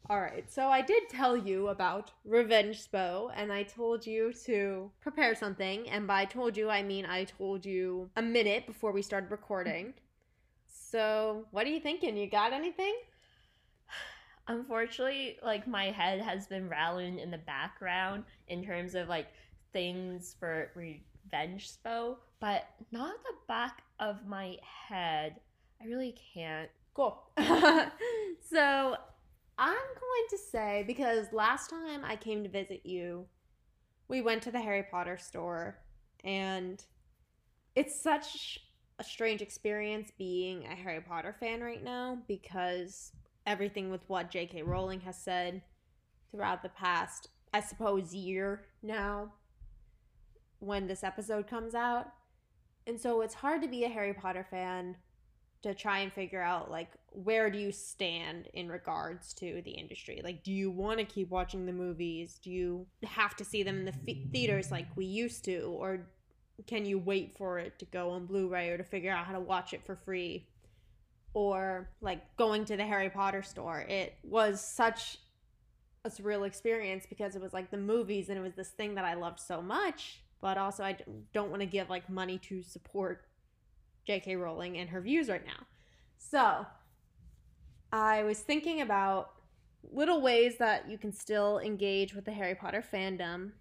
All 0.07 0.21
right, 0.21 0.45
so 0.51 0.67
I 0.67 0.81
did 0.81 1.09
tell 1.09 1.35
you 1.35 1.69
about 1.69 2.11
Revenge 2.25 2.87
Spo, 2.87 3.31
and 3.35 3.51
I 3.51 3.63
told 3.63 4.05
you 4.05 4.33
to 4.45 4.91
prepare 5.01 5.33
something. 5.33 5.89
And 5.89 6.05
by 6.05 6.25
told 6.25 6.55
you, 6.55 6.69
I 6.69 6.83
mean 6.83 7.07
I 7.07 7.23
told 7.23 7.65
you 7.65 8.11
a 8.15 8.21
minute 8.21 8.67
before 8.67 8.91
we 8.91 9.01
started 9.01 9.31
recording. 9.31 9.95
So, 10.67 11.47
what 11.49 11.65
are 11.65 11.71
you 11.71 11.79
thinking? 11.79 12.15
You 12.17 12.29
got 12.29 12.53
anything? 12.53 12.93
Unfortunately, 14.47 15.37
like 15.41 15.67
my 15.67 15.85
head 15.85 16.21
has 16.21 16.45
been 16.45 16.69
rattling 16.69 17.17
in 17.17 17.31
the 17.31 17.39
background 17.39 18.25
in 18.47 18.63
terms 18.63 18.93
of 18.93 19.09
like 19.09 19.29
things 19.73 20.35
for 20.39 20.69
revenge 20.75 21.71
spo, 21.83 22.17
but 22.39 22.67
not 22.91 23.15
the 23.23 23.33
back 23.47 23.81
of 23.99 24.27
my 24.27 24.57
head. 24.61 25.37
I 25.81 25.87
really 25.87 26.15
can't. 26.35 26.69
Cool. 26.93 27.23
so 28.49 28.97
I'm 29.57 29.73
going 29.73 30.27
to 30.29 30.37
say 30.37 30.83
because 30.85 31.27
last 31.31 31.69
time 31.69 32.03
I 32.03 32.15
came 32.15 32.43
to 32.43 32.49
visit 32.49 32.85
you, 32.85 33.25
we 34.07 34.21
went 34.21 34.43
to 34.43 34.51
the 34.51 34.59
Harry 34.59 34.83
Potter 34.83 35.17
store, 35.17 35.79
and 36.23 36.83
it's 37.75 37.99
such 38.01 38.59
a 38.99 39.03
strange 39.03 39.41
experience 39.41 40.11
being 40.17 40.65
a 40.65 40.75
Harry 40.75 41.01
Potter 41.01 41.35
fan 41.39 41.61
right 41.61 41.83
now 41.83 42.19
because 42.27 43.11
everything 43.45 43.91
with 43.91 44.01
what 44.07 44.31
J.K. 44.31 44.63
Rowling 44.63 45.01
has 45.01 45.17
said 45.17 45.61
throughout 46.31 46.63
the 46.63 46.69
past, 46.69 47.29
I 47.53 47.61
suppose, 47.61 48.13
year 48.13 48.65
now 48.83 49.33
when 50.59 50.87
this 50.87 51.03
episode 51.03 51.47
comes 51.47 51.75
out. 51.75 52.07
And 52.87 52.99
so 52.99 53.21
it's 53.21 53.33
hard 53.33 53.61
to 53.61 53.67
be 53.67 53.83
a 53.83 53.89
Harry 53.89 54.13
Potter 54.13 54.45
fan 54.49 54.97
to 55.65 55.73
try 55.73 55.99
and 55.99 56.13
figure 56.13 56.41
out 56.41 56.69
like 56.69 56.91
where 57.09 57.49
do 57.49 57.57
you 57.57 57.71
stand 57.71 58.47
in 58.53 58.69
regards 58.69 59.33
to 59.33 59.63
the 59.63 59.71
industry? 59.71 60.21
Like 60.23 60.43
do 60.43 60.51
you 60.51 60.69
want 60.69 60.99
to 60.99 61.05
keep 61.05 61.31
watching 61.31 61.65
the 61.65 61.73
movies? 61.73 62.39
Do 62.39 62.51
you 62.51 62.85
have 63.03 63.35
to 63.37 63.43
see 63.43 63.63
them 63.63 63.79
in 63.79 63.85
the 63.85 63.91
f- 63.91 64.31
theaters 64.31 64.69
like 64.69 64.85
we 64.95 65.05
used 65.05 65.43
to? 65.45 65.61
Or 65.61 66.05
can 66.67 66.85
you 66.85 66.99
wait 66.99 67.35
for 67.35 67.57
it 67.57 67.79
to 67.79 67.85
go 67.85 68.11
on 68.11 68.27
blu-ray 68.27 68.69
or 68.69 68.77
to 68.77 68.83
figure 68.83 69.11
out 69.11 69.25
how 69.25 69.33
to 69.33 69.39
watch 69.39 69.73
it 69.73 69.83
for 69.83 69.95
free? 69.95 70.45
Or 71.33 71.89
like 71.99 72.37
going 72.37 72.63
to 72.65 72.77
the 72.77 72.85
harry 72.85 73.09
potter 73.09 73.43
store 73.43 73.81
it 73.81 74.13
was 74.23 74.61
such 74.61 75.17
a 76.05 76.09
surreal 76.09 76.45
experience 76.45 77.05
because 77.09 77.35
it 77.35 77.41
was 77.41 77.51
like 77.51 77.71
the 77.71 77.77
movies 77.77 78.29
and 78.29 78.37
it 78.37 78.41
was 78.41 78.53
this 78.53 78.69
thing 78.69 78.95
that 78.95 79.03
i 79.03 79.15
loved 79.15 79.41
so 79.41 79.61
much 79.61 80.21
but 80.39 80.57
also 80.57 80.81
i 80.81 80.95
don't 81.33 81.49
want 81.49 81.59
to 81.59 81.65
give 81.65 81.89
like 81.89 82.09
money 82.09 82.37
to 82.37 82.61
support 82.61 83.25
J.K. 84.05 84.35
Rowling 84.35 84.77
and 84.77 84.89
her 84.89 85.01
views 85.01 85.29
right 85.29 85.45
now. 85.45 85.65
So, 86.17 86.65
I 87.91 88.23
was 88.23 88.39
thinking 88.39 88.81
about 88.81 89.31
little 89.91 90.21
ways 90.21 90.57
that 90.57 90.89
you 90.89 90.97
can 90.97 91.11
still 91.11 91.59
engage 91.59 92.13
with 92.13 92.25
the 92.25 92.31
Harry 92.31 92.55
Potter 92.55 92.83
fandom 92.93 93.51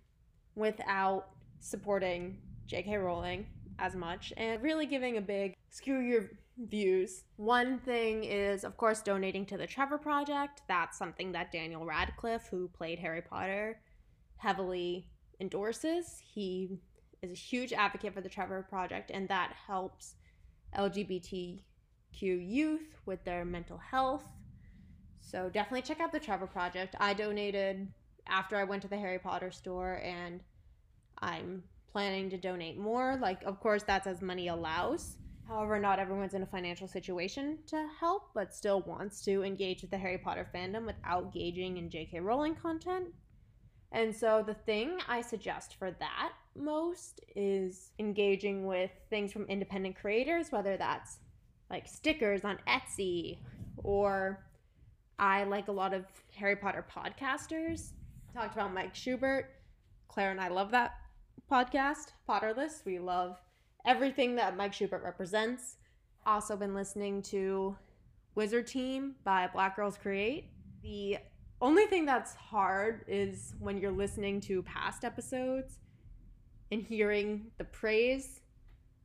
without 0.55 1.29
supporting 1.61 2.39
J.K. 2.67 2.97
Rowling 2.97 3.47
as 3.79 3.95
much 3.95 4.33
and 4.37 4.63
really 4.63 4.87
giving 4.87 5.17
a 5.17 5.21
big 5.21 5.55
screw 5.71 6.01
your 6.01 6.31
views. 6.59 7.25
One 7.37 7.79
thing 7.81 8.25
is, 8.25 8.65
of 8.65 8.77
course, 8.77 9.03
donating 9.03 9.47
to 9.47 9.57
the 9.57 9.67
Trevor 9.67 9.99
Project. 9.99 10.63
That's 10.69 10.97
something 10.97 11.33
that 11.33 11.53
Daniel 11.53 11.85
Radcliffe, 11.85 12.47
who 12.51 12.69
played 12.69 12.99
Harry 12.99 13.23
Potter, 13.23 13.81
heavily 14.37 15.09
endorses. 15.41 16.21
He 16.23 16.79
is 17.23 17.33
a 17.33 17.35
huge 17.35 17.73
advocate 17.73 18.15
for 18.15 18.21
the 18.21 18.29
Trevor 18.29 18.65
Project, 18.69 19.11
and 19.13 19.29
that 19.29 19.53
helps 19.67 20.15
LGBTQ 20.77 21.63
youth 22.21 22.97
with 23.07 23.25
their 23.25 23.45
mental 23.45 23.79
health. 23.79 24.25
So 25.21 25.49
definitely 25.49 25.83
check 25.83 26.01
out 26.01 26.13
the 26.13 26.21
Trevor 26.21 26.47
Project. 26.47 26.95
I 27.01 27.15
donated 27.15 27.89
after 28.27 28.57
I 28.57 28.65
went 28.65 28.83
to 28.83 28.89
the 28.89 28.99
Harry 28.99 29.19
Potter 29.19 29.51
store 29.51 30.01
and 30.03 30.41
I'm 31.19 31.63
planning 31.91 32.31
to 32.31 32.37
donate 32.37 32.79
more. 32.79 33.17
Like, 33.21 33.43
of 33.45 33.61
course, 33.61 33.83
that's 33.83 34.07
as 34.07 34.21
money 34.21 34.49
allows. 34.49 35.17
However, 35.47 35.79
not 35.79 35.99
everyone's 35.99 36.35
in 36.35 36.43
a 36.43 36.47
financial 36.47 36.89
situation 36.89 37.59
to 37.67 37.87
help, 38.01 38.31
but 38.35 38.55
still 38.55 38.81
wants 38.83 39.23
to 39.25 39.43
engage 39.43 39.83
with 39.83 39.91
the 39.91 39.99
Harry 39.99 40.19
Potter 40.19 40.49
fandom 40.55 40.87
without 40.87 41.33
gauging 41.33 41.77
in 41.77 41.91
J.K. 41.91 42.21
Rowling 42.21 42.55
content. 42.55 43.09
And 43.95 44.15
so 44.15 44.43
the 44.45 44.55
thing 44.55 44.99
I 45.09 45.21
suggest 45.21 45.77
for 45.77 45.93
that 45.93 46.33
most 46.57 47.21
is 47.37 47.93
engaging 48.01 48.67
with 48.67 48.91
things 49.09 49.33
from 49.33 49.45
independent 49.45 49.95
creators, 49.95 50.51
whether 50.51 50.77
that's 50.77 51.19
like 51.71 51.87
stickers 51.87 52.45
on 52.45 52.59
Etsy 52.69 53.39
or 53.77 54.45
I 55.21 55.45
like 55.45 55.69
a 55.69 55.73
lot 55.73 55.95
of 55.95 56.07
Harry 56.35 56.57
Potter 56.57 56.85
podcasters. 56.93 57.93
Talked 58.35 58.55
about 58.55 58.75
Mike 58.75 58.97
Schubert. 58.97 59.51
Claire 60.09 60.33
and 60.33 60.41
I 60.41 60.49
love 60.49 60.73
that 60.73 60.97
podcast, 61.51 62.13
Potterless. 62.29 62.85
We 62.85 62.99
love 62.99 63.41
everything 63.87 64.35
that 64.37 64.57
Mike 64.57 64.73
Schubert 64.73 65.05
represents. 65.05 65.77
Also 66.27 66.57
been 66.57 66.75
listening 66.75 67.23
to 67.23 67.77
Wizard 68.35 68.67
Team 68.67 69.15
by 69.23 69.47
Black 69.47 69.77
Girls 69.77 69.97
Create. 69.97 70.51
The 70.83 71.19
only 71.65 71.87
thing 71.87 72.05
that's 72.05 72.35
hard 72.35 73.07
is 73.09 73.55
when 73.59 73.79
you're 73.79 73.91
listening 73.91 74.39
to 74.43 74.63
past 74.65 75.03
episodes 75.03 75.79
and 76.71 76.83
hearing 76.83 77.47
the 77.57 77.65
praise 77.65 78.41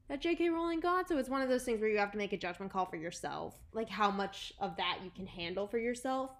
that 0.09 0.19
J.K. 0.19 0.49
Rowling 0.49 0.81
got. 0.81 1.07
So 1.07 1.17
it's 1.17 1.29
one 1.29 1.41
of 1.41 1.47
those 1.47 1.63
things 1.63 1.79
where 1.79 1.89
you 1.89 1.97
have 1.99 2.11
to 2.11 2.17
make 2.17 2.33
a 2.33 2.37
judgment 2.37 2.69
call 2.69 2.85
for 2.85 2.97
yourself, 2.97 3.55
like 3.71 3.87
how 3.87 4.11
much 4.11 4.51
of 4.59 4.75
that 4.75 4.99
you 5.05 5.09
can 5.15 5.25
handle 5.25 5.67
for 5.67 5.77
yourself. 5.77 6.31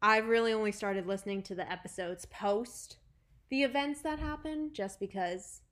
I've 0.00 0.28
really 0.28 0.52
only 0.52 0.70
started 0.70 1.08
listening 1.08 1.42
to 1.44 1.56
the 1.56 1.68
episodes 1.68 2.24
post 2.26 2.98
the 3.50 3.64
events 3.64 4.02
that 4.02 4.20
happened 4.20 4.74
just 4.74 5.00
because 5.00 5.62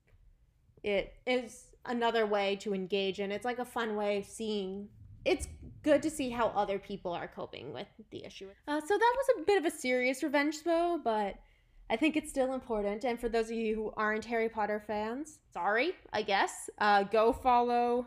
it 0.82 1.14
is 1.28 1.76
another 1.84 2.26
way 2.26 2.56
to 2.56 2.74
engage 2.74 3.20
and 3.20 3.32
it's 3.32 3.44
like 3.44 3.60
a 3.60 3.64
fun 3.64 3.94
way 3.94 4.18
of 4.18 4.24
seeing 4.24 4.88
it's 5.26 5.48
good 5.82 6.02
to 6.02 6.10
see 6.10 6.30
how 6.30 6.48
other 6.48 6.78
people 6.78 7.12
are 7.12 7.28
coping 7.28 7.72
with 7.72 7.88
the 8.10 8.24
issue. 8.24 8.48
Uh, 8.66 8.80
so 8.80 8.96
that 8.96 9.14
was 9.16 9.26
a 9.36 9.44
bit 9.44 9.58
of 9.58 9.64
a 9.64 9.70
serious 9.70 10.22
revenge, 10.22 10.62
though, 10.64 11.00
but 11.02 11.34
I 11.90 11.96
think 11.96 12.16
it's 12.16 12.30
still 12.30 12.54
important. 12.54 13.04
And 13.04 13.20
for 13.20 13.28
those 13.28 13.46
of 13.46 13.56
you 13.56 13.74
who 13.74 13.92
aren't 13.96 14.24
Harry 14.24 14.48
Potter 14.48 14.82
fans, 14.86 15.38
sorry, 15.52 15.92
I 16.12 16.22
guess, 16.22 16.70
uh, 16.78 17.04
go 17.04 17.32
follow 17.32 18.06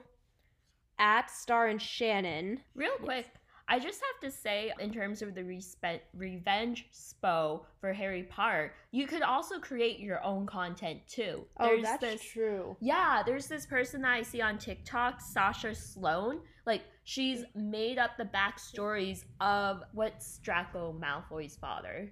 at 0.98 1.30
Star 1.30 1.68
and 1.68 1.82
Shannon. 1.82 2.60
Real 2.76 2.98
quick, 3.02 3.28
I 3.72 3.78
just 3.78 4.02
have 4.02 4.30
to 4.30 4.36
say, 4.36 4.74
in 4.80 4.92
terms 4.92 5.22
of 5.22 5.36
the 5.36 5.42
respe- 5.42 6.02
revenge 6.16 6.88
spo 6.92 7.66
for 7.80 7.94
Harry 7.94 8.24
Potter, 8.24 8.74
you 8.92 9.06
could 9.06 9.22
also 9.22 9.60
create 9.60 10.00
your 10.00 10.24
own 10.24 10.48
content 10.48 11.02
too. 11.08 11.46
Oh, 11.60 11.68
there's 11.68 11.84
that's 11.84 12.02
this, 12.02 12.24
true. 12.24 12.76
Yeah, 12.82 13.22
there's 13.24 13.46
this 13.46 13.68
person 13.68 14.02
that 14.02 14.12
I 14.12 14.24
see 14.24 14.42
on 14.42 14.58
TikTok, 14.58 15.22
Sasha 15.22 15.76
Sloan. 15.76 16.40
Like, 16.66 16.82
she's 17.04 17.44
made 17.54 18.00
up 18.00 18.18
the 18.18 18.26
backstories 18.26 19.24
of 19.40 19.84
what's 19.94 20.40
Draco 20.40 20.96
Malfoy's 21.00 21.56
father. 21.56 22.12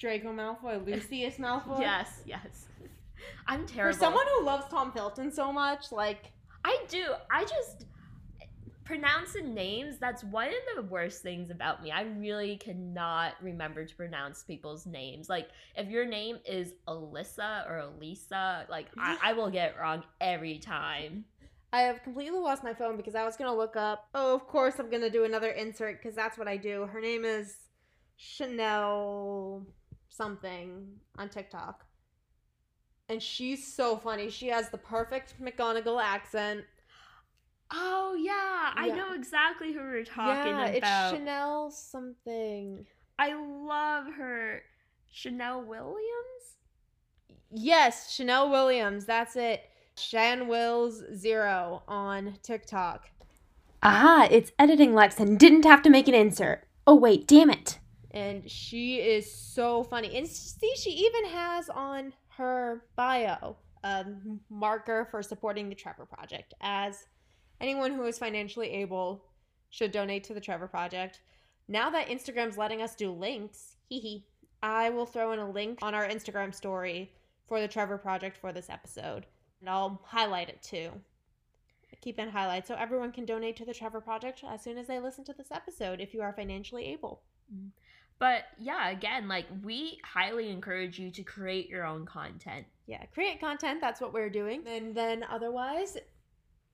Draco 0.00 0.32
Malfoy, 0.32 0.84
Lucius 0.84 1.36
Malfoy? 1.36 1.78
yes, 1.80 2.22
yes. 2.26 2.66
I'm 3.46 3.64
terrible. 3.64 3.94
For 3.94 4.00
someone 4.00 4.26
who 4.38 4.44
loves 4.44 4.66
Tom 4.68 4.90
Felton 4.90 5.30
so 5.30 5.52
much, 5.52 5.92
like. 5.92 6.32
I 6.64 6.78
do. 6.88 7.06
I 7.30 7.44
just 7.44 7.86
pronouncing 8.90 9.54
names 9.54 9.98
that's 9.98 10.24
one 10.24 10.48
of 10.48 10.74
the 10.74 10.82
worst 10.82 11.22
things 11.22 11.50
about 11.50 11.80
me 11.80 11.92
i 11.92 12.02
really 12.02 12.56
cannot 12.56 13.34
remember 13.40 13.84
to 13.84 13.94
pronounce 13.94 14.42
people's 14.42 14.84
names 14.84 15.28
like 15.28 15.48
if 15.76 15.88
your 15.88 16.04
name 16.04 16.38
is 16.44 16.74
alyssa 16.88 17.70
or 17.70 17.78
elisa 17.78 18.66
like 18.68 18.86
I, 18.98 19.16
I 19.22 19.32
will 19.32 19.48
get 19.48 19.70
it 19.70 19.76
wrong 19.80 20.02
every 20.20 20.58
time 20.58 21.24
I 21.72 21.82
have 21.82 22.02
completely 22.02 22.40
lost 22.40 22.64
my 22.64 22.74
phone 22.74 22.96
because 22.96 23.14
I 23.14 23.24
was 23.24 23.36
gonna 23.36 23.54
look 23.54 23.76
up. 23.76 24.08
Oh, 24.12 24.34
of 24.34 24.48
course, 24.48 24.80
I'm 24.80 24.90
gonna 24.90 25.08
do 25.08 25.22
another 25.22 25.50
insert 25.50 26.02
because 26.02 26.16
that's 26.16 26.36
what 26.36 26.48
I 26.48 26.56
do. 26.56 26.86
Her 26.86 27.00
name 27.00 27.24
is 27.24 27.54
Chanel 28.16 29.64
something 30.08 30.88
on 31.16 31.28
TikTok, 31.28 31.84
and 33.08 33.22
she's 33.22 33.72
so 33.72 33.96
funny. 33.96 34.30
She 34.30 34.48
has 34.48 34.68
the 34.68 34.78
perfect 34.78 35.40
McGonagall 35.40 36.02
accent. 36.02 36.64
Oh 37.72 38.16
yeah, 38.18 38.72
I 38.74 38.88
know 38.94 39.14
exactly 39.14 39.72
who 39.72 39.80
we're 39.80 40.04
talking 40.04 40.52
yeah, 40.52 40.66
about. 40.66 40.74
It's 40.74 41.16
Chanel 41.16 41.70
something. 41.70 42.86
I 43.18 43.34
love 43.34 44.06
her. 44.14 44.62
Chanel 45.12 45.62
Williams? 45.62 46.56
Yes, 47.50 48.12
Chanel 48.12 48.50
Williams. 48.50 49.04
That's 49.06 49.36
it. 49.36 49.68
Shan 49.96 50.48
Wills 50.48 51.02
Zero 51.14 51.82
on 51.86 52.38
TikTok. 52.42 53.10
Aha, 53.82 54.28
it's 54.30 54.52
editing 54.58 54.94
Lex 54.94 55.18
and 55.20 55.38
didn't 55.38 55.64
have 55.64 55.82
to 55.82 55.90
make 55.90 56.08
an 56.08 56.14
insert. 56.14 56.64
Oh 56.86 56.96
wait, 56.96 57.26
damn 57.26 57.50
it. 57.50 57.78
And 58.10 58.50
she 58.50 58.96
is 58.96 59.30
so 59.30 59.84
funny. 59.84 60.16
And 60.16 60.26
see, 60.26 60.74
she 60.76 60.90
even 60.90 61.26
has 61.26 61.68
on 61.68 62.12
her 62.36 62.82
bio 62.96 63.56
a 63.82 64.04
marker 64.48 65.08
for 65.10 65.22
supporting 65.22 65.68
the 65.68 65.74
Trevor 65.74 66.06
Project 66.06 66.54
as 66.60 67.04
anyone 67.60 67.92
who 67.92 68.04
is 68.04 68.18
financially 68.18 68.70
able 68.70 69.24
should 69.70 69.92
donate 69.92 70.24
to 70.24 70.34
the 70.34 70.40
Trevor 70.40 70.66
Project. 70.66 71.20
Now 71.68 71.90
that 71.90 72.08
Instagram's 72.08 72.58
letting 72.58 72.82
us 72.82 72.94
do 72.94 73.10
links, 73.10 73.76
hee 73.88 74.00
hee, 74.00 74.26
I 74.62 74.90
will 74.90 75.06
throw 75.06 75.32
in 75.32 75.38
a 75.38 75.50
link 75.50 75.78
on 75.82 75.94
our 75.94 76.06
Instagram 76.06 76.54
story 76.54 77.12
for 77.46 77.60
the 77.60 77.68
Trevor 77.68 77.98
Project 77.98 78.36
for 78.36 78.52
this 78.52 78.68
episode. 78.68 79.26
And 79.60 79.68
I'll 79.68 80.00
highlight 80.04 80.48
it 80.48 80.62
too. 80.62 80.90
Keep 82.00 82.18
in 82.18 82.30
highlight 82.30 82.66
so 82.66 82.74
everyone 82.74 83.12
can 83.12 83.26
donate 83.26 83.56
to 83.56 83.64
the 83.64 83.74
Trevor 83.74 84.00
Project 84.00 84.42
as 84.48 84.62
soon 84.62 84.78
as 84.78 84.86
they 84.86 85.00
listen 85.00 85.24
to 85.24 85.34
this 85.34 85.50
episode 85.50 86.00
if 86.00 86.14
you 86.14 86.22
are 86.22 86.32
financially 86.32 86.86
able. 86.86 87.22
Mm-hmm. 87.52 87.68
But 88.18 88.44
yeah, 88.58 88.90
again, 88.90 89.28
like 89.28 89.46
we 89.62 89.98
highly 90.04 90.50
encourage 90.50 90.98
you 90.98 91.10
to 91.10 91.22
create 91.22 91.68
your 91.68 91.86
own 91.86 92.04
content. 92.06 92.66
Yeah, 92.86 93.04
create 93.06 93.40
content. 93.40 93.80
That's 93.80 94.00
what 94.00 94.12
we're 94.12 94.30
doing. 94.30 94.62
And 94.66 94.94
then 94.94 95.24
otherwise, 95.30 95.96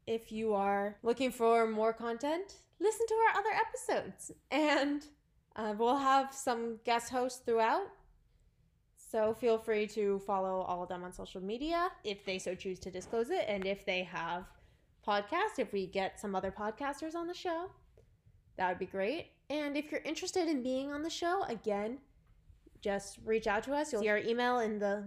if 0.06 0.30
you 0.30 0.54
are 0.54 0.96
looking 1.02 1.30
for 1.30 1.66
more 1.66 1.92
content, 1.92 2.54
listen 2.80 3.06
to 3.06 3.14
our 3.14 3.40
other 3.40 3.50
episodes. 3.54 4.30
And 4.50 5.04
uh, 5.56 5.74
we'll 5.76 5.96
have 5.96 6.32
some 6.32 6.78
guest 6.84 7.10
hosts 7.10 7.40
throughout. 7.44 7.86
So 8.96 9.34
feel 9.34 9.58
free 9.58 9.86
to 9.88 10.18
follow 10.26 10.60
all 10.62 10.82
of 10.82 10.88
them 10.88 11.04
on 11.04 11.12
social 11.12 11.40
media 11.40 11.88
if 12.04 12.24
they 12.24 12.38
so 12.38 12.54
choose 12.54 12.78
to 12.80 12.90
disclose 12.90 13.30
it. 13.30 13.44
And 13.48 13.66
if 13.66 13.86
they 13.86 14.02
have 14.02 14.44
podcasts, 15.06 15.58
if 15.58 15.72
we 15.72 15.86
get 15.86 16.20
some 16.20 16.34
other 16.34 16.50
podcasters 16.50 17.14
on 17.14 17.26
the 17.26 17.34
show, 17.34 17.70
that 18.56 18.68
would 18.68 18.78
be 18.78 18.86
great. 18.86 19.28
And 19.48 19.76
if 19.76 19.92
you're 19.92 20.02
interested 20.02 20.48
in 20.48 20.62
being 20.62 20.92
on 20.92 21.02
the 21.02 21.10
show, 21.10 21.44
again, 21.44 21.98
just 22.80 23.18
reach 23.24 23.46
out 23.46 23.62
to 23.64 23.74
us. 23.74 23.92
You'll 23.92 24.02
see 24.02 24.08
our 24.08 24.18
email 24.18 24.58
in 24.58 24.78
the 24.78 25.04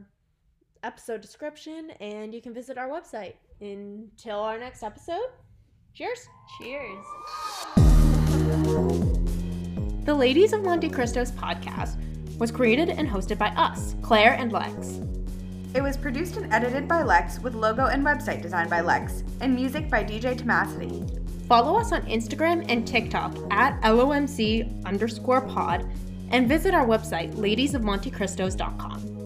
episode 0.83 1.21
description, 1.21 1.91
and 1.99 2.33
you 2.33 2.41
can 2.41 2.53
visit 2.53 2.77
our 2.77 2.87
website. 2.87 3.33
Until 3.61 4.39
our 4.39 4.57
next 4.57 4.83
episode, 4.83 5.29
Cheers. 5.93 6.29
Cheers. 6.57 7.05
The 10.05 10.13
Ladies 10.15 10.53
of 10.53 10.63
Monte 10.63 10.89
Cristos 10.89 11.31
podcast 11.31 11.97
was 12.37 12.51
created 12.51 12.89
and 12.89 13.07
hosted 13.07 13.37
by 13.37 13.49
us, 13.49 13.95
Claire 14.01 14.33
and 14.33 14.51
Lex. 14.53 15.01
It 15.75 15.81
was 15.83 15.97
produced 15.97 16.37
and 16.37 16.51
edited 16.53 16.87
by 16.87 17.03
Lex 17.03 17.39
with 17.39 17.53
logo 17.53 17.87
and 17.87 18.03
website 18.05 18.41
designed 18.41 18.69
by 18.69 18.81
Lex 18.81 19.23
and 19.41 19.53
music 19.53 19.89
by 19.89 20.03
DJ 20.03 20.37
Tenacity. 20.37 21.03
Follow 21.47 21.77
us 21.77 21.91
on 21.91 22.01
Instagram 22.03 22.65
and 22.69 22.87
TikTok 22.87 23.35
at 23.51 23.79
LOMC 23.81 24.85
underscore 24.85 25.41
pod 25.41 25.85
and 26.31 26.47
visit 26.47 26.73
our 26.73 26.85
website, 26.85 27.33
ladiesofmontecristos.com. 27.33 29.18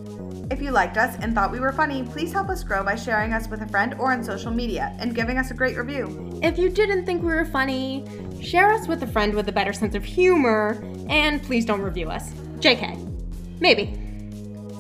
If 0.54 0.62
you 0.62 0.70
liked 0.70 0.98
us 0.98 1.16
and 1.20 1.34
thought 1.34 1.52
we 1.52 1.60
were 1.60 1.72
funny, 1.72 2.04
please 2.04 2.32
help 2.32 2.48
us 2.48 2.64
grow 2.64 2.84
by 2.84 2.94
sharing 2.94 3.34
us 3.34 3.48
with 3.48 3.64
a 3.64 3.68
friend 3.70 3.96
or 3.96 4.12
on 4.12 4.24
social 4.24 4.52
media 4.52 4.96
and 5.00 5.16
giving 5.16 5.40
us 5.40 5.50
a 5.50 5.56
great 5.56 5.76
review. 5.76 6.40
If 6.44 6.60
you 6.60 6.70
didn't 6.70 7.08
think 7.08 7.24
we 7.24 7.30
were 7.30 7.46
funny, 7.46 8.06
share 8.40 8.72
us 8.72 8.88
with 8.88 9.02
a 9.02 9.08
friend 9.08 9.34
with 9.34 9.50
a 9.50 9.52
better 9.52 9.74
sense 9.74 9.96
of 9.96 10.06
humor, 10.06 10.80
and 11.10 11.42
please 11.42 11.66
don't 11.66 11.82
review 11.82 12.12
us. 12.12 12.34
JK. 12.60 13.60
Maybe. 13.62 14.00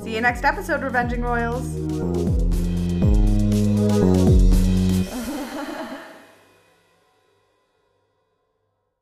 See 0.03 0.13
you 0.13 0.21
next 0.21 0.43
episode, 0.43 0.83
Revenging 0.83 1.23
Royals. 1.23 2.32